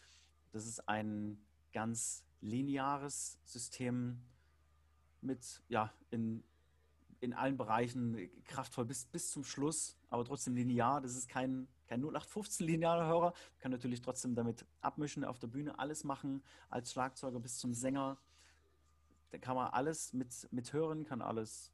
Das 0.53 0.67
ist 0.67 0.89
ein 0.89 1.39
ganz 1.73 2.25
lineares 2.41 3.39
System 3.45 4.21
mit, 5.21 5.63
ja, 5.69 5.93
in, 6.11 6.43
in 7.21 7.33
allen 7.35 7.57
Bereichen 7.57 8.31
kraftvoll 8.45 8.87
bis, 8.87 9.07
bis 9.07 9.31
zum 9.31 9.45
Schluss, 9.45 9.97
aber 10.09 10.25
trotzdem 10.25 10.55
linear. 10.55 11.01
Das 11.01 11.15
ist 11.17 11.29
kein, 11.29 11.69
kein 11.87 12.01
0815 12.01 12.67
linearer 12.67 13.07
Hörer. 13.07 13.31
Man 13.31 13.59
kann 13.61 13.73
natürlich 13.73 14.01
trotzdem 14.03 14.35
damit 14.35 14.65
abmischen, 14.81 15.25
auf 15.25 15.39
der 15.39 15.49
Bühne 15.49 15.79
alles 15.79 16.05
machen, 16.05 16.43
als 16.71 16.93
Schlagzeuger 16.93 17.41
bis 17.41 17.59
zum 17.59 17.75
Sänger. 17.75 18.19
Da 19.31 19.39
kann 19.39 19.57
man 19.57 19.69
alles 19.73 20.13
mit, 20.13 20.49
mit 20.51 20.73
hören, 20.73 21.05
kann 21.05 21.21
alles, 21.21 21.73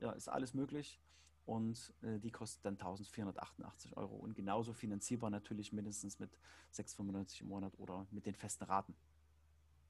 ja, 0.00 0.12
ist 0.12 0.28
alles 0.28 0.54
möglich 0.54 1.00
und 1.46 1.92
äh, 2.02 2.18
die 2.18 2.30
kostet 2.30 2.64
dann 2.64 2.74
1488 2.74 3.96
Euro 3.96 4.16
und 4.16 4.34
genauso 4.34 4.72
finanzierbar 4.72 5.30
natürlich 5.30 5.72
mindestens 5.72 6.18
mit 6.18 6.30
6,95 6.74 7.42
im 7.42 7.48
Monat 7.48 7.78
oder 7.78 8.06
mit 8.10 8.26
den 8.26 8.34
festen 8.34 8.64
Raten. 8.64 8.94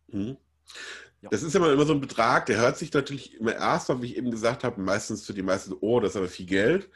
Mhm. 0.09 0.37
Ja. 1.25 1.31
Das 1.31 1.43
ist 1.43 1.55
ja 1.55 1.73
immer 1.73 1.87
so 1.87 1.95
ein 1.95 2.03
Betrag, 2.03 2.45
der 2.45 2.59
hört 2.59 2.77
sich 2.77 2.93
natürlich 2.93 3.41
immer 3.41 3.55
erstmal, 3.55 4.03
wie 4.03 4.09
ich 4.09 4.19
eben 4.19 4.31
gesagt 4.31 4.63
habe, 4.63 4.79
meistens 4.79 5.25
für 5.25 5.33
die 5.33 5.41
meisten, 5.41 5.75
oh, 5.81 5.99
das 5.99 6.11
ist 6.11 6.17
aber 6.19 6.29
viel 6.29 6.45
Geld. 6.45 6.91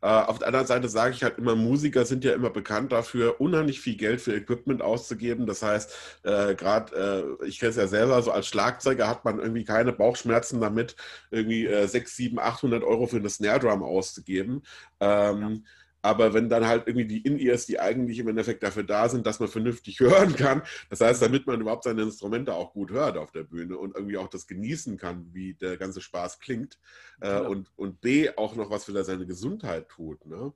Äh, 0.00 0.06
auf 0.06 0.38
der 0.38 0.48
anderen 0.48 0.66
Seite 0.66 0.88
sage 0.88 1.14
ich 1.14 1.22
halt 1.22 1.36
immer, 1.36 1.54
Musiker 1.54 2.06
sind 2.06 2.24
ja 2.24 2.32
immer 2.32 2.48
bekannt 2.48 2.92
dafür, 2.92 3.42
unheimlich 3.42 3.82
viel 3.82 3.96
Geld 3.96 4.22
für 4.22 4.34
Equipment 4.34 4.80
auszugeben. 4.80 5.44
Das 5.46 5.62
heißt, 5.62 5.92
äh, 6.22 6.54
gerade, 6.54 7.36
äh, 7.42 7.46
ich 7.46 7.58
kenne 7.58 7.70
es 7.70 7.76
ja 7.76 7.86
selber, 7.86 8.22
so 8.22 8.30
als 8.30 8.46
Schlagzeuger 8.46 9.06
hat 9.06 9.26
man 9.26 9.38
irgendwie 9.38 9.64
keine 9.64 9.92
Bauchschmerzen 9.92 10.62
damit, 10.62 10.96
irgendwie 11.30 11.66
äh, 11.66 11.86
6, 11.86 12.16
7, 12.16 12.38
800 12.38 12.82
Euro 12.84 13.06
für 13.06 13.18
eine 13.18 13.28
Snare 13.28 13.60
Drum 13.60 13.82
auszugeben. 13.82 14.62
Ähm, 15.00 15.40
ja 15.40 15.70
aber 16.04 16.34
wenn 16.34 16.50
dann 16.50 16.66
halt 16.66 16.86
irgendwie 16.86 17.06
die 17.06 17.22
In-Ears, 17.22 17.64
die 17.64 17.80
eigentlich 17.80 18.18
im 18.18 18.28
Endeffekt 18.28 18.62
dafür 18.62 18.82
da 18.82 19.08
sind, 19.08 19.26
dass 19.26 19.40
man 19.40 19.48
vernünftig 19.48 20.00
hören 20.00 20.36
kann, 20.36 20.62
das 20.90 21.00
heißt, 21.00 21.22
damit 21.22 21.46
man 21.46 21.62
überhaupt 21.62 21.84
seine 21.84 22.02
Instrumente 22.02 22.52
auch 22.52 22.74
gut 22.74 22.90
hört 22.90 23.16
auf 23.16 23.32
der 23.32 23.44
Bühne 23.44 23.78
und 23.78 23.94
irgendwie 23.96 24.18
auch 24.18 24.28
das 24.28 24.46
genießen 24.46 24.98
kann, 24.98 25.30
wie 25.32 25.54
der 25.54 25.78
ganze 25.78 26.02
Spaß 26.02 26.40
klingt 26.40 26.78
äh, 27.22 27.40
und, 27.40 27.72
und 27.76 28.02
B, 28.02 28.28
auch 28.36 28.54
noch 28.54 28.68
was 28.68 28.84
für 28.84 29.02
seine 29.02 29.24
Gesundheit 29.24 29.88
tut, 29.88 30.26
ne? 30.26 30.52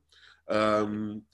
ähm, 0.49 1.25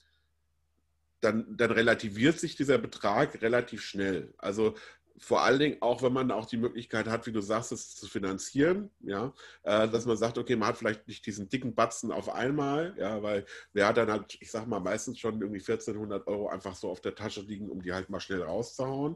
dann, 1.19 1.57
dann 1.57 1.71
relativiert 1.71 2.39
sich 2.39 2.55
dieser 2.55 2.77
Betrag 2.77 3.41
relativ 3.41 3.81
schnell. 3.81 4.33
Also 4.37 4.75
vor 5.17 5.43
allen 5.43 5.59
Dingen 5.59 5.77
auch, 5.81 6.03
wenn 6.03 6.11
man 6.11 6.31
auch 6.31 6.45
die 6.45 6.57
Möglichkeit 6.57 7.07
hat, 7.07 7.25
wie 7.25 7.31
du 7.31 7.39
sagst, 7.39 7.71
es 7.71 7.95
zu 7.95 8.07
finanzieren, 8.07 8.89
ja, 8.99 9.33
äh, 9.63 9.87
dass 9.87 10.05
man 10.05 10.17
sagt, 10.17 10.37
okay, 10.37 10.55
man 10.55 10.69
hat 10.69 10.77
vielleicht 10.77 11.07
nicht 11.07 11.25
diesen 11.25 11.47
dicken 11.47 11.73
Batzen 11.73 12.11
auf 12.11 12.29
einmal, 12.29 12.93
ja, 12.97 13.23
weil 13.23 13.45
wer 13.73 13.87
hat 13.87 13.97
dann 13.97 14.11
halt, 14.11 14.37
ich 14.39 14.51
sag 14.51 14.67
mal, 14.67 14.81
meistens 14.81 15.19
schon 15.19 15.41
irgendwie 15.41 15.59
1400 15.59 16.27
Euro 16.27 16.49
einfach 16.49 16.75
so 16.75 16.89
auf 16.89 16.99
der 16.99 17.15
Tasche 17.15 17.41
liegen, 17.41 17.69
um 17.69 17.81
die 17.81 17.93
halt 17.93 18.09
mal 18.09 18.19
schnell 18.19 18.41
rauszuhauen. 18.41 19.15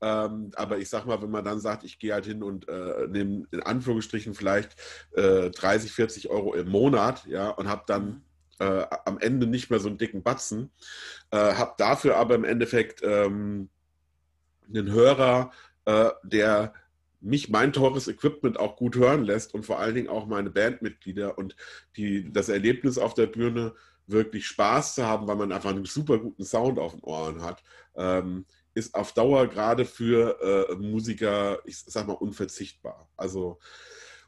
Ähm, 0.00 0.52
aber 0.54 0.78
ich 0.78 0.88
sag 0.88 1.06
mal, 1.06 1.20
wenn 1.20 1.30
man 1.30 1.44
dann 1.44 1.60
sagt, 1.60 1.82
ich 1.84 1.98
gehe 1.98 2.14
halt 2.14 2.26
hin 2.26 2.42
und 2.42 2.68
äh, 2.68 3.08
nehme 3.08 3.46
in 3.50 3.62
Anführungsstrichen 3.62 4.34
vielleicht 4.34 4.76
äh, 5.12 5.50
30, 5.50 5.92
40 5.92 6.30
Euro 6.30 6.54
im 6.54 6.68
Monat, 6.68 7.26
ja, 7.26 7.50
und 7.50 7.68
habe 7.68 7.82
dann 7.86 8.22
mhm. 8.60 8.66
äh, 8.66 8.86
am 9.04 9.18
Ende 9.18 9.48
nicht 9.48 9.68
mehr 9.68 9.80
so 9.80 9.88
einen 9.88 9.98
dicken 9.98 10.22
Batzen, 10.22 10.70
äh, 11.32 11.54
habe 11.54 11.74
dafür 11.76 12.16
aber 12.16 12.36
im 12.36 12.44
Endeffekt 12.44 13.02
ähm, 13.02 13.68
einen 14.70 14.90
Hörer, 14.90 15.52
äh, 15.84 16.10
der 16.22 16.74
mich 17.20 17.50
mein 17.50 17.72
teures 17.72 18.08
Equipment 18.08 18.58
auch 18.58 18.76
gut 18.76 18.96
hören 18.96 19.24
lässt 19.24 19.54
und 19.54 19.64
vor 19.66 19.78
allen 19.78 19.94
Dingen 19.94 20.08
auch 20.08 20.26
meine 20.26 20.50
Bandmitglieder 20.50 21.36
und 21.36 21.54
die, 21.96 22.32
das 22.32 22.48
Erlebnis 22.48 22.96
auf 22.98 23.14
der 23.14 23.26
Bühne 23.26 23.74
wirklich 24.06 24.46
Spaß 24.46 24.94
zu 24.96 25.06
haben, 25.06 25.26
weil 25.26 25.36
man 25.36 25.52
einfach 25.52 25.70
einen 25.70 25.84
super 25.84 26.18
guten 26.18 26.44
Sound 26.44 26.78
auf 26.78 26.92
den 26.92 27.02
Ohren 27.02 27.42
hat, 27.42 27.62
ähm, 27.94 28.46
ist 28.74 28.94
auf 28.94 29.12
Dauer 29.12 29.46
gerade 29.48 29.84
für 29.84 30.68
äh, 30.70 30.74
Musiker, 30.76 31.58
ich 31.64 31.78
sag 31.78 32.06
mal, 32.06 32.14
unverzichtbar. 32.14 33.08
Also 33.16 33.58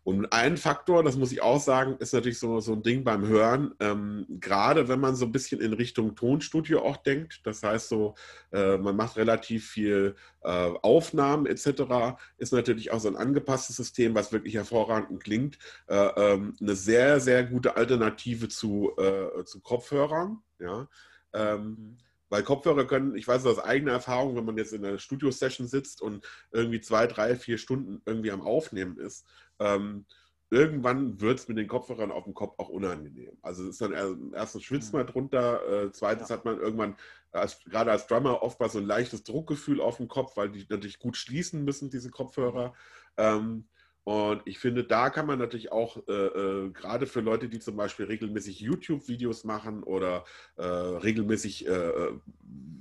und 0.05 0.33
ein 0.33 0.57
Faktor, 0.57 1.05
das 1.05 1.17
muss 1.17 1.31
ich 1.31 1.43
auch 1.43 1.61
sagen, 1.61 1.97
ist 2.01 2.13
natürlich 2.13 2.41
so, 2.41 2.59
so 2.59 2.73
ein 2.73 2.83
Ding 2.83 3.05
beim 3.05 3.25
Hören, 3.27 3.73
ähm, 3.79 4.27
gerade 4.41 4.89
wenn 4.89 4.99
man 4.99 5.15
so 5.15 5.27
ein 5.27 5.33
bisschen 5.33 5.61
in 5.61 5.73
Richtung 5.73 6.17
Tonstudio 6.17 6.83
auch 6.83 6.97
denkt, 6.97 7.41
das 7.45 7.63
heißt 7.63 7.89
so, 7.89 8.17
äh, 8.53 8.79
man 8.79 8.97
macht 8.97 9.17
relativ 9.17 9.71
viel 9.71 10.17
äh, 10.43 10.49
Aufnahmen 10.83 11.47
etc., 11.47 12.19
ist 12.37 12.53
natürlich 12.53 12.91
auch 12.91 12.99
so 12.99 13.09
ein 13.09 13.17
angepasstes 13.17 13.77
System, 13.77 14.15
was 14.17 14.33
wirklich 14.33 14.55
hervorragend 14.55 15.23
klingt, 15.23 15.59
äh, 15.87 15.95
ähm, 15.95 16.57
eine 16.61 16.75
sehr, 16.75 17.21
sehr 17.21 17.45
gute 17.45 17.77
Alternative 17.77 18.49
zu, 18.49 18.93
äh, 18.99 19.45
zu 19.45 19.61
Kopfhörern. 19.61 20.43
Ja. 20.59 20.89
Ähm. 21.33 21.99
Weil 22.33 22.45
Kopfhörer 22.45 22.87
können, 22.87 23.15
ich 23.15 23.29
weiß 23.29 23.45
aus 23.45 23.59
eigener 23.59 23.93
Erfahrung, 23.93 24.35
wenn 24.37 24.47
man 24.47 24.57
jetzt 24.57 24.73
in 24.73 24.83
einer 24.83 24.99
Studio-Session 24.99 25.67
sitzt 25.67 26.01
und 26.01 26.27
irgendwie 26.51 26.81
zwei, 26.81 27.07
drei, 27.07 27.37
vier 27.37 27.59
Stunden 27.59 28.01
irgendwie 28.07 28.31
am 28.31 28.41
Aufnehmen 28.41 28.97
ist, 28.97 29.27
ähm, 29.63 30.05
irgendwann 30.51 31.21
wird 31.21 31.39
es 31.39 31.49
mit 31.49 31.57
den 31.57 31.67
Kopfhörern 31.67 32.13
auf 32.13 32.25
dem 32.25 32.35
Kopf 32.35 32.59
auch 32.59 32.69
unangenehm. 32.69 33.39
Also 33.41 33.63
es 33.63 33.71
ist 33.71 33.81
dann 33.81 34.33
erstens 34.35 34.65
schwitzt 34.65 34.93
man 34.93 35.07
drunter, 35.07 35.85
äh, 35.87 35.93
zweitens 35.93 36.29
ja. 36.29 36.37
hat 36.37 36.45
man 36.45 36.59
irgendwann 36.59 36.97
als, 37.33 37.65
gerade 37.65 37.91
als 37.91 38.07
Drummer 38.07 38.43
oftmals 38.43 38.75
so 38.75 38.79
ein 38.79 38.87
leichtes 38.87 39.25
Druckgefühl 39.25 39.81
auf 39.81 39.97
dem 39.97 40.09
Kopf, 40.09 40.37
weil 40.37 40.51
die 40.51 40.67
natürlich 40.69 40.99
gut 40.99 41.17
schließen 41.17 41.65
müssen, 41.65 41.89
diese 41.89 42.11
Kopfhörer. 42.11 42.75
Ähm, 43.17 43.65
und 44.05 44.43
ich 44.47 44.59
finde, 44.59 44.83
da 44.83 45.11
kann 45.11 45.27
man 45.27 45.39
natürlich 45.39 45.71
auch, 45.71 45.97
äh, 46.09 46.13
äh, 46.13 46.71
gerade 46.71 47.07
für 47.07 47.21
Leute, 47.21 47.49
die 47.49 47.61
zum 47.61 47.77
Beispiel 47.77 48.07
regelmäßig 48.07 48.59
YouTube-Videos 48.59 49.45
machen 49.45 49.85
oder 49.85 50.25
äh, 50.57 50.65
regelmäßig 50.65 51.69
äh, 51.69 51.71
äh, 51.71 52.13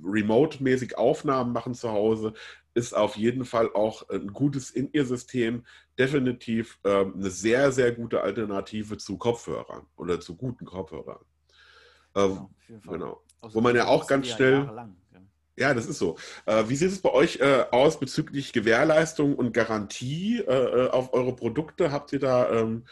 remote-mäßig 0.04 0.98
Aufnahmen 0.98 1.52
machen 1.52 1.74
zu 1.74 1.92
Hause, 1.92 2.34
ist 2.74 2.94
auf 2.94 3.16
jeden 3.16 3.44
Fall 3.44 3.70
auch 3.74 4.08
ein 4.08 4.32
gutes 4.32 4.70
In-Ear-System 4.70 5.64
definitiv 5.98 6.78
ähm, 6.84 7.14
eine 7.14 7.30
sehr, 7.30 7.72
sehr 7.72 7.92
gute 7.92 8.22
Alternative 8.22 8.96
zu 8.96 9.18
Kopfhörern 9.18 9.86
oder 9.96 10.20
zu 10.20 10.36
guten 10.36 10.64
Kopfhörern. 10.64 11.24
Ähm, 12.14 12.48
genau. 12.86 13.22
Also 13.40 13.56
Wo 13.56 13.60
man 13.60 13.74
ja 13.74 13.86
auch 13.86 14.06
ganz 14.06 14.28
schnell. 14.28 14.64
Lang, 14.64 14.96
ja. 15.12 15.20
ja. 15.56 15.74
das 15.74 15.86
ist 15.86 15.98
so. 15.98 16.16
Äh, 16.46 16.68
wie 16.68 16.76
sieht 16.76 16.92
es 16.92 17.00
bei 17.00 17.10
euch 17.10 17.40
äh, 17.40 17.66
aus 17.70 17.98
bezüglich 17.98 18.52
Gewährleistung 18.52 19.34
und 19.34 19.52
Garantie 19.52 20.38
äh, 20.38 20.86
äh 20.86 20.90
auf 20.90 21.12
eure 21.12 21.34
Produkte? 21.34 21.90
Habt 21.90 22.12
ihr 22.12 22.20
da 22.20 22.50
ähm, 22.50 22.86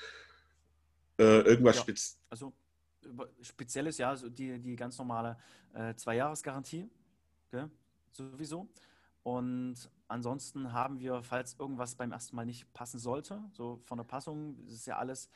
äh, 1.19 1.41
irgendwas 1.41 1.77
ja, 1.77 1.83
Spezielles? 1.83 2.19
Also 2.29 2.53
Spezielles, 3.43 3.99
ja, 3.99 4.11
also 4.11 4.29
die, 4.29 4.59
die 4.59 4.77
ganz 4.77 4.99
normale 4.99 5.37
äh, 5.75 5.95
Zwei-Jahres-Garantie. 5.95 6.89
Okay? 7.49 7.67
Sowieso. 8.11 8.69
Und 9.23 9.91
ansonsten 10.09 10.73
haben 10.73 10.99
wir, 10.99 11.23
falls 11.23 11.55
irgendwas 11.59 11.95
beim 11.95 12.13
ersten 12.13 12.37
Mal 12.37 12.47
nicht 12.47 12.73
passen 12.73 12.99
sollte, 12.99 13.43
so 13.53 13.81
von 13.85 13.99
der 13.99 14.05
Passung, 14.05 14.57
das 14.65 14.75
ist 14.75 14.87
ja 14.87 14.99
alles 14.99 15.29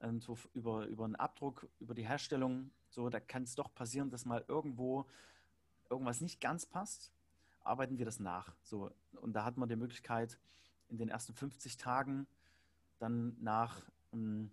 ähm, 0.00 0.20
so 0.20 0.38
über, 0.54 0.86
über 0.86 1.04
einen 1.04 1.16
Abdruck, 1.16 1.68
über 1.80 1.94
die 1.94 2.06
Herstellung, 2.06 2.70
so, 2.88 3.08
da 3.08 3.20
kann 3.20 3.44
es 3.44 3.54
doch 3.54 3.72
passieren, 3.74 4.10
dass 4.10 4.26
mal 4.26 4.44
irgendwo 4.48 5.06
irgendwas 5.88 6.20
nicht 6.20 6.40
ganz 6.40 6.66
passt, 6.66 7.12
arbeiten 7.60 7.98
wir 7.98 8.04
das 8.04 8.20
nach. 8.20 8.54
So, 8.62 8.90
und 9.20 9.32
da 9.32 9.44
hat 9.44 9.56
man 9.56 9.68
die 9.68 9.76
Möglichkeit, 9.76 10.38
in 10.88 10.98
den 10.98 11.08
ersten 11.08 11.32
50 11.32 11.78
Tagen 11.78 12.26
dann 12.98 13.36
nach 13.40 13.80
ähm, 14.12 14.52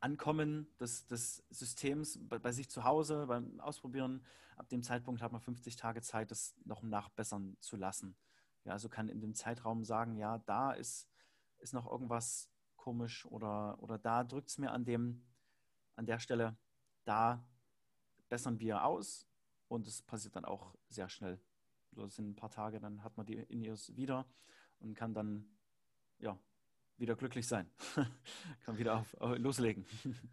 Ankommen 0.00 0.66
des, 0.80 1.06
des 1.06 1.44
Systems 1.50 2.18
bei, 2.28 2.38
bei, 2.38 2.50
sich 2.50 2.68
zu 2.68 2.84
Hause, 2.84 3.26
beim 3.26 3.60
Ausprobieren. 3.60 4.24
Ab 4.62 4.68
dem 4.68 4.84
Zeitpunkt 4.84 5.20
hat 5.22 5.32
man 5.32 5.40
50 5.40 5.74
Tage 5.74 6.02
Zeit, 6.02 6.30
das 6.30 6.54
noch 6.64 6.84
nachbessern 6.84 7.56
zu 7.58 7.76
lassen. 7.76 8.14
Ja, 8.62 8.74
also 8.74 8.88
kann 8.88 9.08
in 9.08 9.20
dem 9.20 9.34
Zeitraum 9.34 9.82
sagen, 9.82 10.16
ja, 10.16 10.38
da 10.38 10.70
ist, 10.70 11.08
ist 11.58 11.74
noch 11.74 11.90
irgendwas 11.90 12.48
komisch 12.76 13.26
oder, 13.26 13.76
oder 13.82 13.98
da 13.98 14.22
drückt 14.22 14.50
es 14.50 14.58
mir 14.58 14.70
an 14.70 14.84
dem, 14.84 15.26
an 15.96 16.06
der 16.06 16.20
Stelle, 16.20 16.56
da 17.02 17.44
bessern 18.28 18.60
wir 18.60 18.84
aus 18.84 19.26
und 19.66 19.88
es 19.88 20.00
passiert 20.00 20.36
dann 20.36 20.44
auch 20.44 20.76
sehr 20.88 21.08
schnell. 21.08 21.40
Das 21.90 22.14
sind 22.14 22.28
ein 22.28 22.36
paar 22.36 22.50
Tage, 22.50 22.78
dann 22.78 23.02
hat 23.02 23.16
man 23.16 23.26
die 23.26 23.34
In-Ears 23.34 23.96
wieder 23.96 24.26
und 24.78 24.94
kann 24.94 25.12
dann 25.12 25.44
ja, 26.20 26.38
wieder 26.98 27.16
glücklich 27.16 27.48
sein. 27.48 27.68
kann 28.64 28.78
wieder 28.78 28.98
auf, 28.98 29.16
loslegen. 29.18 29.84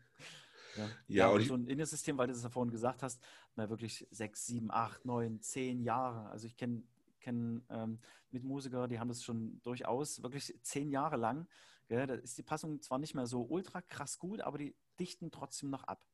ja, 0.79 0.89
ja, 1.07 1.37
ja 1.37 1.45
so 1.45 1.55
ein 1.55 1.67
In-Ear-System, 1.67 2.17
weil 2.17 2.27
du 2.27 2.33
es 2.33 2.43
ja 2.43 2.49
vorhin 2.49 2.71
gesagt 2.71 3.03
hast, 3.03 3.21
mal 3.55 3.69
wirklich 3.69 4.07
sechs, 4.11 4.45
sieben, 4.45 4.71
acht, 4.71 5.05
neun, 5.05 5.41
zehn 5.41 5.81
Jahre. 5.81 6.29
Also 6.29 6.47
ich 6.47 6.57
kenne 6.57 6.83
kenn, 7.19 7.63
ähm, 7.69 7.99
Mitmusiker, 8.31 8.87
die 8.87 8.99
haben 8.99 9.07
das 9.07 9.23
schon 9.23 9.61
durchaus 9.63 10.21
wirklich 10.23 10.57
zehn 10.61 10.89
Jahre 10.89 11.17
lang. 11.17 11.47
Gell? 11.87 12.07
Da 12.07 12.15
ist 12.15 12.37
die 12.37 12.43
Passung 12.43 12.81
zwar 12.81 12.99
nicht 12.99 13.15
mehr 13.15 13.27
so 13.27 13.43
ultra 13.43 13.81
krass 13.81 14.19
gut, 14.19 14.41
aber 14.41 14.57
die 14.57 14.75
dichten 14.99 15.31
trotzdem 15.31 15.69
noch 15.69 15.83
ab. 15.83 16.05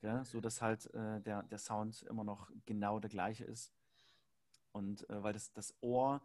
Gell? 0.00 0.24
So 0.24 0.40
dass 0.40 0.62
halt 0.62 0.92
äh, 0.94 1.20
der, 1.20 1.42
der 1.44 1.58
Sound 1.58 2.02
immer 2.02 2.24
noch 2.24 2.50
genau 2.66 2.98
der 2.98 3.10
gleiche 3.10 3.44
ist. 3.44 3.72
Und 4.72 5.08
äh, 5.10 5.22
weil 5.22 5.32
das, 5.32 5.52
das 5.52 5.74
Ohr 5.80 6.22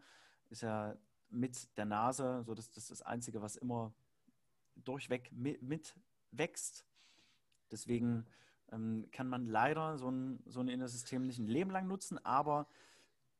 ist 0.50 0.62
ja 0.62 0.96
mit 1.30 1.78
der 1.78 1.86
Nase, 1.86 2.44
so 2.46 2.56
das, 2.56 2.72
das 2.72 2.84
ist 2.84 2.92
das 2.92 3.02
Einzige, 3.02 3.42
was 3.42 3.58
immer 3.58 3.94
durchweg 4.76 5.32
mit, 5.34 5.62
mit 5.62 5.96
wächst. 6.32 6.86
Deswegen 7.72 8.26
ähm, 8.72 9.08
kann 9.12 9.28
man 9.28 9.46
leider 9.46 9.98
so 9.98 10.10
ein, 10.10 10.40
so 10.46 10.60
ein 10.60 10.68
Innersystem 10.68 11.26
nicht 11.26 11.40
ein 11.40 11.48
Leben 11.48 11.72
lang 11.72 11.88
nutzen, 11.88 12.24
aber 12.26 12.68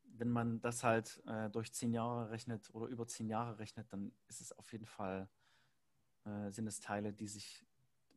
wenn 0.04 0.30
man 0.30 0.62
das 0.62 0.84
halt 0.84 1.22
äh, 1.28 1.50
durch 1.50 1.72
zehn 1.74 1.94
Jahre 1.94 2.32
rechnet 2.32 2.74
oder 2.74 2.88
über 2.88 3.08
zehn 3.08 3.30
Jahre 3.30 3.60
rechnet, 3.60 3.92
dann 3.92 4.12
ist 4.28 4.42
es 4.42 4.58
auf 4.58 4.72
jeden 4.72 4.86
Fall, 4.86 5.30
äh, 6.26 6.52
sind 6.52 6.68
es 6.68 6.80
Teile, 6.80 7.14
die 7.14 7.28
sich 7.28 7.66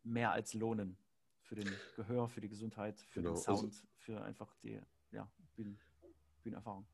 mehr 0.02 0.32
als 0.32 0.54
lohnen 0.54 0.96
für 1.42 1.56
den 1.56 1.70
Gehör, 1.96 2.28
für 2.28 2.40
die 2.40 2.48
Gesundheit, 2.48 2.98
für 3.00 3.20
genau. 3.20 3.32
den 3.32 3.36
also 3.36 3.56
Sound, 3.56 3.72
also, 3.72 3.86
für 3.96 4.22
einfach 4.22 4.54
die 4.62 4.80
ja, 5.10 5.30
Bühnen, 5.54 5.78
Bühnenerfahrung. 6.42 6.86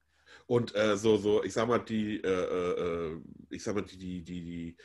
Und 0.47 0.75
äh, 0.75 0.97
so, 0.97 1.17
so, 1.17 1.45
ich 1.45 1.53
sag 1.53 1.69
mal, 1.69 1.79
die, 1.79 2.21
äh, 2.21 3.13
äh, 3.13 3.21
ich 3.51 3.63
sag 3.63 3.75
mal, 3.75 3.85
die, 3.85 3.97
die, 3.97 4.25
die, 4.25 4.43
die 4.43 4.77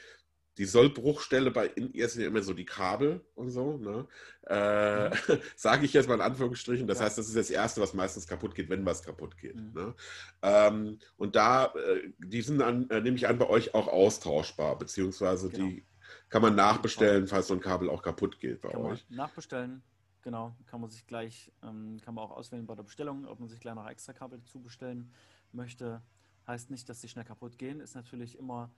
Sollbruchstelle 0.65 1.51
bei 1.51 1.67
in 1.67 1.93
ihr 1.93 2.09
sind 2.09 2.21
ja 2.21 2.27
immer 2.27 2.41
so 2.41 2.53
die 2.53 2.65
Kabel 2.65 3.21
und 3.35 3.49
so, 3.51 3.77
ne? 3.77 4.07
Äh, 4.47 5.09
mhm. 5.09 5.39
Sage 5.55 5.85
ich 5.85 5.93
jetzt 5.93 6.09
mal 6.09 6.15
in 6.15 6.21
Anführungsstrichen. 6.21 6.87
Das 6.87 6.99
ja. 6.99 7.05
heißt, 7.05 7.17
das 7.17 7.27
ist 7.27 7.37
das 7.37 7.49
Erste, 7.49 7.81
was 7.81 7.93
meistens 7.93 8.27
kaputt 8.27 8.53
geht, 8.55 8.69
wenn 8.69 8.85
was 8.85 9.01
kaputt 9.01 9.37
geht. 9.37 9.55
Mhm. 9.55 9.73
Ne? 9.73 9.95
Ähm, 10.41 10.99
und 11.17 11.35
da, 11.35 11.67
äh, 11.67 12.11
die 12.19 12.41
sind 12.41 12.59
dann, 12.59 12.89
äh, 12.89 13.01
nehme 13.01 13.15
ich 13.15 13.27
an, 13.27 13.37
bei 13.37 13.47
euch 13.47 13.73
auch 13.73 13.87
austauschbar, 13.87 14.77
beziehungsweise 14.77 15.49
genau. 15.49 15.67
die 15.67 15.85
kann 16.29 16.41
man 16.41 16.55
nachbestellen, 16.55 17.27
falls 17.27 17.47
so 17.47 17.53
ein 17.53 17.59
Kabel 17.61 17.89
auch 17.89 18.01
kaputt 18.01 18.39
geht 18.39 18.61
bei 18.61 18.69
kann 18.69 18.81
euch. 18.81 19.09
nachbestellen, 19.09 19.81
genau. 20.21 20.55
Kann 20.65 20.81
man 20.81 20.89
sich 20.89 21.07
gleich, 21.07 21.51
ähm, 21.63 21.99
kann 22.01 22.15
man 22.15 22.25
auch 22.25 22.31
auswählen 22.31 22.65
bei 22.65 22.75
der 22.75 22.83
Bestellung, 22.83 23.25
ob 23.25 23.39
man 23.39 23.49
sich 23.49 23.59
gleich 23.59 23.75
noch 23.75 23.87
extra 23.87 24.13
Kabel 24.13 24.39
dazu 24.39 24.61
bestellen 24.61 25.13
möchte. 25.51 26.01
Heißt 26.47 26.71
nicht, 26.71 26.89
dass 26.89 27.01
sie 27.01 27.07
schnell 27.07 27.25
kaputt 27.25 27.57
gehen. 27.57 27.79
Ist 27.79 27.95
natürlich 27.95 28.37
immer 28.37 28.71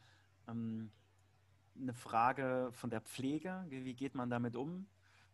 ähm, 0.47 0.91
eine 1.79 1.93
Frage 1.93 2.69
von 2.71 2.89
der 2.89 3.01
Pflege. 3.01 3.65
Wie 3.69 3.93
geht 3.93 4.15
man 4.15 4.29
damit 4.29 4.55
um? 4.55 4.87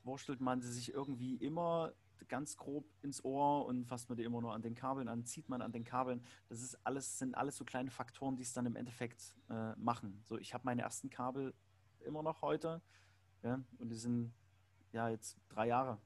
Wurstelt 0.03 0.41
man 0.41 0.61
sie 0.61 0.71
sich 0.71 0.93
irgendwie 0.93 1.35
immer 1.35 1.93
ganz 2.27 2.57
grob 2.57 2.85
ins 3.01 3.23
Ohr 3.23 3.65
und 3.65 3.85
fasst 3.85 4.09
man 4.09 4.17
die 4.17 4.23
immer 4.23 4.41
nur 4.41 4.53
an 4.53 4.61
den 4.61 4.75
Kabeln 4.75 5.07
an, 5.07 5.25
zieht 5.25 5.49
man 5.49 5.61
an 5.61 5.71
den 5.71 5.83
Kabeln. 5.83 6.23
Das 6.47 6.61
ist 6.61 6.77
alles, 6.85 7.17
sind 7.17 7.35
alles 7.35 7.57
so 7.57 7.65
kleine 7.65 7.91
Faktoren, 7.91 8.35
die 8.35 8.43
es 8.43 8.53
dann 8.53 8.65
im 8.65 8.75
Endeffekt 8.75 9.35
äh, 9.49 9.73
machen. 9.75 10.21
So, 10.25 10.37
ich 10.37 10.53
habe 10.53 10.63
meine 10.65 10.81
ersten 10.83 11.09
Kabel 11.09 11.53
immer 12.01 12.21
noch 12.21 12.41
heute, 12.41 12.81
ja, 13.43 13.61
und 13.79 13.89
die 13.89 13.95
sind 13.95 14.33
ja 14.91 15.09
jetzt 15.09 15.37
drei 15.49 15.67
Jahre. 15.67 15.97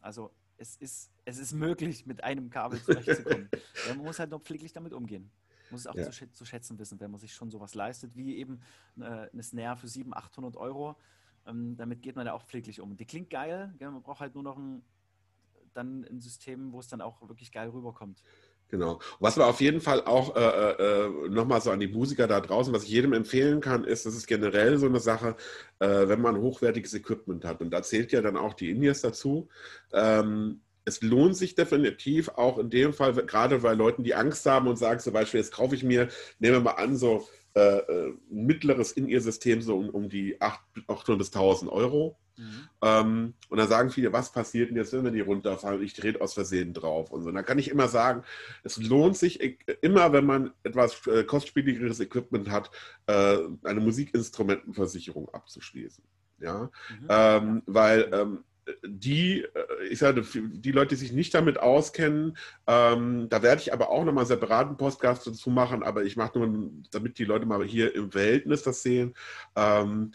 Also 0.00 0.32
es 0.56 0.76
ist, 0.76 1.12
es 1.24 1.38
ist 1.38 1.52
möglich, 1.52 2.06
mit 2.06 2.24
einem 2.24 2.50
Kabel 2.50 2.82
zurechtzukommen. 2.82 3.48
ja, 3.86 3.94
man 3.94 4.04
muss 4.04 4.18
halt 4.18 4.30
noch 4.30 4.42
pfleglich 4.42 4.72
damit 4.72 4.92
umgehen 4.92 5.30
muss 5.70 5.82
es 5.82 5.86
auch 5.86 5.94
ja. 5.94 6.10
zu, 6.10 6.32
zu, 6.32 6.44
schätzen 6.44 6.78
wissen, 6.78 7.00
wenn 7.00 7.10
man 7.10 7.20
sich 7.20 7.34
schon 7.34 7.50
sowas 7.50 7.74
leistet, 7.74 8.16
wie 8.16 8.36
eben 8.36 8.60
äh, 8.98 9.28
eine 9.32 9.42
Snare 9.42 9.76
für 9.76 9.88
700, 9.88 10.24
800 10.24 10.56
Euro. 10.56 10.96
Ähm, 11.46 11.76
damit 11.76 12.02
geht 12.02 12.16
man 12.16 12.26
ja 12.26 12.32
auch 12.32 12.44
pfleglich 12.44 12.80
um. 12.80 12.96
Die 12.96 13.06
klingt 13.06 13.30
geil, 13.30 13.74
gell? 13.78 13.90
man 13.90 14.02
braucht 14.02 14.20
halt 14.20 14.34
nur 14.34 14.42
noch 14.44 14.56
ein, 14.56 14.82
dann 15.74 16.04
ein 16.04 16.20
System, 16.20 16.72
wo 16.72 16.80
es 16.80 16.88
dann 16.88 17.00
auch 17.00 17.26
wirklich 17.26 17.52
geil 17.52 17.68
rüberkommt. 17.68 18.22
Genau. 18.70 19.00
Was 19.18 19.38
wir 19.38 19.46
auf 19.46 19.62
jeden 19.62 19.80
Fall 19.80 20.04
auch 20.04 20.36
äh, 20.36 20.40
äh, 20.40 21.06
äh 21.06 21.28
nochmal 21.30 21.62
so 21.62 21.70
an 21.70 21.80
die 21.80 21.88
Musiker 21.88 22.26
da 22.26 22.40
draußen, 22.40 22.72
was 22.74 22.82
ich 22.82 22.90
jedem 22.90 23.14
empfehlen 23.14 23.60
kann, 23.60 23.84
ist, 23.84 24.04
das 24.04 24.14
ist 24.14 24.26
generell 24.26 24.76
so 24.76 24.86
eine 24.86 25.00
Sache, 25.00 25.36
äh, 25.78 26.06
wenn 26.08 26.20
man 26.20 26.36
hochwertiges 26.36 26.92
Equipment 26.92 27.46
hat. 27.46 27.62
Und 27.62 27.70
da 27.70 27.82
zählt 27.82 28.12
ja 28.12 28.20
dann 28.20 28.36
auch 28.36 28.52
die 28.52 28.70
Indies 28.70 29.00
dazu. 29.00 29.48
Ähm, 29.92 30.60
es 30.88 31.02
lohnt 31.02 31.36
sich 31.36 31.54
definitiv 31.54 32.30
auch 32.30 32.58
in 32.58 32.70
dem 32.70 32.92
Fall, 32.92 33.12
gerade 33.12 33.58
bei 33.58 33.74
Leuten, 33.74 34.04
die 34.04 34.14
Angst 34.14 34.46
haben 34.46 34.66
und 34.66 34.78
sagen 34.78 35.00
zum 35.00 35.12
Beispiel, 35.12 35.40
jetzt 35.40 35.52
kaufe 35.52 35.74
ich 35.74 35.84
mir, 35.84 36.08
nehmen 36.38 36.56
wir 36.56 36.60
mal 36.60 36.72
an, 36.72 36.96
so 36.96 37.28
äh, 37.54 37.60
äh 37.60 38.14
ein 38.30 38.46
mittleres 38.46 38.92
in 38.92 39.06
ihr 39.08 39.20
System 39.20 39.60
so 39.60 39.76
um, 39.76 39.90
um 39.90 40.08
die 40.08 40.40
800 40.40 41.18
bis 41.18 41.28
1000 41.28 41.70
Euro. 41.70 42.18
Mhm. 42.38 42.68
Ähm, 42.82 43.34
und 43.48 43.58
dann 43.58 43.68
sagen 43.68 43.90
viele, 43.90 44.12
was 44.12 44.32
passiert 44.32 44.70
denn 44.70 44.76
jetzt, 44.76 44.92
wenn 44.92 45.04
wir 45.04 45.10
die 45.10 45.20
runterfallen? 45.20 45.82
Ich 45.82 45.94
drehe 45.94 46.18
aus 46.20 46.34
Versehen 46.34 46.72
drauf 46.72 47.10
und 47.10 47.22
so. 47.22 47.28
Und 47.28 47.34
dann 47.34 47.44
kann 47.44 47.58
ich 47.58 47.68
immer 47.68 47.88
sagen, 47.88 48.22
es 48.62 48.76
lohnt 48.78 49.16
sich 49.16 49.58
immer, 49.82 50.12
wenn 50.12 50.24
man 50.24 50.52
etwas 50.62 51.06
äh, 51.06 51.24
kostspieligeres 51.24 52.00
Equipment 52.00 52.48
hat, 52.48 52.70
äh, 53.06 53.38
eine 53.64 53.80
Musikinstrumentenversicherung 53.80 55.28
abzuschließen. 55.34 56.04
Ja, 56.40 56.70
mhm. 56.88 57.06
ähm, 57.08 57.62
weil 57.66 58.08
ähm, 58.12 58.44
die, 58.86 59.42
äh, 59.42 59.84
ich 59.90 59.98
sage, 59.98 60.24
die 60.34 60.72
Leute, 60.72 60.90
die 60.90 61.00
sich 61.00 61.12
nicht 61.12 61.34
damit 61.34 61.58
auskennen, 61.58 62.36
ähm, 62.66 63.28
da 63.28 63.42
werde 63.42 63.62
ich 63.62 63.72
aber 63.72 63.90
auch 63.90 64.04
nochmal 64.04 64.22
einen 64.22 64.28
separaten 64.28 64.76
Podcast 64.76 65.26
dazu 65.26 65.50
machen, 65.50 65.82
aber 65.82 66.04
ich 66.04 66.16
mache 66.16 66.38
nur, 66.38 66.70
damit 66.90 67.18
die 67.18 67.24
Leute 67.24 67.46
mal 67.46 67.64
hier 67.64 67.94
im 67.94 68.10
Verhältnis 68.10 68.62
das 68.62 68.82
sehen, 68.82 69.14
ähm, 69.56 70.12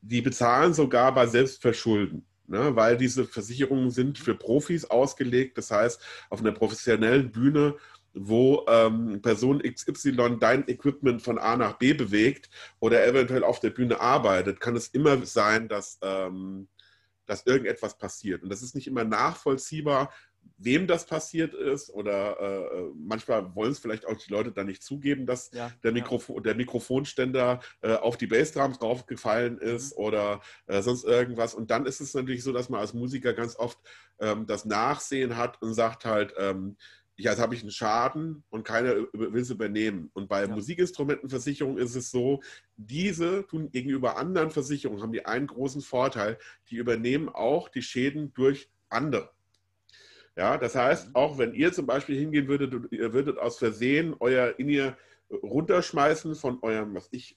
die 0.00 0.22
bezahlen 0.22 0.74
sogar 0.74 1.14
bei 1.14 1.26
Selbstverschulden. 1.26 2.24
Ne, 2.50 2.74
weil 2.74 2.96
diese 2.96 3.26
Versicherungen 3.26 3.90
sind 3.90 4.16
für 4.16 4.34
Profis 4.34 4.86
ausgelegt. 4.86 5.58
Das 5.58 5.70
heißt, 5.70 6.00
auf 6.30 6.40
einer 6.40 6.52
professionellen 6.52 7.30
Bühne 7.30 7.76
wo 8.14 8.64
ähm, 8.68 9.20
Person 9.22 9.62
XY 9.62 10.38
dein 10.40 10.66
Equipment 10.68 11.22
von 11.22 11.38
A 11.38 11.56
nach 11.56 11.74
B 11.74 11.92
bewegt 11.92 12.48
oder 12.80 13.06
eventuell 13.06 13.44
auf 13.44 13.60
der 13.60 13.70
Bühne 13.70 14.00
arbeitet, 14.00 14.60
kann 14.60 14.76
es 14.76 14.88
immer 14.88 15.24
sein, 15.24 15.68
dass 15.68 15.98
ähm, 16.02 16.68
dass 17.28 17.46
irgendetwas 17.46 17.98
passiert. 17.98 18.42
Und 18.42 18.50
das 18.50 18.62
ist 18.62 18.74
nicht 18.74 18.86
immer 18.86 19.04
nachvollziehbar, 19.04 20.10
wem 20.56 20.86
das 20.86 21.06
passiert 21.06 21.54
ist 21.54 21.90
oder 21.90 22.40
äh, 22.40 22.90
manchmal 22.96 23.54
wollen 23.54 23.72
es 23.72 23.78
vielleicht 23.78 24.06
auch 24.06 24.16
die 24.16 24.32
Leute 24.32 24.50
dann 24.50 24.66
nicht 24.66 24.82
zugeben, 24.82 25.26
dass 25.26 25.50
ja, 25.52 25.70
der, 25.82 25.92
Mikrofon, 25.92 26.36
ja. 26.36 26.42
der 26.42 26.54
Mikrofonständer 26.56 27.60
äh, 27.82 27.94
auf 27.94 28.16
die 28.16 28.26
Bassdrums 28.26 28.78
draufgefallen 28.78 29.54
mhm. 29.54 29.60
ist 29.60 29.96
mhm. 29.96 30.04
oder 30.04 30.40
äh, 30.66 30.82
sonst 30.82 31.04
irgendwas. 31.04 31.54
Und 31.54 31.70
dann 31.70 31.86
ist 31.86 32.00
es 32.00 32.14
natürlich 32.14 32.42
so, 32.42 32.52
dass 32.52 32.68
man 32.68 32.80
als 32.80 32.94
Musiker 32.94 33.34
ganz 33.34 33.56
oft 33.56 33.78
ähm, 34.20 34.46
das 34.46 34.64
Nachsehen 34.64 35.36
hat 35.36 35.62
und 35.62 35.74
sagt 35.74 36.04
halt, 36.04 36.34
ähm, 36.38 36.76
ja, 37.18 37.32
jetzt 37.32 37.40
habe 37.40 37.54
ich 37.54 37.62
einen 37.62 37.72
Schaden 37.72 38.44
und 38.48 38.64
keiner 38.64 38.94
will 39.12 39.42
es 39.42 39.50
übernehmen. 39.50 40.08
Und 40.14 40.28
bei 40.28 40.42
ja. 40.42 40.48
Musikinstrumentenversicherungen 40.48 41.78
ist 41.82 41.96
es 41.96 42.12
so, 42.12 42.40
diese 42.76 43.44
tun 43.48 43.70
gegenüber 43.72 44.16
anderen 44.16 44.50
Versicherungen, 44.50 45.02
haben 45.02 45.12
die 45.12 45.26
einen 45.26 45.48
großen 45.48 45.82
Vorteil, 45.82 46.38
die 46.70 46.76
übernehmen 46.76 47.28
auch 47.28 47.68
die 47.68 47.82
Schäden 47.82 48.32
durch 48.34 48.70
andere. 48.88 49.30
Ja, 50.36 50.58
das 50.58 50.76
heißt, 50.76 51.08
mhm. 51.08 51.14
auch 51.16 51.38
wenn 51.38 51.54
ihr 51.54 51.72
zum 51.72 51.86
Beispiel 51.86 52.16
hingehen 52.16 52.46
würdet, 52.46 52.92
ihr 52.92 53.12
würdet 53.12 53.36
aus 53.38 53.58
Versehen 53.58 54.14
euer 54.20 54.54
in 54.58 54.68
ihr 54.68 54.96
runterschmeißen 55.30 56.36
von 56.36 56.62
eurem, 56.62 56.94
was 56.94 57.08
ich, 57.10 57.36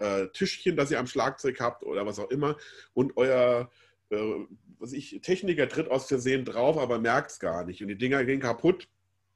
äh, 0.00 0.26
Tischchen, 0.34 0.76
das 0.76 0.90
ihr 0.90 1.00
am 1.00 1.06
Schlagzeug 1.06 1.60
habt 1.60 1.82
oder 1.82 2.04
was 2.04 2.18
auch 2.18 2.30
immer, 2.30 2.58
und 2.92 3.16
euer 3.16 3.70
äh, 4.10 4.46
was 4.78 4.92
ich, 4.92 5.18
Techniker 5.22 5.66
tritt 5.66 5.90
aus 5.90 6.08
Versehen 6.08 6.44
drauf, 6.44 6.76
aber 6.76 6.98
merkt 6.98 7.30
es 7.30 7.40
gar 7.40 7.64
nicht. 7.64 7.80
Und 7.80 7.88
die 7.88 7.96
Dinger 7.96 8.22
gehen 8.26 8.40
kaputt 8.40 8.86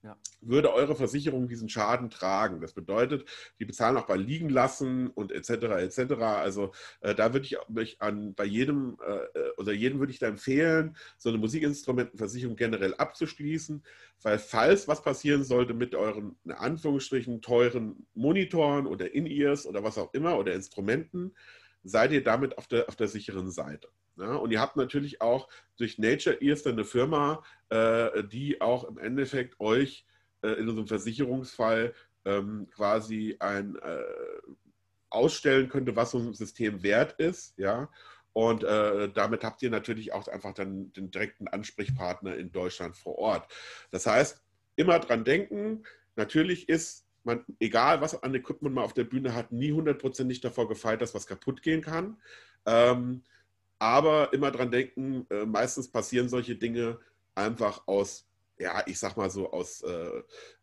ja. 0.08 0.16
würde 0.40 0.72
eure 0.72 0.96
Versicherung 0.96 1.48
diesen 1.48 1.68
Schaden 1.68 2.08
tragen. 2.10 2.60
Das 2.60 2.72
bedeutet, 2.72 3.28
die 3.58 3.64
bezahlen 3.64 3.96
auch 3.96 4.06
bei 4.06 4.16
liegen 4.16 4.48
lassen 4.48 5.08
und 5.08 5.32
etc. 5.32 5.50
etc. 5.50 6.14
Also 6.22 6.72
äh, 7.00 7.14
da 7.14 7.32
würde 7.32 7.46
ich 7.46 7.56
mich 7.68 8.00
an 8.00 8.34
bei 8.34 8.44
jedem 8.44 8.96
äh, 9.06 9.50
oder 9.58 9.72
jedem 9.72 9.98
würde 9.98 10.12
ich 10.12 10.18
da 10.18 10.26
empfehlen, 10.26 10.96
so 11.18 11.28
eine 11.28 11.38
Musikinstrumentenversicherung 11.38 12.56
generell 12.56 12.94
abzuschließen, 12.94 13.84
weil 14.22 14.38
falls 14.38 14.88
was 14.88 15.02
passieren 15.02 15.44
sollte 15.44 15.74
mit 15.74 15.94
euren 15.94 16.36
in 16.44 16.52
Anführungsstrichen 16.52 17.42
teuren 17.42 18.06
Monitoren 18.14 18.86
oder 18.86 19.12
In-Ears 19.12 19.66
oder 19.66 19.84
was 19.84 19.98
auch 19.98 20.14
immer 20.14 20.38
oder 20.38 20.54
Instrumenten, 20.54 21.34
seid 21.84 22.12
ihr 22.12 22.22
damit 22.22 22.58
auf 22.58 22.66
der, 22.66 22.88
auf 22.88 22.96
der 22.96 23.08
sicheren 23.08 23.50
Seite. 23.50 23.88
Ja, 24.16 24.34
und 24.34 24.50
ihr 24.50 24.60
habt 24.60 24.76
natürlich 24.76 25.20
auch 25.20 25.48
durch 25.76 25.98
Nature 25.98 26.42
Ears 26.42 26.66
eine 26.66 26.84
Firma, 26.84 27.44
äh, 27.68 28.24
die 28.24 28.60
auch 28.60 28.84
im 28.84 28.98
Endeffekt 28.98 29.60
euch 29.60 30.04
äh, 30.42 30.50
in 30.50 30.68
unserem 30.68 30.88
Versicherungsfall 30.88 31.94
ähm, 32.24 32.68
quasi 32.74 33.36
ein 33.38 33.76
äh, 33.76 34.02
ausstellen 35.10 35.68
könnte, 35.68 35.96
was 35.96 36.10
so 36.10 36.18
ein 36.18 36.34
System 36.34 36.82
wert 36.82 37.12
ist, 37.18 37.56
ja. 37.58 37.88
Und 38.32 38.62
äh, 38.62 39.10
damit 39.12 39.42
habt 39.42 39.62
ihr 39.62 39.70
natürlich 39.70 40.12
auch 40.12 40.28
einfach 40.28 40.54
dann 40.54 40.92
den 40.92 41.10
direkten 41.10 41.48
Ansprechpartner 41.48 42.36
in 42.36 42.52
Deutschland 42.52 42.96
vor 42.96 43.18
Ort. 43.18 43.50
Das 43.90 44.06
heißt, 44.06 44.40
immer 44.76 45.00
dran 45.00 45.24
denken, 45.24 45.84
natürlich 46.14 46.68
ist 46.68 47.07
man, 47.28 47.44
egal 47.60 48.00
was 48.00 48.20
an 48.22 48.34
Equipment 48.34 48.74
man 48.74 48.84
auf 48.84 48.94
der 48.94 49.04
Bühne 49.04 49.34
hat, 49.34 49.52
nie 49.52 49.72
hundertprozentig 49.72 50.40
davor 50.40 50.68
gefeit, 50.68 51.00
dass 51.00 51.14
was 51.14 51.26
kaputt 51.26 51.62
gehen 51.62 51.82
kann. 51.82 52.16
Ähm, 52.66 53.22
aber 53.78 54.32
immer 54.32 54.50
dran 54.50 54.72
denken, 54.72 55.26
äh, 55.30 55.46
meistens 55.46 55.88
passieren 55.88 56.28
solche 56.28 56.56
Dinge 56.56 56.98
einfach 57.36 57.86
aus 57.86 58.28
ja, 58.60 58.82
ich 58.86 58.98
sag 58.98 59.16
mal 59.16 59.30
so 59.30 59.50
aus, 59.52 59.82
äh, 59.82 60.18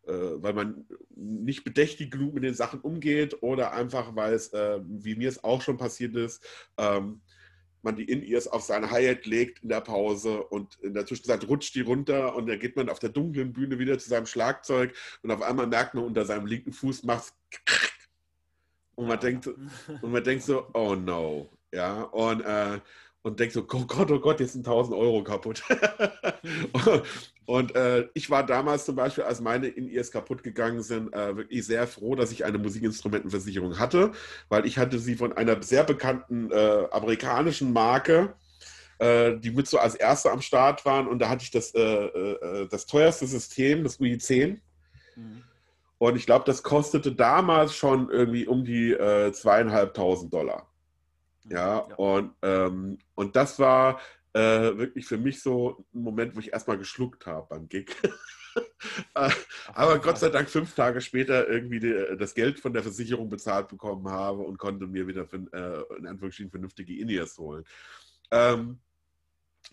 äh, 0.06 0.42
weil 0.42 0.52
man 0.52 0.86
nicht 1.14 1.64
bedächtig 1.64 2.10
genug 2.10 2.34
mit 2.34 2.44
den 2.44 2.54
Sachen 2.54 2.80
umgeht 2.80 3.42
oder 3.42 3.72
einfach, 3.72 4.14
weil 4.14 4.34
es, 4.34 4.52
äh, 4.52 4.80
wie 4.86 5.16
mir 5.16 5.28
es 5.28 5.42
auch 5.42 5.62
schon 5.62 5.78
passiert 5.78 6.14
ist, 6.14 6.44
ähm, 6.76 7.22
man 7.86 7.96
die 7.96 8.04
In-Ears 8.04 8.48
auf 8.48 8.62
seine 8.62 8.90
Hi-Hat 8.90 9.24
legt 9.24 9.62
in 9.62 9.70
der 9.70 9.80
Pause 9.80 10.42
und 10.42 10.78
in 10.82 10.92
der 10.92 11.06
Zwischenzeit 11.06 11.48
rutscht 11.48 11.74
die 11.74 11.80
runter 11.80 12.34
und 12.36 12.46
dann 12.46 12.58
geht 12.58 12.76
man 12.76 12.90
auf 12.90 12.98
der 12.98 13.08
dunklen 13.08 13.54
Bühne 13.54 13.78
wieder 13.78 13.98
zu 13.98 14.10
seinem 14.10 14.26
Schlagzeug 14.26 14.94
und 15.22 15.30
auf 15.30 15.40
einmal 15.40 15.66
merkt 15.66 15.94
man 15.94 16.04
unter 16.04 16.26
seinem 16.26 16.44
linken 16.44 16.72
Fuß 16.72 17.04
macht 17.04 17.32
und 18.96 19.06
man 19.06 19.20
denkt 19.20 19.46
und 19.46 20.12
man 20.12 20.22
denkt 20.22 20.44
so, 20.44 20.66
oh 20.74 20.94
no, 20.94 21.48
ja 21.72 22.02
und 22.02 22.42
äh, 22.42 22.80
und 23.26 23.40
denkt 23.40 23.54
so, 23.54 23.66
oh 23.72 23.84
Gott, 23.86 24.08
oh 24.12 24.20
Gott, 24.20 24.38
jetzt 24.38 24.52
sind 24.52 24.68
1000 24.68 24.96
Euro 24.96 25.24
kaputt. 25.24 25.60
und 27.46 27.74
äh, 27.74 28.08
ich 28.14 28.30
war 28.30 28.46
damals 28.46 28.84
zum 28.84 28.94
Beispiel, 28.94 29.24
als 29.24 29.40
meine 29.40 29.66
In-Ears 29.66 30.12
kaputt 30.12 30.44
gegangen 30.44 30.80
sind, 30.80 31.12
äh, 31.12 31.36
wirklich 31.36 31.66
sehr 31.66 31.88
froh, 31.88 32.14
dass 32.14 32.30
ich 32.30 32.44
eine 32.44 32.58
Musikinstrumentenversicherung 32.58 33.80
hatte, 33.80 34.12
weil 34.48 34.64
ich 34.64 34.78
hatte 34.78 35.00
sie 35.00 35.16
von 35.16 35.32
einer 35.32 35.60
sehr 35.60 35.82
bekannten 35.82 36.52
äh, 36.52 36.84
amerikanischen 36.92 37.72
Marke, 37.72 38.34
äh, 39.00 39.36
die 39.36 39.50
mit 39.50 39.66
so 39.66 39.78
als 39.78 39.96
erste 39.96 40.30
am 40.30 40.40
Start 40.40 40.84
waren 40.84 41.08
und 41.08 41.18
da 41.18 41.28
hatte 41.28 41.42
ich 41.42 41.50
das, 41.50 41.74
äh, 41.74 41.80
äh, 41.80 42.68
das 42.68 42.86
teuerste 42.86 43.26
System, 43.26 43.82
das 43.82 43.98
UI10. 43.98 44.60
Mhm. 45.16 45.42
Und 45.98 46.14
ich 46.14 46.26
glaube, 46.26 46.44
das 46.44 46.62
kostete 46.62 47.10
damals 47.10 47.74
schon 47.74 48.08
irgendwie 48.08 48.46
um 48.46 48.64
die 48.64 48.94
zweieinhalbtausend 49.32 50.30
Dollar. 50.32 50.68
Ja, 51.48 51.86
ja. 51.88 51.94
Und, 51.96 52.32
ähm, 52.42 52.98
und 53.14 53.36
das 53.36 53.58
war 53.58 54.00
äh, 54.32 54.76
wirklich 54.76 55.06
für 55.06 55.18
mich 55.18 55.42
so 55.42 55.84
ein 55.94 56.02
Moment, 56.02 56.36
wo 56.36 56.40
ich 56.40 56.52
erstmal 56.52 56.78
geschluckt 56.78 57.26
habe 57.26 57.46
beim 57.48 57.68
Gig. 57.68 57.96
Äh, 59.14 59.28
aber 59.74 59.98
Gott 59.98 60.16
sei 60.16 60.30
Dank 60.30 60.48
fünf 60.48 60.74
Tage 60.74 61.02
später 61.02 61.46
irgendwie 61.46 61.78
die, 61.78 62.16
das 62.18 62.34
Geld 62.34 62.58
von 62.58 62.72
der 62.72 62.82
Versicherung 62.82 63.28
bezahlt 63.28 63.68
bekommen 63.68 64.08
habe 64.08 64.40
und 64.40 64.56
konnte 64.56 64.86
mir 64.86 65.06
wieder 65.06 65.26
für, 65.26 65.36
äh, 65.52 65.98
in 65.98 66.06
Anführungsstrichen 66.06 66.50
vernünftige 66.50 66.98
Inias 66.98 67.36
holen. 67.36 67.64
Ähm, 68.30 68.78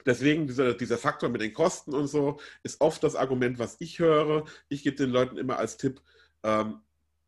deswegen 0.05 0.47
dieser, 0.47 0.73
dieser 0.73 0.97
Faktor 0.97 1.29
mit 1.29 1.41
den 1.41 1.53
Kosten 1.53 1.93
und 1.93 2.07
so 2.07 2.41
ist 2.63 2.81
oft 2.81 3.01
das 3.03 3.15
Argument, 3.15 3.57
was 3.57 3.77
ich 3.79 3.99
höre. 3.99 4.43
Ich 4.67 4.83
gebe 4.83 4.97
den 4.97 5.11
Leuten 5.11 5.37
immer 5.37 5.57
als 5.59 5.77
Tipp, 5.77 6.01
ähm, 6.43 6.81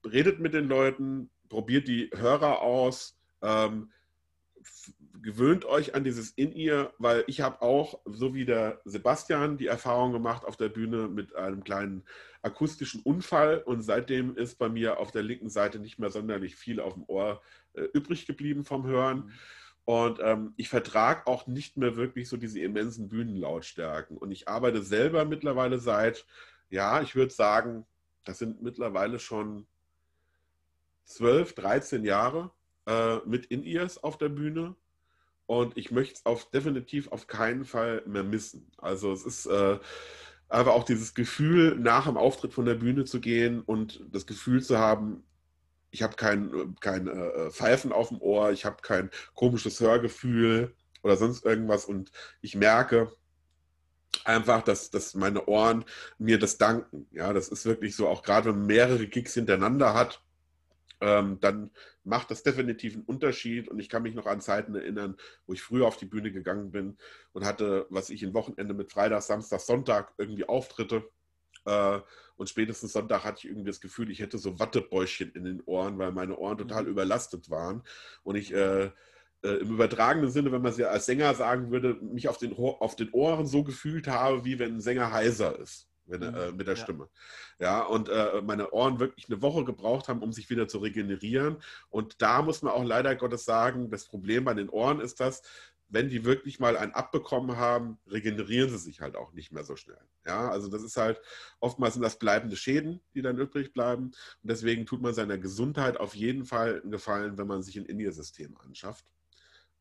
redet 0.04 0.40
mit 0.40 0.54
den 0.54 0.68
Leuten, 0.68 1.30
probiert 1.48 1.88
die 1.88 2.10
Hörer 2.14 2.62
aus. 2.62 3.18
Ähm, 3.42 3.92
gewöhnt 5.22 5.66
euch 5.66 5.96
an 5.96 6.04
dieses 6.04 6.32
In-Ear, 6.32 6.94
weil 7.00 7.24
ich 7.28 7.42
habe 7.42 7.62
auch, 7.62 8.00
so 8.06 8.36
wie 8.36 8.46
der 8.46 8.82
Sebastian, 8.86 9.58
die 9.58 9.68
Erfahrung 9.68 10.12
gemacht 10.12 10.46
auf 10.46 10.58
der 10.58 10.70
Bühne 10.70 11.08
mit 11.08 11.36
einem 11.36 11.64
kleinen 11.64 12.04
akustischen 12.42 13.02
Unfall 13.02 13.58
und 13.66 13.82
seitdem 13.82 14.38
ist 14.38 14.60
bei 14.60 14.70
mir 14.70 15.00
auf 15.00 15.12
der 15.12 15.24
linken 15.24 15.50
Seite 15.50 15.80
nicht 15.80 15.98
mehr 15.98 16.12
sonderlich 16.12 16.56
viel 16.56 16.80
auf 16.80 16.94
dem 16.94 17.04
Ohr 17.08 17.42
äh, 17.74 17.82
übrig 17.94 18.28
geblieben 18.28 18.64
vom 18.64 18.86
Hören. 18.86 19.18
Mhm. 19.18 19.32
Und 19.86 20.20
ähm, 20.22 20.54
ich 20.58 20.70
vertrage 20.70 21.28
auch 21.28 21.46
nicht 21.48 21.78
mehr 21.78 21.96
wirklich 21.96 22.28
so 22.28 22.38
diese 22.38 22.60
immensen 22.60 23.08
Bühnenlautstärken. 23.08 24.18
Und 24.18 24.32
ich 24.32 24.48
arbeite 24.48 24.84
selber 24.84 25.26
mittlerweile 25.26 25.80
seit, 25.80 26.26
ja, 26.70 27.02
ich 27.02 27.16
würde 27.16 27.32
sagen, 27.32 27.86
das 28.26 28.40
sind 28.40 28.64
mittlerweile 28.64 29.20
schon 29.20 29.68
12, 31.06 31.54
13 31.54 32.04
Jahre 32.04 32.52
äh, 32.88 33.18
mit 33.26 33.46
In-Ears 33.48 34.04
auf 34.04 34.18
der 34.18 34.30
Bühne. 34.30 34.76
Und 35.48 35.78
ich 35.78 35.92
möchte 35.92 36.16
es 36.16 36.26
auf, 36.26 36.50
definitiv 36.50 37.12
auf 37.12 37.28
keinen 37.28 37.66
Fall 37.66 38.02
mehr 38.08 38.24
missen. 38.24 38.72
Also 38.78 39.12
es 39.12 39.26
ist 39.26 39.46
äh, 39.46 39.78
aber 40.50 40.74
auch 40.74 40.84
dieses 40.84 41.14
Gefühl, 41.14 41.76
nach 41.76 42.06
dem 42.06 42.18
Auftritt 42.18 42.54
von 42.54 42.66
der 42.66 42.76
Bühne 42.76 43.06
zu 43.06 43.20
gehen 43.20 43.62
und 43.62 44.02
das 44.12 44.26
Gefühl 44.26 44.64
zu 44.64 44.78
haben, 44.78 45.24
ich 45.92 46.04
habe 46.04 46.16
kein, 46.16 46.76
kein 46.80 47.08
äh, 47.08 47.52
Pfeifen 47.52 47.92
auf 47.92 48.10
dem 48.10 48.22
Ohr, 48.22 48.52
ich 48.52 48.66
habe 48.66 48.82
kein 48.82 49.10
komisches 49.34 49.80
Hörgefühl 49.80 50.76
oder 51.04 51.16
sonst 51.16 51.46
irgendwas 51.46 51.86
und 51.86 52.12
ich 52.42 52.56
merke 52.56 53.12
einfach, 54.24 54.62
dass, 54.64 54.90
dass 54.90 55.14
meine 55.14 55.46
Ohren 55.46 55.86
mir 56.18 56.40
das 56.40 56.58
danken. 56.58 57.08
Ja, 57.12 57.34
das 57.34 57.48
ist 57.48 57.66
wirklich 57.66 57.96
so, 57.96 58.08
auch 58.08 58.24
gerade 58.24 58.50
wenn 58.50 58.60
man 58.60 58.68
mehrere 58.68 59.08
Gigs 59.08 59.34
hintereinander 59.34 59.94
hat, 59.94 60.22
ähm, 61.02 61.40
dann 61.40 61.72
macht 62.06 62.32
das 62.32 62.44
definitiv 62.44 62.94
einen 62.94 63.04
Unterschied. 63.04 63.68
Und 63.68 63.80
ich 63.80 63.90
kann 63.90 64.04
mich 64.04 64.16
noch 64.16 64.26
an 64.26 64.42
Zeiten 64.42 64.76
erinnern, 64.76 65.18
wo 65.46 65.54
ich 65.54 65.62
früher 65.62 65.88
auf 65.88 65.98
die 65.98 66.06
Bühne 66.06 66.32
gegangen 66.32 66.72
bin 66.72 66.98
und 67.34 67.46
hatte, 67.46 67.86
was 67.90 68.10
ich 68.10 68.24
ein 68.24 68.34
Wochenende 68.34 68.74
mit 68.74 68.92
Freitag, 68.92 69.22
Samstag, 69.24 69.62
Sonntag 69.62 70.14
irgendwie 70.18 70.48
Auftritte. 70.48 71.10
Äh, 71.66 72.00
und 72.38 72.50
spätestens 72.50 72.94
Sonntag 72.94 73.24
hatte 73.24 73.40
ich 73.40 73.46
irgendwie 73.46 73.70
das 73.70 73.82
Gefühl, 73.82 74.12
ich 74.12 74.20
hätte 74.20 74.38
so 74.38 74.60
Wattebäuschen 74.60 75.32
in 75.34 75.46
den 75.46 75.62
Ohren, 75.66 75.98
weil 75.98 76.12
meine 76.12 76.38
Ohren 76.38 76.58
total 76.58 76.84
mhm. 76.84 76.90
überlastet 76.90 77.50
waren. 77.50 77.84
Und 78.24 78.36
ich 78.36 78.54
äh, 78.54 78.86
äh, 78.86 78.92
im 79.62 79.72
übertragenen 79.72 80.30
Sinne, 80.32 80.52
wenn 80.52 80.62
man 80.62 80.74
sie 80.74 80.86
als 80.86 81.06
Sänger 81.06 81.34
sagen 81.34 81.72
würde, 81.72 81.96
mich 81.96 82.28
auf 82.28 82.38
den, 82.38 82.54
auf 82.54 82.96
den 82.96 83.12
Ohren 83.12 83.48
so 83.48 83.64
gefühlt 83.64 84.08
habe, 84.08 84.46
wie 84.46 84.60
wenn 84.60 84.76
ein 84.76 84.82
Sänger 84.82 85.12
heiser 85.12 85.58
ist 85.60 85.90
wenn, 86.06 86.22
mhm. 86.22 86.36
äh, 86.36 86.52
mit 86.52 86.68
der 86.68 86.76
ja. 86.76 86.82
Stimme. 86.82 87.10
Ja, 87.60 87.84
und 87.84 88.10
äh, 88.10 88.42
meine 88.44 88.72
Ohren 88.72 89.00
wirklich 89.00 89.30
eine 89.30 89.42
Woche 89.42 89.64
gebraucht 89.64 90.08
haben, 90.08 90.22
um 90.22 90.32
sich 90.32 90.50
wieder 90.50 90.68
zu 90.68 90.80
regenerieren. 90.80 91.58
Und 91.90 92.22
da 92.22 92.42
muss 92.42 92.62
man 92.62 92.74
auch 92.74 92.84
leider 92.84 93.16
Gottes 93.16 93.46
sagen, 93.46 93.90
das 93.90 94.06
Problem 94.06 94.46
bei 94.46 94.54
den 94.54 94.70
Ohren 94.70 95.00
ist 95.00 95.20
das, 95.20 95.42
wenn 95.88 96.10
die 96.10 96.26
wirklich 96.26 96.60
mal 96.60 96.78
ein 96.78 96.94
abbekommen 96.94 97.58
haben, 97.58 98.00
regenerieren 98.08 98.70
sie 98.70 98.78
sich 98.78 99.02
halt 99.02 99.16
auch 99.16 99.34
nicht 99.34 99.52
mehr 99.52 99.64
so 99.64 99.76
schnell. 99.76 100.02
Ja, 100.26 100.50
also 100.50 100.68
das 100.68 100.84
ist 100.84 100.98
halt, 100.98 101.22
oftmals 101.60 101.94
sind 101.94 102.04
das 102.04 102.18
bleibende 102.18 102.56
Schäden, 102.56 103.02
die 103.14 103.22
dann 103.22 103.38
übrig 103.38 103.72
bleiben. 103.72 104.06
Und 104.06 104.16
deswegen 104.44 104.86
tut 104.86 105.02
man 105.02 105.14
seiner 105.14 105.38
Gesundheit 105.38 105.98
auf 105.98 106.16
jeden 106.16 106.46
Fall 106.46 106.82
einen 106.82 106.92
Gefallen, 106.92 107.38
wenn 107.38 107.48
man 107.48 107.62
sich 107.62 107.78
ein 107.78 107.86
In-Ear-System 107.86 108.58
anschafft. 108.58 109.06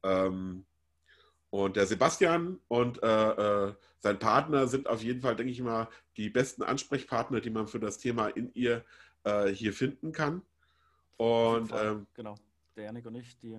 Ähm, 0.02 0.66
und 1.50 1.76
der 1.76 1.86
Sebastian 1.86 2.58
und 2.68 3.02
äh, 3.02 3.66
äh, 3.66 3.74
sein 4.04 4.18
Partner 4.18 4.66
sind 4.66 4.86
auf 4.86 5.02
jeden 5.02 5.22
Fall, 5.22 5.34
denke 5.34 5.50
ich 5.50 5.62
mal, 5.62 5.88
die 6.18 6.28
besten 6.28 6.62
Ansprechpartner, 6.62 7.40
die 7.40 7.48
man 7.48 7.66
für 7.66 7.80
das 7.80 7.96
Thema 7.96 8.28
in 8.28 8.52
ihr 8.52 8.84
äh, 9.24 9.48
hier 9.48 9.72
finden 9.72 10.12
kann. 10.12 10.42
Und 11.16 11.72
ähm, 11.72 12.06
genau, 12.12 12.34
der 12.76 12.84
Janik 12.84 13.06
und 13.06 13.14
ich, 13.14 13.34
die 13.38 13.58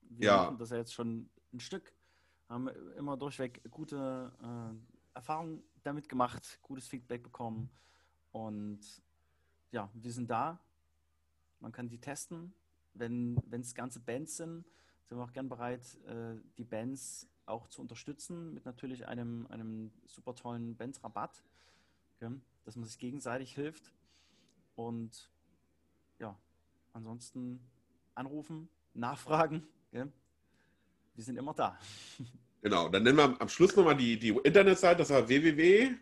wir 0.00 0.26
ja. 0.26 0.44
machen 0.44 0.56
das 0.56 0.70
ja 0.70 0.78
jetzt 0.78 0.94
schon 0.94 1.28
ein 1.52 1.60
Stück, 1.60 1.92
haben 2.48 2.68
immer 2.96 3.18
durchweg 3.18 3.70
gute 3.70 4.32
äh, 4.42 5.14
Erfahrungen 5.14 5.62
damit 5.82 6.08
gemacht, 6.08 6.58
gutes 6.62 6.88
Feedback 6.88 7.22
bekommen. 7.22 7.68
Und 8.32 8.80
ja, 9.72 9.90
wir 9.92 10.10
sind 10.10 10.30
da. 10.30 10.58
Man 11.60 11.70
kann 11.70 11.86
die 11.86 12.00
testen. 12.00 12.54
Wenn 12.94 13.42
es 13.52 13.74
ganze 13.74 14.00
Bands 14.00 14.38
sind, 14.38 14.64
sind 15.04 15.18
wir 15.18 15.24
auch 15.24 15.34
gern 15.34 15.50
bereit, 15.50 15.82
äh, 16.06 16.36
die 16.56 16.64
Bands 16.64 17.28
auch 17.46 17.68
zu 17.68 17.80
unterstützen 17.80 18.52
mit 18.54 18.66
natürlich 18.66 19.06
einem, 19.06 19.46
einem 19.48 19.92
super 20.06 20.34
tollen 20.34 20.76
Bands-Rabatt, 20.76 21.42
dass 22.64 22.76
man 22.76 22.84
sich 22.84 22.98
gegenseitig 22.98 23.54
hilft. 23.54 23.92
Und 24.74 25.30
ja, 26.18 26.36
ansonsten 26.92 27.60
anrufen, 28.14 28.68
nachfragen. 28.94 29.66
Gell? 29.92 30.12
Wir 31.14 31.24
sind 31.24 31.36
immer 31.36 31.54
da. 31.54 31.78
Genau, 32.62 32.88
dann 32.88 33.04
nennen 33.04 33.18
wir 33.18 33.40
am 33.40 33.48
Schluss 33.48 33.76
nochmal 33.76 33.96
die, 33.96 34.18
die 34.18 34.30
Internetseite, 34.30 34.98
das 34.98 35.10
war 35.10 35.28
www. 35.28 35.94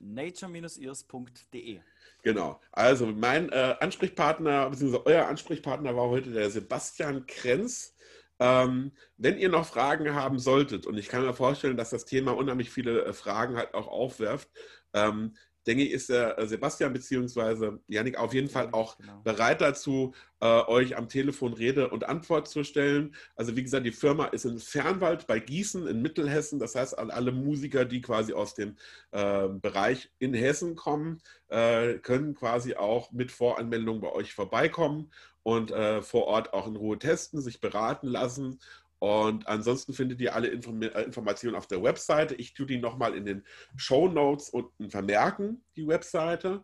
nature-ears.de. 0.00 1.80
Genau. 2.22 2.60
Also 2.72 3.06
mein 3.06 3.50
äh, 3.50 3.76
Ansprechpartner, 3.78 4.68
beziehungsweise 4.70 5.06
euer 5.06 5.26
Ansprechpartner 5.26 5.94
war 5.94 6.08
heute 6.08 6.32
der 6.32 6.50
Sebastian 6.50 7.26
Krenz. 7.26 7.94
Ähm, 8.42 8.90
wenn 9.18 9.38
ihr 9.38 9.48
noch 9.48 9.66
Fragen 9.66 10.14
haben 10.14 10.40
solltet, 10.40 10.84
und 10.84 10.98
ich 10.98 11.08
kann 11.08 11.24
mir 11.24 11.32
vorstellen, 11.32 11.76
dass 11.76 11.90
das 11.90 12.04
Thema 12.04 12.32
unheimlich 12.32 12.70
viele 12.70 13.04
äh, 13.04 13.12
Fragen 13.12 13.56
halt 13.56 13.72
auch 13.72 13.86
aufwerft, 13.86 14.50
ähm, 14.94 15.34
denke 15.64 15.84
ich, 15.84 15.92
ist 15.92 16.08
der 16.08 16.36
äh, 16.40 16.46
Sebastian 16.48 16.92
bzw. 16.92 17.78
Janik 17.86 18.18
auf 18.18 18.34
jeden 18.34 18.48
Fall 18.48 18.70
auch 18.72 18.98
genau. 18.98 19.20
bereit 19.22 19.60
dazu, 19.60 20.12
äh, 20.40 20.46
euch 20.46 20.96
am 20.96 21.08
Telefon 21.08 21.52
Rede 21.52 21.90
und 21.90 22.08
Antwort 22.08 22.48
zu 22.48 22.64
stellen. 22.64 23.14
Also 23.36 23.54
wie 23.54 23.62
gesagt, 23.62 23.86
die 23.86 23.92
Firma 23.92 24.24
ist 24.26 24.44
in 24.44 24.58
Fernwald 24.58 25.28
bei 25.28 25.38
Gießen 25.38 25.86
in 25.86 26.02
Mittelhessen. 26.02 26.58
Das 26.58 26.74
heißt, 26.74 26.98
alle 26.98 27.30
Musiker, 27.30 27.84
die 27.84 28.00
quasi 28.00 28.32
aus 28.32 28.54
dem 28.54 28.74
äh, 29.12 29.46
Bereich 29.48 30.10
in 30.18 30.34
Hessen 30.34 30.74
kommen, 30.74 31.20
äh, 31.46 31.94
können 31.98 32.34
quasi 32.34 32.74
auch 32.74 33.12
mit 33.12 33.30
Voranmeldung 33.30 34.00
bei 34.00 34.10
euch 34.10 34.34
vorbeikommen 34.34 35.12
und 35.42 35.70
äh, 35.70 36.02
vor 36.02 36.26
Ort 36.26 36.52
auch 36.52 36.66
in 36.66 36.76
Ruhe 36.76 36.98
testen, 36.98 37.40
sich 37.40 37.60
beraten 37.60 38.06
lassen 38.06 38.58
und 39.02 39.48
ansonsten 39.48 39.94
findet 39.94 40.20
ihr 40.20 40.32
alle 40.32 40.46
Inform 40.46 40.80
äh, 40.80 41.02
Informationen 41.02 41.56
auf 41.56 41.66
der 41.66 41.82
Webseite. 41.82 42.36
Ich 42.36 42.54
tue 42.54 42.66
die 42.66 42.78
nochmal 42.78 43.16
in 43.16 43.24
den 43.24 43.44
Show 43.74 44.06
Notes 44.06 44.48
unten 44.48 44.90
vermerken, 44.90 45.64
die 45.74 45.88
Webseite. 45.88 46.62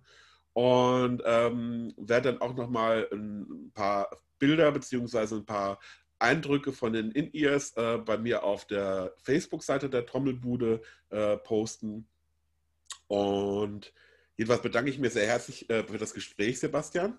Und 0.52 1.20
ähm, 1.26 1.92
werde 1.96 2.30
dann 2.30 2.40
auch 2.40 2.54
nochmal 2.54 3.08
ein 3.10 3.72
paar 3.74 4.08
Bilder 4.38 4.70
bzw. 4.70 5.34
ein 5.34 5.46
paar 5.46 5.80
Eindrücke 6.20 6.72
von 6.72 6.92
den 6.92 7.10
In-Ears 7.10 7.76
äh, 7.76 7.98
bei 7.98 8.18
mir 8.18 8.44
auf 8.44 8.68
der 8.68 9.14
Facebook-Seite 9.24 9.90
der 9.90 10.06
Trommelbude 10.06 10.80
äh, 11.10 11.38
posten. 11.38 12.06
Und 13.08 13.92
jedenfalls 14.36 14.62
bedanke 14.62 14.90
ich 14.90 15.00
mich 15.00 15.12
sehr 15.12 15.26
herzlich 15.26 15.68
äh, 15.70 15.82
für 15.82 15.98
das 15.98 16.14
Gespräch, 16.14 16.60
Sebastian. 16.60 17.18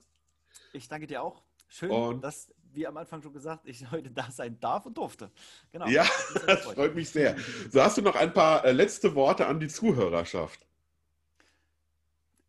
Ich 0.72 0.88
danke 0.88 1.08
dir 1.08 1.22
auch. 1.22 1.49
Schön, 1.70 1.92
und 1.92 2.22
dass 2.22 2.52
wie 2.74 2.86
am 2.86 2.98
Anfang 2.98 3.22
schon 3.22 3.34
gesagt, 3.34 3.68
ich 3.68 3.90
heute 3.92 4.12
da 4.12 4.30
sein 4.32 4.60
darf 4.60 4.86
und 4.86 4.98
durfte. 4.98 5.32
Genau. 5.72 5.88
Ja, 5.88 6.06
das 6.46 6.66
freut 6.74 6.96
mich 6.96 7.10
sehr. 7.10 7.36
So 7.72 7.82
hast 7.82 7.98
du 7.98 8.02
noch 8.02 8.16
ein 8.16 8.34
paar 8.34 8.66
äh, 8.66 8.72
letzte 8.72 9.16
Worte 9.16 9.48
an 9.48 9.60
die 9.60 9.68
Zuhörerschaft. 9.68 10.66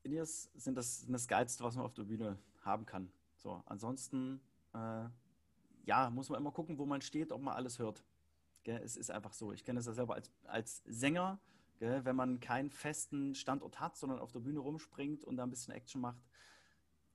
Indias 0.03 0.51
sind 0.57 0.77
das, 0.77 1.03
sind 1.03 1.13
das 1.13 1.29
Geilste, 1.29 1.63
was 1.65 1.77
man 1.77 1.85
auf 1.85 1.95
der 1.95 2.05
Bühne 2.05 2.39
haben 2.63 2.87
kann. 2.87 3.11
So, 3.37 3.63
ansonsten, 3.67 4.41
äh, 4.75 5.05
ja, 5.85 6.11
muss 6.11 6.29
man 6.29 6.41
immer 6.41 6.53
gucken, 6.53 6.79
wo 6.79 6.87
man 6.87 7.01
steht, 7.01 7.33
ob 7.33 7.43
man 7.43 7.55
alles 7.55 7.79
hört. 7.79 8.03
Gell? 8.65 8.81
Es 8.83 8.97
ist 8.97 9.11
einfach 9.11 9.33
so. 9.33 9.53
Ich 9.53 9.65
kenne 9.65 9.79
das 9.79 9.87
ja 9.87 9.93
selber 9.93 10.15
als, 10.15 10.31
als 10.45 10.83
Sänger, 10.87 11.39
gell? 11.79 12.05
wenn 12.05 12.17
man 12.17 12.41
keinen 12.41 12.71
festen 12.71 13.35
Standort 13.35 13.81
hat, 13.81 13.97
sondern 13.97 14.19
auf 14.19 14.33
der 14.33 14.41
Bühne 14.41 14.61
rumspringt 14.61 15.25
und 15.25 15.37
da 15.37 15.45
ein 15.45 15.51
bisschen 15.51 15.75
Action 15.75 16.01
macht 16.01 16.21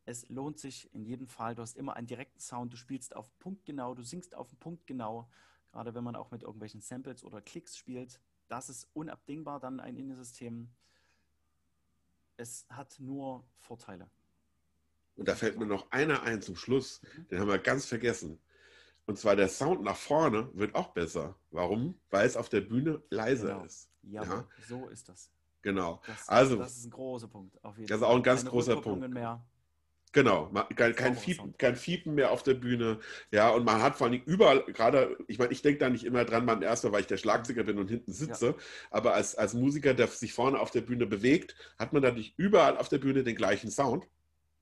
es 0.06 0.30
lohnt 0.30 0.60
sich 0.60 0.94
in 0.94 1.04
jedem 1.04 1.28
Fall. 1.28 1.56
Du 1.56 1.62
hast 1.62 1.78
immer 1.78 1.96
einen 1.96 2.08
direkten 2.08 2.40
Sound, 2.40 2.72
du 2.72 2.78
spielst 2.78 3.16
auf 3.16 3.38
Punkt 3.40 3.66
genau, 3.66 3.96
du 3.96 4.04
singst 4.04 4.36
auf 4.36 4.50
den 4.50 4.60
Punkt 4.60 4.86
genau. 4.88 5.30
Gerade 5.72 5.94
wenn 5.94 6.04
man 6.04 6.16
auch 6.16 6.32
mit 6.32 6.44
irgendwelchen 6.44 6.82
Samples 6.82 7.24
oder 7.24 7.42
Klicks 7.42 7.78
spielt, 7.78 8.22
das 8.48 8.70
ist 8.70 8.88
unabdingbar 8.94 9.60
dann 9.60 9.80
ein 9.80 9.98
Innensystem. 9.98 10.70
Es 12.38 12.66
hat 12.70 13.00
nur 13.00 13.44
Vorteile. 13.58 14.10
Und 15.16 15.28
da 15.28 15.36
fällt 15.36 15.58
mir 15.58 15.66
noch 15.66 15.92
einer 15.92 16.24
ein 16.24 16.42
zum 16.42 16.56
Schluss, 16.56 17.02
mhm. 17.02 17.28
den 17.30 17.40
haben 17.40 17.48
wir 17.48 17.58
ganz 17.58 17.86
vergessen. 17.86 18.40
Und 19.08 19.18
zwar 19.18 19.36
der 19.36 19.50
Sound 19.50 19.84
nach 19.84 19.96
vorne 19.96 20.50
wird 20.54 20.76
auch 20.76 20.90
besser. 20.90 21.36
Warum? 21.52 22.00
Weil 22.10 22.26
es 22.26 22.38
auf 22.38 22.50
der 22.50 22.62
Bühne 22.62 23.02
leiser 23.10 23.54
genau. 23.54 23.66
ist. 23.66 23.90
Ja, 24.04 24.24
ja, 24.24 24.48
so 24.68 24.88
ist 24.88 25.10
das. 25.10 25.32
Genau. 25.62 26.02
Das, 26.06 26.30
also, 26.30 26.58
das 26.58 26.78
ist 26.78 26.86
ein 26.86 26.92
großer 26.92 27.28
Punkt. 27.28 27.58
das 27.64 27.78
ist 27.78 28.04
auch 28.04 28.16
ein 28.16 28.24
ganz 28.24 28.42
Keine 28.42 28.52
großer 28.52 28.82
Punkt. 28.82 29.10
Mehr. 29.10 29.44
Genau, 30.16 30.50
kein, 30.78 30.96
kein, 30.96 31.18
Fiepen, 31.18 31.54
kein, 31.58 31.76
Fiepen, 31.76 32.16
mehr 32.16 32.32
auf 32.32 32.42
der 32.42 32.54
Bühne. 32.54 33.00
Ja, 33.32 33.50
und 33.50 33.66
man 33.66 33.82
hat 33.82 33.98
vor 33.98 34.08
allem 34.08 34.22
überall, 34.26 34.64
gerade, 34.64 35.18
ich 35.28 35.40
meine, 35.40 35.52
ich 35.52 35.62
denke 35.62 35.80
da 35.80 35.90
nicht 35.90 36.06
immer 36.06 36.24
dran 36.24 36.46
beim 36.46 36.62
ersten, 36.62 36.94
weil 36.94 37.02
ich 37.02 37.08
der 37.08 37.18
Schlagzeuger 37.18 37.66
bin 37.66 37.78
und 37.78 37.90
hinten 37.90 38.14
sitze, 38.14 38.46
ja. 38.46 38.56
aber 38.92 39.14
als, 39.14 39.36
als 39.36 39.54
Musiker, 39.54 39.94
der 39.94 40.08
sich 40.08 40.32
vorne 40.32 40.58
auf 40.58 40.72
der 40.72 40.80
Bühne 40.80 41.06
bewegt, 41.06 41.58
hat 41.78 41.92
man 41.92 42.02
natürlich 42.02 42.34
überall 42.38 42.78
auf 42.78 42.88
der 42.88 43.00
Bühne 43.00 43.26
den 43.26 43.36
gleichen 43.36 43.70
Sound, 43.70 44.08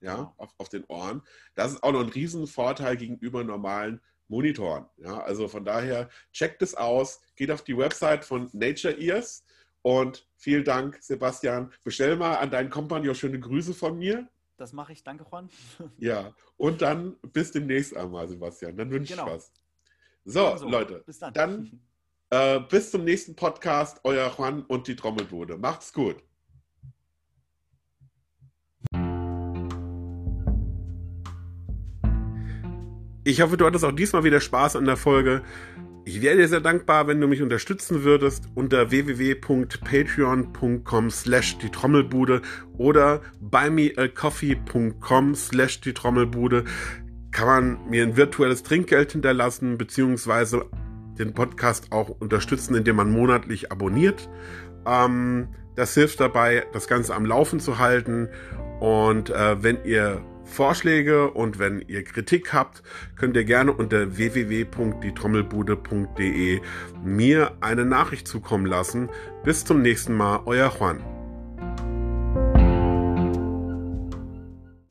ja, 0.01 0.33
auf, 0.37 0.49
auf 0.57 0.69
den 0.69 0.85
Ohren. 0.85 1.21
Das 1.53 1.71
ist 1.71 1.83
auch 1.83 1.91
noch 1.91 2.01
ein 2.01 2.09
Riesenvorteil 2.09 2.97
gegenüber 2.97 3.43
normalen 3.43 4.01
Monitoren. 4.29 4.87
Ja, 4.97 5.19
also 5.19 5.47
von 5.47 5.65
daher, 5.65 6.09
checkt 6.31 6.63
es 6.63 6.73
aus, 6.73 7.21
geht 7.35 7.51
auf 7.51 7.63
die 7.63 7.77
Website 7.77 8.25
von 8.25 8.49
Nature 8.53 8.99
Ears 8.99 9.45
und 9.83 10.27
vielen 10.35 10.63
Dank, 10.63 10.97
Sebastian. 10.99 11.71
Bestell 11.83 12.15
mal 12.15 12.37
an 12.37 12.49
deinen 12.49 12.71
Kompagnon 12.71 13.13
schöne 13.13 13.39
Grüße 13.39 13.75
von 13.75 13.99
mir. 13.99 14.27
Das 14.63 14.71
mache 14.71 14.93
ich. 14.93 15.03
Danke, 15.03 15.25
Juan. 15.29 15.49
Ja, 15.97 16.33
und 16.55 16.81
dann 16.81 17.17
bis 17.33 17.51
demnächst 17.51 17.97
einmal, 17.97 18.29
Sebastian. 18.29 18.77
Dann 18.77 18.89
wünsche 18.91 19.13
genau. 19.13 19.27
ich 19.27 19.33
was. 19.33 19.51
So, 20.23 20.55
so, 20.55 20.69
Leute, 20.69 21.03
bis 21.05 21.19
dann. 21.19 21.33
dann 21.33 21.81
äh, 22.29 22.61
bis 22.61 22.89
zum 22.89 23.03
nächsten 23.03 23.35
Podcast. 23.35 23.99
Euer 24.05 24.33
Juan 24.37 24.63
und 24.63 24.87
die 24.87 24.95
Trommelbude. 24.95 25.57
Macht's 25.57 25.91
gut. 25.91 26.15
Ich 33.25 33.41
hoffe, 33.41 33.57
du 33.57 33.65
hattest 33.65 33.83
auch 33.83 33.91
diesmal 33.91 34.23
wieder 34.23 34.39
Spaß 34.39 34.77
an 34.77 34.85
der 34.85 34.95
Folge. 34.95 35.43
Ich 36.05 36.21
wäre 36.21 36.35
dir 36.35 36.49
sehr 36.49 36.59
dankbar, 36.59 37.07
wenn 37.07 37.21
du 37.21 37.27
mich 37.27 37.41
unterstützen 37.41 38.03
würdest 38.03 38.49
unter 38.55 38.91
www.patreon.com 38.91 41.09
slash 41.09 41.57
die 41.59 41.69
Trommelbude 41.69 42.41
oder 42.77 43.21
buymeacoffee.com 43.39 45.35
slash 45.35 45.79
die 45.79 45.93
Trommelbude 45.93 46.65
kann 47.31 47.47
man 47.47 47.89
mir 47.89 48.03
ein 48.03 48.17
virtuelles 48.17 48.63
Trinkgeld 48.63 49.13
hinterlassen, 49.13 49.77
beziehungsweise 49.77 50.65
den 51.17 51.33
Podcast 51.33 51.93
auch 51.93 52.09
unterstützen, 52.09 52.75
indem 52.75 52.97
man 52.97 53.09
monatlich 53.09 53.71
abonniert. 53.71 54.29
Ähm, 54.85 55.47
das 55.75 55.93
hilft 55.93 56.19
dabei, 56.19 56.65
das 56.73 56.89
Ganze 56.89 57.15
am 57.15 57.25
Laufen 57.25 57.61
zu 57.61 57.79
halten. 57.79 58.27
Und 58.81 59.29
äh, 59.29 59.63
wenn 59.63 59.85
ihr 59.85 60.21
Vorschläge 60.53 61.31
und 61.31 61.59
wenn 61.59 61.83
ihr 61.87 62.03
Kritik 62.03 62.51
habt, 62.53 62.81
könnt 63.15 63.35
ihr 63.35 63.43
gerne 63.43 63.73
unter 63.73 64.15
www.dietrommelbude.de 64.15 66.61
mir 67.03 67.51
eine 67.59 67.85
Nachricht 67.85 68.27
zukommen 68.27 68.65
lassen. 68.65 69.09
Bis 69.43 69.65
zum 69.65 69.81
nächsten 69.81 70.15
Mal, 70.15 70.39
euer 70.45 70.73
Juan. 70.79 71.12